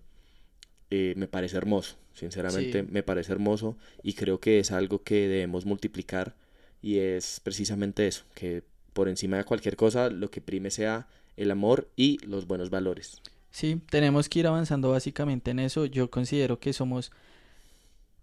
eh, 0.89 1.13
me 1.17 1.27
parece 1.27 1.57
hermoso. 1.57 1.97
Sinceramente 2.13 2.83
me 2.83 3.03
parece 3.03 3.31
hermoso 3.31 3.77
y 4.01 4.13
creo 4.13 4.39
que 4.39 4.59
es 4.59 4.71
algo 4.71 5.03
que 5.03 5.27
debemos 5.27 5.65
multiplicar 5.65 6.35
y 6.81 6.97
es 6.97 7.39
precisamente 7.43 8.07
eso, 8.07 8.25
que 8.33 8.63
por 8.97 9.09
encima 9.09 9.37
de 9.37 9.43
cualquier 9.43 9.75
cosa, 9.75 10.09
lo 10.09 10.31
que 10.31 10.41
prime 10.41 10.71
sea 10.71 11.05
el 11.35 11.51
amor 11.51 11.87
y 11.95 12.17
los 12.25 12.47
buenos 12.47 12.71
valores. 12.71 13.21
Sí, 13.51 13.79
tenemos 13.91 14.27
que 14.27 14.39
ir 14.39 14.47
avanzando 14.47 14.89
básicamente 14.89 15.51
en 15.51 15.59
eso. 15.59 15.85
Yo 15.85 16.09
considero 16.09 16.59
que 16.59 16.73
somos 16.73 17.11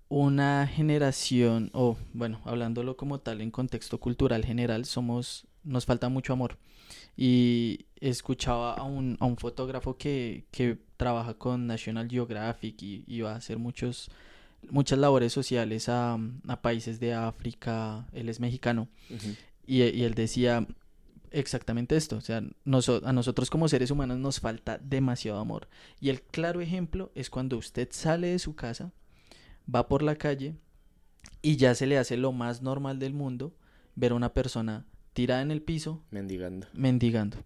una 0.08 0.66
generación, 0.66 1.70
o 1.74 1.96
bueno, 2.12 2.40
hablándolo 2.44 2.96
como 2.96 3.20
tal 3.20 3.40
en 3.40 3.52
contexto 3.52 4.00
cultural 4.00 4.44
general, 4.44 4.84
somos, 4.84 5.46
nos 5.62 5.86
falta 5.86 6.08
mucho 6.08 6.32
amor. 6.32 6.58
Y 7.16 7.86
escuchaba 8.00 8.74
a 8.74 8.82
un, 8.82 9.16
a 9.20 9.26
un 9.26 9.36
fotógrafo 9.36 9.96
que, 9.96 10.44
que 10.50 10.76
trabaja 10.96 11.34
con 11.34 11.68
National 11.68 12.08
Geographic 12.10 12.82
y, 12.82 13.20
va 13.20 13.34
a 13.34 13.36
hacer 13.36 13.58
muchos, 13.58 14.10
muchas 14.70 14.98
labores 14.98 15.32
sociales 15.32 15.88
a, 15.88 16.18
a 16.48 16.62
países 16.62 16.98
de 16.98 17.14
África, 17.14 18.08
él 18.12 18.28
es 18.28 18.40
mexicano. 18.40 18.88
Y, 19.66 19.82
él 19.82 20.14
decía 20.14 20.66
exactamente 21.30 21.96
esto, 21.96 22.16
o 22.16 22.20
sea, 22.20 22.38
a 22.38 23.12
nosotros 23.12 23.50
como 23.50 23.68
seres 23.68 23.90
humanos 23.90 24.18
nos 24.18 24.40
falta 24.40 24.78
demasiado 24.78 25.38
amor. 25.38 25.68
Y 26.00 26.10
el 26.10 26.22
claro 26.22 26.60
ejemplo 26.60 27.10
es 27.14 27.30
cuando 27.30 27.56
usted 27.56 27.88
sale 27.90 28.28
de 28.28 28.38
su 28.38 28.54
casa, 28.54 28.92
va 29.72 29.88
por 29.88 30.02
la 30.02 30.16
calle 30.16 30.54
y 31.42 31.56
ya 31.56 31.74
se 31.74 31.86
le 31.86 31.98
hace 31.98 32.16
lo 32.16 32.32
más 32.32 32.62
normal 32.62 32.98
del 32.98 33.14
mundo 33.14 33.56
ver 33.96 34.12
a 34.12 34.16
una 34.16 34.32
persona 34.32 34.86
tirada 35.12 35.42
en 35.42 35.50
el 35.50 35.62
piso. 35.62 36.04
Mendigando. 36.10 36.66
Mendigando. 36.72 37.38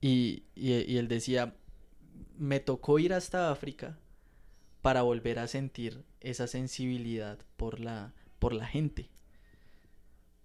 Y, 0.00 0.44
y 0.54 0.96
él 0.96 1.08
decía, 1.08 1.54
me 2.36 2.60
tocó 2.60 2.98
ir 2.98 3.12
hasta 3.12 3.50
África 3.50 3.98
para 4.82 5.02
volver 5.02 5.38
a 5.38 5.46
sentir 5.46 6.04
esa 6.20 6.46
sensibilidad 6.46 7.38
por 7.56 7.80
la, 7.80 8.12
por 8.38 8.52
la 8.52 8.66
gente. 8.66 9.08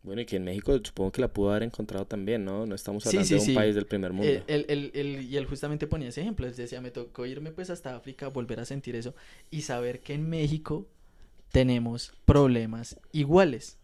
Bueno, 0.08 0.22
y 0.22 0.26
que 0.26 0.38
en 0.38 0.46
México 0.46 0.80
supongo 0.82 1.12
que 1.12 1.20
la 1.20 1.28
pudo 1.28 1.50
haber 1.52 1.64
encontrado 1.64 2.06
también, 2.06 2.46
¿no? 2.46 2.66
No 2.66 2.76
estamos 2.76 3.06
hablando 3.06 3.28
de 3.28 3.42
un 3.42 3.54
país 3.54 3.76
del 3.76 3.86
primer 3.86 4.14
mundo. 4.14 4.42
y 4.48 5.36
él 5.36 5.46
justamente 5.50 5.86
ponía 5.86 6.08
ese 6.08 6.22
ejemplo, 6.22 6.48
él 6.48 6.56
decía, 6.56 6.80
me 6.80 6.92
tocó 6.92 7.26
irme 7.26 7.52
pues 7.52 7.70
hasta 7.70 7.94
África, 7.94 8.30
volver 8.30 8.62
a 8.62 8.66
sentir 8.66 8.96
eso 8.96 9.14
y 9.52 9.64
saber 9.64 10.00
que 10.00 10.14
en 10.14 10.30
México 10.30 10.88
tenemos 11.52 12.14
problemas 12.24 12.98
iguales. 13.12 13.80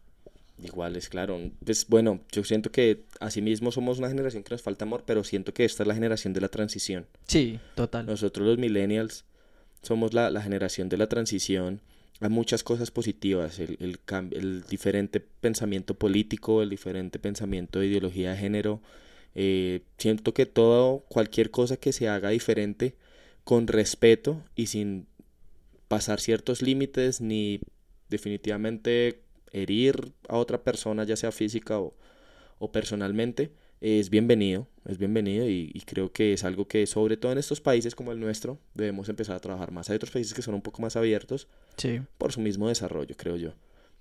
Iguales, 0.64 1.10
claro. 1.10 1.42
Pues 1.66 1.88
bueno, 1.90 2.22
yo 2.32 2.46
siento 2.46 2.72
que 2.72 3.04
asimismo 3.20 3.74
somos 3.74 4.00
una 4.00 4.08
generación 4.08 4.44
que 4.44 4.52
nos 4.52 4.62
falta 4.62 4.86
amor, 4.86 5.04
pero 5.06 5.26
siento 5.26 5.54
que 5.54 5.66
esta 5.66 5.84
es 5.84 5.88
la 5.88 5.94
generación 5.94 6.32
de 6.32 6.40
la 6.40 6.48
transición. 6.48 7.06
Sí, 7.28 7.60
total. 7.76 8.06
Nosotros 8.06 8.48
los 8.48 8.58
millennials 8.58 9.26
somos 9.82 10.14
la, 10.14 10.30
la 10.30 10.42
generación 10.42 10.88
de 10.88 10.96
la 10.96 11.08
transición 11.08 11.82
hay 12.24 12.30
muchas 12.32 12.64
cosas 12.64 12.92
positivas, 12.92 13.60
el, 13.60 13.78
el, 13.80 14.00
el 14.32 14.64
diferente 14.64 15.20
pensamiento 15.20 15.96
político, 15.96 16.62
el 16.62 16.70
diferente 16.70 17.20
pensamiento 17.20 17.80
de 17.80 17.88
ideología 17.88 18.32
de 18.32 18.38
género, 18.38 18.82
Eh, 19.36 19.82
siento 19.98 20.34
que 20.34 20.46
todo, 20.46 21.06
cualquier 21.10 21.50
cosa 21.52 21.78
que 21.78 21.94
se 21.94 22.08
haga 22.10 22.30
diferente, 22.32 22.96
con 23.46 23.68
respeto 23.68 24.44
y 24.56 24.68
sin 24.68 25.08
pasar 25.88 26.20
ciertos 26.20 26.62
límites 26.62 27.22
ni 27.22 27.60
definitivamente 28.10 29.22
herir 29.52 30.14
a 30.30 30.38
otra 30.38 30.64
persona, 30.64 31.04
ya 31.06 31.16
sea 31.16 31.32
física 31.32 31.80
o, 31.80 31.94
o 32.60 32.72
personalmente, 32.72 33.52
es 33.84 34.10
bienvenido, 34.10 34.66
es 34.86 34.98
bienvenido 34.98 35.46
y, 35.46 35.70
y, 35.74 35.82
creo 35.82 36.10
que 36.14 36.32
es 36.32 36.46
algo 36.46 36.70
que 36.70 36.88
sobre 36.88 37.18
todo 37.18 37.34
en 37.34 37.38
estos 37.38 37.60
países 37.60 37.96
como 37.96 38.14
el 38.14 38.20
nuestro 38.20 38.58
debemos 38.74 39.10
empezar 39.10 39.36
a 39.36 39.40
trabajar 39.42 39.72
más. 39.74 39.90
Hay 39.90 39.98
otros 39.98 40.12
países 40.12 40.34
que 40.34 40.42
son 40.42 40.54
un 40.56 40.62
poco 40.62 40.82
más 40.82 40.96
abiertos 40.96 41.50
Sí. 41.76 42.00
por 42.18 42.32
su 42.32 42.40
mismo 42.40 42.70
desarrollo, 42.70 43.14
creo 43.18 43.36
yo. 43.36 43.52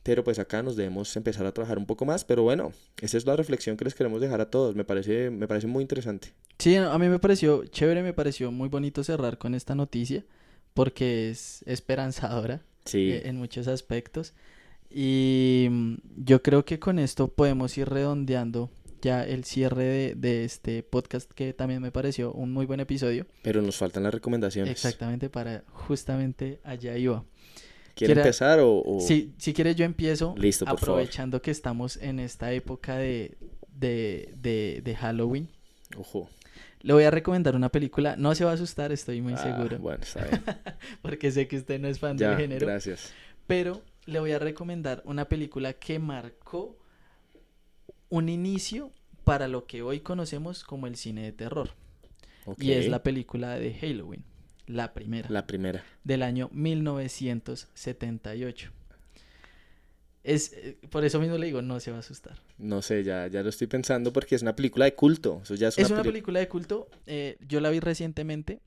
Pero 0.05 0.23
pues 0.23 0.39
acá 0.39 0.63
nos 0.63 0.77
debemos 0.77 1.17
empezar 1.17 1.47
a 1.47 1.53
trabajar 1.53 1.79
un 1.79 1.87
poco 1.87 2.05
más, 2.05 2.25
pero 2.25 2.45
bueno, 2.45 2.73
esa 3.01 3.17
es 3.19 3.27
la 3.27 3.35
reflexión 3.35 3.77
que 3.77 3.85
les 3.85 3.95
queremos 3.97 4.21
dejar 4.21 4.41
a 4.41 4.51
todos, 4.51 4.77
me 4.77 4.85
parece, 4.85 5.31
me 5.31 5.49
parece 5.49 5.67
muy 5.67 5.83
interesante. 5.83 6.33
Sí, 6.61 6.77
a 6.77 6.97
mí 6.99 7.09
me 7.09 7.19
pareció 7.19 7.65
chévere, 7.67 8.05
me 8.05 8.13
pareció 8.13 8.53
muy 8.53 8.69
bonito 8.69 9.03
cerrar 9.03 9.37
con 9.37 9.53
esta 9.57 9.75
noticia 9.75 10.25
porque 10.75 11.31
es 11.31 11.65
esperanzadora 11.67 12.63
Sí, 12.85 13.11
eh, 13.11 13.23
en 13.25 13.37
muchos 13.37 13.67
aspectos. 13.67 14.33
Y 14.91 15.67
mm, 15.71 15.95
yo 16.25 16.41
creo 16.41 16.65
que 16.65 16.79
con 16.79 17.01
esto 17.01 17.27
podemos 17.27 17.77
ir 17.79 17.89
redondeando 17.89 18.71
ya 19.03 19.23
el 19.25 19.45
cierre 19.45 19.85
de, 19.85 20.15
de 20.15 20.45
este 20.45 20.83
podcast 20.83 21.31
que 21.33 21.53
también 21.53 21.83
me 21.83 21.91
pareció 21.91 22.33
un 22.33 22.53
muy 22.53 22.65
buen 22.65 22.81
episodio. 22.81 23.27
pero 23.43 23.61
nos 23.61 23.77
faltan 23.77 24.05
las 24.05 24.15
recomendaciones. 24.15 24.71
Exactamente 24.73 25.29
para 25.29 25.65
justamente 25.73 26.61
allá 26.65 26.97
iba. 26.97 27.25
¿Quiere 27.95 28.15
empezar 28.15 28.59
o...? 28.61 28.81
o- 28.81 29.01
Si, 29.01 29.35
si 29.37 29.53
quieres 29.53 29.77
yo 29.77 29.85
empiezo 29.85 30.35
Listo, 30.39 30.65
por 30.65 30.79
favor. 30.79 30.95
aprovechando 30.95 31.43
que 31.43 31.51
estamos 31.51 31.99
en 31.99 32.21
esta 32.21 32.51
época 32.53 32.97
de, 32.97 33.37
de, 33.77 34.33
de, 34.41 34.81
de 34.83 34.97
Halloween. 34.97 35.49
Ojo. 35.99 36.31
Le 36.81 36.95
voy 36.95 37.05
a 37.05 37.11
recomendar 37.11 37.55
una 37.55 37.69
película, 37.69 38.17
no 38.17 38.35
se 38.35 38.45
va 38.45 38.53
a 38.53 38.55
asustar, 38.55 38.91
estoy 38.93 39.21
muy 39.21 39.35
Ah, 39.35 39.37
seguro, 39.37 39.79
Bueno, 39.79 40.03
está 40.03 40.25
bien. 40.25 40.43
porque 41.03 41.31
sé 41.31 41.47
que 41.47 41.57
usted 41.59 41.79
no 41.79 41.87
es 41.89 41.99
fan 41.99 42.17
ya, 42.17 42.31
del 42.31 42.39
género, 42.39 42.67
gracias. 42.67 43.13
pero 43.47 43.83
le 44.07 44.19
voy 44.19 44.33
a 44.33 44.39
recomendar 44.41 45.03
una 45.05 45.27
película 45.27 45.75
que 45.75 45.99
marcó 46.01 46.77
un 48.13 48.29
inicio 48.29 48.93
para 49.25 49.49
lo 49.49 49.67
que 49.67 49.81
hoy 49.81 50.01
conocemos 50.01 50.65
como 50.65 50.87
el 50.87 50.97
cine 50.97 51.23
de 51.23 51.33
terror. 51.33 51.71
Y 52.59 52.73
es 52.73 52.89
la 52.89 53.03
película 53.03 53.59
de 53.59 53.73
Halloween, 53.73 54.23
la 54.67 54.93
primera, 54.93 55.31
La 55.31 55.47
primera. 55.47 55.83
del 56.05 56.23
año 56.23 56.51
1978. 56.53 58.71
Es, 60.25 60.53
eh, 60.53 60.77
por 60.91 61.07
eso 61.07 61.21
mismo 61.21 61.39
le 61.39 61.47
digo, 61.47 61.63
no 61.63 61.81
se 61.81 61.91
va 61.91 61.97
a 61.97 62.01
asustar. 62.01 62.37
No 62.59 62.83
sé, 62.83 63.03
ya, 63.03 63.29
ya 63.29 63.43
lo 63.43 63.49
estoy 63.49 63.67
pensando 63.67 64.13
porque 64.13 64.35
es 64.35 64.43
una 64.43 64.55
película 64.55 64.85
de 64.85 64.95
culto. 64.95 65.41
Eso 65.43 65.55
ya 65.55 65.69
es 65.69 65.79
Es 65.79 65.91
una, 65.91 66.03
película 66.03 66.39
de 66.39 66.49
culto, 66.49 66.91
eh, 67.07 67.39
yo 67.49 67.63
la 67.63 67.71
vi 67.71 67.81
recientemente, 67.81 68.61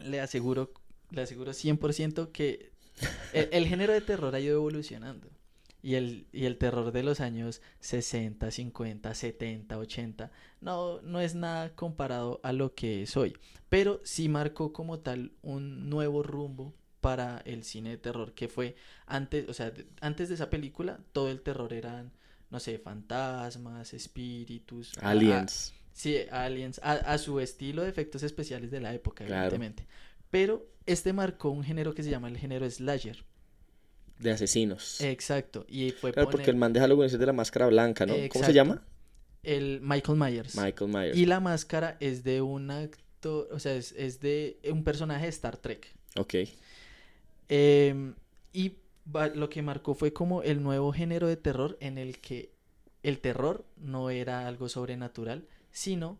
le 0.00 0.20
aseguro, 0.20 0.70
le 1.10 1.22
aseguro 1.22 1.52
100% 1.52 2.30
que 2.30 2.72
el, 3.32 3.48
el 3.52 3.66
género 3.66 3.94
de 3.94 4.02
terror 4.02 4.34
ha 4.34 4.40
ido 4.40 4.56
evolucionando. 4.56 5.30
Y 5.82 5.94
el, 5.94 6.26
y 6.32 6.44
el 6.44 6.58
terror 6.58 6.92
de 6.92 7.02
los 7.02 7.20
años 7.20 7.62
60, 7.80 8.50
50, 8.50 9.14
70, 9.14 9.78
80, 9.78 10.30
no, 10.60 11.00
no 11.02 11.20
es 11.20 11.34
nada 11.34 11.74
comparado 11.74 12.38
a 12.42 12.52
lo 12.52 12.74
que 12.74 13.02
es 13.02 13.16
hoy. 13.16 13.36
Pero 13.68 14.00
sí 14.04 14.28
marcó 14.28 14.72
como 14.72 14.98
tal 14.98 15.32
un 15.42 15.88
nuevo 15.88 16.22
rumbo 16.22 16.74
para 17.00 17.38
el 17.46 17.64
cine 17.64 17.90
de 17.90 17.96
terror, 17.96 18.34
que 18.34 18.48
fue 18.48 18.76
antes, 19.06 19.48
o 19.48 19.54
sea, 19.54 19.72
antes 20.02 20.28
de 20.28 20.34
esa 20.34 20.50
película, 20.50 21.00
todo 21.12 21.30
el 21.30 21.40
terror 21.40 21.72
eran, 21.72 22.12
no 22.50 22.60
sé, 22.60 22.78
fantasmas, 22.78 23.94
espíritus, 23.94 24.92
a- 25.00 25.10
Aliens. 25.10 25.72
Sí, 25.92 26.18
aliens, 26.30 26.78
a, 26.82 26.92
a 26.92 27.18
su 27.18 27.40
estilo 27.40 27.82
de 27.82 27.88
efectos 27.90 28.22
especiales 28.22 28.70
de 28.70 28.80
la 28.80 28.92
época, 28.94 29.24
Claro. 29.24 29.38
evidentemente. 29.54 29.86
Pero 30.30 30.66
este 30.86 31.12
marcó 31.12 31.50
un 31.50 31.64
género 31.64 31.94
que 31.94 32.02
se 32.02 32.10
llama 32.10 32.28
el 32.28 32.38
género 32.38 32.68
slasher. 32.70 33.24
De 34.20 34.30
asesinos. 34.30 35.00
Exacto. 35.00 35.64
Y 35.68 35.90
fue 35.92 36.12
claro, 36.12 36.30
porque 36.30 36.50
el 36.50 36.56
man 36.56 36.72
de 36.72 36.80
Halloween 36.80 37.06
es 37.06 37.18
de 37.18 37.26
la 37.26 37.32
máscara 37.32 37.66
blanca, 37.66 38.06
¿no? 38.06 38.14
¿Cómo 38.30 38.44
se 38.44 38.52
llama? 38.52 38.82
el 39.42 39.80
Michael 39.82 40.18
Myers. 40.18 40.56
Michael 40.56 40.90
Myers. 40.90 41.16
Y 41.16 41.26
la 41.26 41.40
máscara 41.40 41.96
es 42.00 42.24
de 42.24 42.42
un 42.42 42.70
actor, 42.70 43.48
o 43.50 43.58
sea, 43.58 43.74
es, 43.74 43.92
es 43.92 44.20
de 44.20 44.58
un 44.70 44.84
personaje 44.84 45.24
de 45.24 45.30
Star 45.30 45.56
Trek. 45.56 45.94
Ok. 46.16 46.34
Em, 47.48 48.14
y 48.52 48.76
lo 49.34 49.48
que 49.48 49.62
marcó 49.62 49.94
fue 49.94 50.12
como 50.12 50.42
el 50.42 50.62
nuevo 50.62 50.92
género 50.92 51.26
de 51.26 51.36
terror 51.36 51.76
en 51.80 51.98
el 51.98 52.18
que 52.18 52.52
el 53.02 53.18
terror 53.18 53.64
no 53.76 54.10
era 54.10 54.46
algo 54.46 54.68
sobrenatural, 54.68 55.48
sino 55.70 56.18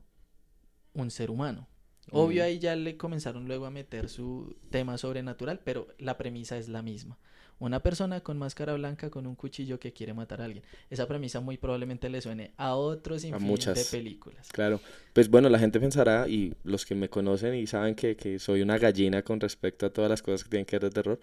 un 0.95 1.11
ser 1.11 1.31
humano. 1.31 1.69
Obvio 2.11 2.43
Mm. 2.43 2.47
ahí 2.47 2.59
ya 2.59 2.75
le 2.75 2.97
comenzaron 2.97 3.47
luego 3.47 3.67
a 3.67 3.71
meter 3.71 4.09
su 4.09 4.57
tema 4.71 4.99
sobrenatural, 4.99 5.61
pero 5.63 5.89
la 5.99 6.17
premisa 6.17 6.57
es 6.57 6.69
la 6.69 6.83
misma. 6.83 7.19
Una 7.61 7.81
persona 7.81 8.21
con 8.21 8.39
máscara 8.39 8.73
blanca 8.73 9.11
con 9.11 9.27
un 9.27 9.35
cuchillo 9.35 9.79
que 9.79 9.93
quiere 9.93 10.15
matar 10.15 10.41
a 10.41 10.47
alguien. 10.47 10.65
Esa 10.89 11.07
premisa 11.07 11.41
muy 11.41 11.59
probablemente 11.59 12.09
le 12.09 12.23
suene 12.23 12.53
a 12.57 12.75
otros 12.75 13.21
sinfín 13.23 13.75
de 13.75 13.85
películas. 13.85 14.49
Claro, 14.49 14.81
pues 15.13 15.29
bueno, 15.29 15.51
la 15.51 15.59
gente 15.59 15.79
pensará, 15.79 16.27
y 16.27 16.55
los 16.65 16.87
que 16.87 16.95
me 16.95 17.11
conocen 17.11 17.55
y 17.55 17.67
saben 17.67 17.95
que, 17.95 18.17
que 18.17 18.39
soy 18.39 18.63
una 18.63 18.79
gallina 18.79 19.23
con 19.23 19.41
respecto 19.41 19.85
a 19.85 19.91
todas 19.91 20.11
las 20.11 20.23
cosas 20.23 20.43
que 20.43 20.51
tienen 20.51 20.65
que 20.65 20.77
ver 20.77 20.85
de 20.85 20.91
terror, 20.91 21.21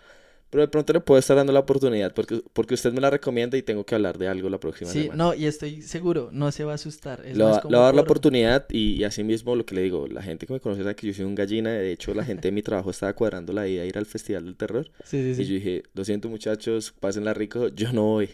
pero 0.50 0.62
de 0.62 0.68
pronto 0.70 0.94
le 0.94 1.02
puedo 1.02 1.20
estar 1.20 1.38
dando 1.38 1.54
la 1.54 1.60
oportunidad 1.60 2.14
porque, 2.14 2.42
porque 2.54 2.74
usted 2.76 2.94
me 2.94 3.02
la 3.02 3.10
recomienda 3.10 3.58
y 3.58 3.64
tengo 3.64 3.86
que 3.86 3.96
hablar 3.96 4.18
de 4.18 4.28
algo 4.28 4.50
la 4.50 4.60
próxima 4.60 4.92
Sí, 4.92 5.02
semana. 5.02 5.18
no, 5.18 5.34
y 5.34 5.46
estoy 5.46 5.82
seguro, 5.82 6.30
no 6.32 6.52
se 6.52 6.64
va 6.64 6.72
a 6.74 6.76
asustar. 6.76 7.26
Es 7.26 7.38
más 7.38 7.60
le 7.70 7.78
voy 7.78 7.84
a 7.84 7.86
dar 7.86 7.96
la 7.96 8.02
por- 8.02 8.12
oportunidad 8.12 8.66
y, 8.70 8.94
y 8.96 9.04
así 9.04 9.24
mismo 9.24 9.56
lo 9.56 9.66
que 9.66 9.76
le 9.76 9.82
digo, 9.82 10.08
la 10.08 10.22
gente 10.22 10.46
que 10.48 10.54
me 10.54 10.60
conoce 10.60 10.82
sabe 10.84 10.96
que 10.96 11.08
yo 11.08 11.14
soy 11.14 11.26
un 11.26 11.36
gallina, 11.36 11.72
de 11.72 11.92
hecho 11.92 12.14
la 12.14 12.24
gente 12.24 12.48
de 12.48 12.52
mi 12.54 12.62
trabajo 12.62 12.90
estaba 12.92 13.14
cuadrando 13.14 13.54
la 13.54 13.68
idea 13.68 13.82
de 13.84 13.88
ir 13.90 13.98
al 13.98 14.06
Festival 14.06 14.46
del 14.46 14.56
Terror 14.56 14.90
Sí, 15.04 15.22
sí, 15.34 15.36
sí. 15.36 15.42
y 15.42 15.46
yo 15.46 15.54
dije, 15.56 15.84
lo 15.94 16.06
siento 16.06 16.30
muchachos, 16.30 16.94
pásenla 17.00 17.34
rico, 17.34 17.68
yo 17.70 17.92
no 17.92 18.04
voy. 18.04 18.30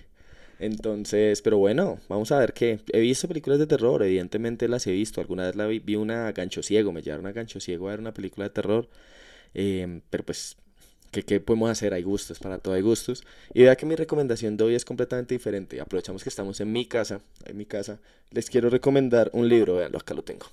Entonces, 0.60 1.42
pero 1.42 1.58
bueno, 1.58 2.00
vamos 2.08 2.32
a 2.32 2.40
ver 2.40 2.54
qué. 2.54 2.80
He 2.94 3.00
visto 3.02 3.28
películas 3.28 3.60
de 3.60 3.68
terror, 3.68 4.02
evidentemente 4.04 4.68
las 4.70 4.88
he 4.88 4.92
visto. 4.92 5.20
Alguna 5.20 5.46
vez 5.48 5.56
la 5.56 5.66
vi, 5.68 5.80
vi 5.80 5.96
una 5.96 6.32
Gancho 6.32 6.64
Ciego, 6.64 6.94
me 6.94 7.02
llevaron 7.02 7.26
a 7.28 7.32
Gancho 7.34 7.60
Ciego 7.60 7.88
a 7.88 7.92
ver 7.92 8.00
una 8.00 8.14
película 8.14 8.46
de 8.46 8.52
terror. 8.52 8.88
em, 9.54 10.02
pero 10.10 10.24
pues, 10.26 10.58
¿qué, 11.14 11.24
¿qué 11.24 11.40
podemos 11.40 11.70
hacer? 11.70 11.94
Hay 11.94 12.04
gustos, 12.04 12.40
para 12.40 12.58
todo 12.58 12.74
hay 12.74 12.82
gustos. 12.82 13.24
Y 13.54 13.62
vea 13.62 13.78
que 13.78 13.86
mi 13.86 13.96
recomendación 13.96 14.58
de 14.58 14.66
hoy 14.66 14.76
es 14.76 14.84
completamente 14.84 15.34
diferente. 15.34 15.80
Aprovechamos 15.80 16.24
que 16.24 16.30
estamos 16.30 16.60
en 16.60 16.74
mi 16.74 16.86
casa, 16.86 17.22
en 17.46 17.56
mi 17.56 17.66
casa. 17.66 18.00
Les 18.32 18.50
quiero 18.50 18.70
recomendar 18.70 19.30
un 19.34 19.48
libro, 19.48 19.76
veanlo, 19.76 19.98
acá 20.00 20.14
lo 20.14 20.24
tengo. 20.24 20.48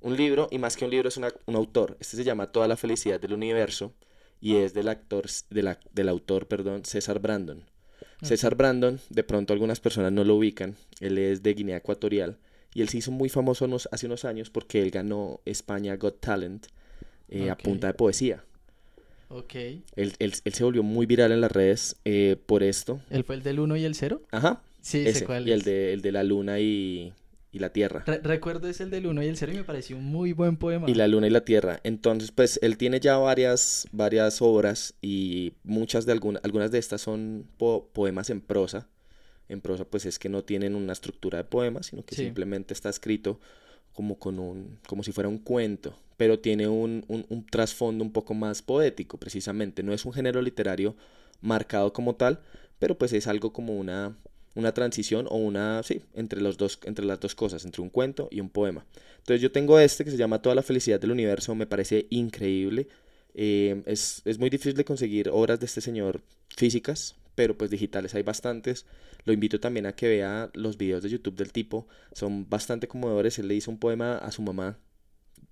Un 0.00 0.16
libro, 0.16 0.48
y 0.50 0.58
más 0.58 0.76
que 0.76 0.84
un 0.84 0.90
libro, 0.90 1.08
es 1.08 1.16
una- 1.16 1.32
un 1.46 1.56
autor. 1.56 1.96
Este 2.00 2.16
se 2.16 2.24
llama 2.24 2.52
Toda 2.52 2.68
la 2.68 2.76
felicidad 2.76 3.20
del 3.20 3.32
universo 3.34 3.92
y 4.40 4.56
es 4.56 4.72
del 4.74 4.88
actor, 4.88 5.26
de 5.50 5.62
la- 5.62 5.78
del 5.92 6.08
autor, 6.08 6.46
perdón, 6.46 6.84
César 6.84 7.18
Brandon. 7.20 7.62
César 8.22 8.54
Brandon, 8.54 9.00
de 9.10 9.24
pronto 9.24 9.52
algunas 9.52 9.80
personas 9.80 10.12
no 10.12 10.24
lo 10.24 10.36
ubican, 10.36 10.76
él 11.00 11.18
es 11.18 11.42
de 11.42 11.52
Guinea 11.54 11.76
Ecuatorial 11.78 12.38
y 12.72 12.80
él 12.80 12.88
se 12.88 12.98
hizo 12.98 13.10
muy 13.10 13.28
famoso 13.28 13.64
unos- 13.66 13.88
hace 13.92 14.06
unos 14.06 14.24
años 14.24 14.48
porque 14.50 14.80
él 14.82 14.90
ganó 14.90 15.40
España 15.44 15.96
Got 15.96 16.20
Talent 16.20 16.66
eh, 17.28 17.50
a 17.50 17.56
punta 17.56 17.86
de 17.88 17.94
poesía. 17.94 18.44
Ok. 19.28 19.54
Él, 19.54 19.82
él- 19.96 20.34
él 20.44 20.52
se 20.54 20.64
volvió 20.64 20.82
muy 20.82 21.06
viral 21.06 21.32
en 21.32 21.40
las 21.40 21.50
redes 21.52 21.96
eh, 22.04 22.36
por 22.46 22.62
esto. 22.62 23.00
¿Él 23.10 23.24
fue 23.24 23.34
el 23.36 23.42
del 23.42 23.60
1 23.60 23.76
y 23.76 23.84
el 23.84 23.94
0? 23.94 24.22
Ajá, 24.30 24.62
Sí, 24.80 25.02
sé 25.04 25.10
ese. 25.10 25.24
cuál 25.24 25.48
Y 25.48 25.52
el 25.52 25.62
de, 25.62 25.92
el 25.92 26.02
de 26.02 26.12
la 26.12 26.22
luna 26.24 26.60
y, 26.60 27.12
y 27.52 27.58
la 27.58 27.70
tierra. 27.70 28.04
Re- 28.06 28.20
recuerdo 28.22 28.68
es 28.68 28.80
el 28.80 28.90
del 28.90 29.06
1 29.06 29.22
y 29.22 29.26
el 29.28 29.36
0 29.36 29.52
y 29.52 29.56
me 29.56 29.64
pareció 29.64 29.96
un 29.96 30.04
muy 30.04 30.32
buen 30.32 30.56
poema. 30.56 30.88
Y 30.90 30.94
la 30.94 31.08
luna 31.08 31.26
y 31.26 31.30
la 31.30 31.44
tierra. 31.44 31.80
Entonces, 31.84 32.30
pues 32.32 32.58
él 32.62 32.76
tiene 32.76 33.00
ya 33.00 33.16
varias, 33.16 33.88
varias 33.92 34.42
obras 34.42 34.94
y 35.00 35.54
muchas 35.64 36.04
de 36.06 36.12
algunas, 36.12 36.44
algunas 36.44 36.70
de 36.70 36.78
estas 36.78 37.00
son 37.00 37.46
po- 37.56 37.88
poemas 37.92 38.28
en 38.30 38.40
prosa. 38.40 38.88
En 39.48 39.60
prosa, 39.60 39.84
pues 39.84 40.06
es 40.06 40.18
que 40.18 40.28
no 40.28 40.42
tienen 40.42 40.74
una 40.74 40.92
estructura 40.94 41.38
de 41.38 41.44
poema, 41.44 41.82
sino 41.82 42.02
que 42.04 42.14
Sí. 42.14 42.24
simplemente 42.24 42.72
está 42.74 42.88
escrito 42.88 43.40
como 43.94 44.18
con 44.18 44.38
un, 44.38 44.78
como 44.86 45.02
si 45.02 45.12
fuera 45.12 45.28
un 45.28 45.38
cuento, 45.38 45.96
pero 46.16 46.38
tiene 46.38 46.68
un, 46.68 47.04
un, 47.08 47.24
un 47.28 47.46
trasfondo 47.46 48.04
un 48.04 48.12
poco 48.12 48.34
más 48.34 48.60
poético, 48.62 49.18
precisamente. 49.18 49.82
No 49.82 49.92
es 49.92 50.04
un 50.04 50.12
género 50.12 50.42
literario 50.42 50.94
marcado 51.40 51.92
como 51.92 52.14
tal, 52.16 52.40
pero 52.78 52.98
pues 52.98 53.12
es 53.12 53.26
algo 53.26 53.52
como 53.52 53.76
una, 53.76 54.16
una 54.54 54.72
transición 54.72 55.26
o 55.30 55.36
una, 55.36 55.82
sí, 55.82 56.02
entre 56.14 56.40
los 56.40 56.56
dos, 56.56 56.78
entre 56.84 57.04
las 57.04 57.20
dos 57.20 57.34
cosas, 57.34 57.64
entre 57.64 57.82
un 57.82 57.90
cuento 57.90 58.28
y 58.30 58.40
un 58.40 58.48
poema. 58.50 58.84
Entonces 59.18 59.40
yo 59.40 59.50
tengo 59.52 59.78
este 59.78 60.04
que 60.04 60.10
se 60.10 60.16
llama 60.16 60.42
Toda 60.42 60.54
la 60.54 60.62
felicidad 60.62 61.00
del 61.00 61.12
universo, 61.12 61.54
me 61.54 61.66
parece 61.66 62.06
increíble. 62.10 62.88
Eh, 63.34 63.82
es, 63.86 64.22
es 64.24 64.38
muy 64.38 64.50
difícil 64.50 64.74
de 64.74 64.84
conseguir 64.84 65.28
obras 65.28 65.58
de 65.60 65.66
este 65.66 65.80
señor 65.80 66.20
físicas, 66.56 67.16
pero 67.34 67.56
pues 67.56 67.70
digitales 67.70 68.14
hay 68.14 68.22
bastantes. 68.22 68.86
Lo 69.24 69.32
invito 69.32 69.60
también 69.60 69.86
a 69.86 69.94
que 69.94 70.08
vea 70.08 70.50
los 70.54 70.76
videos 70.76 71.02
de 71.02 71.10
YouTube 71.10 71.36
del 71.36 71.52
tipo, 71.52 71.86
son 72.12 72.48
bastante 72.48 72.88
conmovedores. 72.88 73.38
Él 73.38 73.48
le 73.48 73.54
hizo 73.54 73.70
un 73.70 73.78
poema 73.78 74.18
a 74.18 74.30
su 74.30 74.42
mamá, 74.42 74.78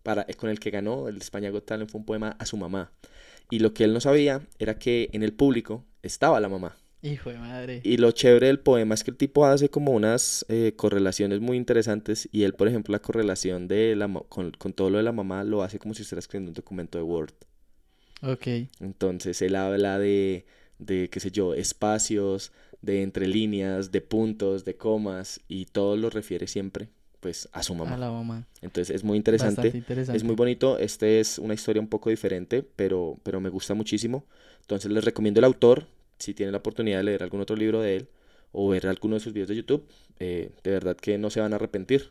para, 0.02 0.24
con 0.36 0.50
el 0.50 0.58
que 0.58 0.70
ganó 0.70 1.08
el 1.08 1.16
España 1.16 1.50
Got 1.50 1.66
Talent, 1.66 1.90
fue 1.90 2.00
un 2.00 2.04
poema 2.04 2.36
a 2.38 2.46
su 2.46 2.56
mamá. 2.56 2.92
Y 3.50 3.58
lo 3.58 3.74
que 3.74 3.84
él 3.84 3.92
no 3.92 4.00
sabía 4.00 4.40
era 4.58 4.78
que 4.78 5.10
en 5.12 5.22
el 5.22 5.32
público 5.32 5.84
estaba 6.02 6.40
la 6.40 6.48
mamá. 6.48 6.76
Hijo 7.02 7.30
de 7.30 7.38
madre. 7.38 7.80
Y 7.82 7.96
lo 7.96 8.12
chévere 8.12 8.46
del 8.46 8.60
poema 8.60 8.94
es 8.94 9.02
que 9.02 9.10
el 9.10 9.16
tipo 9.16 9.44
hace 9.44 9.68
como 9.68 9.90
unas 9.90 10.46
eh, 10.48 10.74
correlaciones 10.76 11.40
muy 11.40 11.56
interesantes 11.56 12.28
y 12.30 12.44
él, 12.44 12.54
por 12.54 12.68
ejemplo, 12.68 12.92
la 12.92 13.00
correlación 13.00 13.66
de 13.66 13.96
la, 13.96 14.06
con, 14.28 14.52
con, 14.52 14.72
todo 14.72 14.88
lo 14.88 14.98
de 14.98 15.02
la 15.02 15.10
mamá 15.10 15.42
lo 15.42 15.64
hace 15.64 15.80
como 15.80 15.94
si 15.94 16.02
estuviera 16.02 16.20
escribiendo 16.20 16.50
un 16.50 16.54
documento 16.54 16.98
de 16.98 17.04
Word. 17.04 17.32
Ok. 18.22 18.46
Entonces 18.78 19.42
él 19.42 19.56
habla 19.56 19.98
de, 19.98 20.46
de, 20.84 21.08
qué 21.08 21.20
sé 21.20 21.30
yo, 21.30 21.54
espacios, 21.54 22.52
de 22.80 23.02
entre 23.02 23.26
líneas, 23.26 23.92
de 23.92 24.00
puntos, 24.00 24.64
de 24.64 24.76
comas 24.76 25.40
y 25.48 25.66
todo 25.66 25.96
lo 25.96 26.10
refiere 26.10 26.46
siempre 26.46 26.88
pues 27.22 27.48
a 27.52 27.62
su 27.62 27.76
mamá. 27.76 27.94
A 27.94 27.98
la 27.98 28.10
mamá. 28.10 28.48
Entonces 28.62 28.94
es 28.94 29.04
muy 29.04 29.16
interesante, 29.16 29.70
interesante. 29.72 30.16
es 30.16 30.24
muy 30.24 30.34
bonito, 30.34 30.76
este 30.78 31.20
es 31.20 31.38
una 31.38 31.54
historia 31.54 31.80
un 31.80 31.86
poco 31.86 32.10
diferente, 32.10 32.64
pero, 32.74 33.16
pero 33.22 33.40
me 33.40 33.48
gusta 33.48 33.74
muchísimo. 33.74 34.24
Entonces 34.62 34.90
les 34.90 35.04
recomiendo 35.04 35.38
el 35.38 35.44
autor, 35.44 35.86
si 36.18 36.34
tienen 36.34 36.50
la 36.50 36.58
oportunidad 36.58 36.98
de 36.98 37.04
leer 37.04 37.22
algún 37.22 37.40
otro 37.40 37.54
libro 37.54 37.80
de 37.80 37.96
él 37.96 38.08
o 38.50 38.68
ver 38.68 38.88
alguno 38.88 39.14
de 39.14 39.20
sus 39.20 39.32
videos 39.32 39.48
de 39.50 39.54
YouTube, 39.54 39.86
eh, 40.18 40.50
de 40.64 40.70
verdad 40.72 40.96
que 40.96 41.16
no 41.16 41.30
se 41.30 41.40
van 41.40 41.52
a 41.52 41.56
arrepentir. 41.56 42.10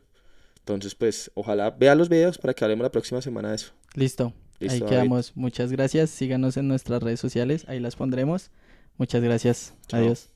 Entonces 0.60 0.96
pues 0.96 1.30
ojalá 1.34 1.72
vean 1.72 1.98
los 1.98 2.08
videos 2.08 2.38
para 2.38 2.54
que 2.54 2.64
hablemos 2.64 2.84
la 2.84 2.92
próxima 2.92 3.22
semana 3.22 3.50
de 3.50 3.56
eso. 3.56 3.74
Listo. 3.96 4.34
Ahí 4.70 4.82
quedamos. 4.82 5.36
Muchas 5.36 5.72
gracias. 5.72 6.10
Síganos 6.10 6.58
en 6.58 6.68
nuestras 6.68 7.02
redes 7.02 7.20
sociales. 7.20 7.66
Ahí 7.68 7.80
las 7.80 7.96
pondremos. 7.96 8.52
Muchas 8.98 9.22
gracias. 9.22 9.74
Adiós. 9.92 10.31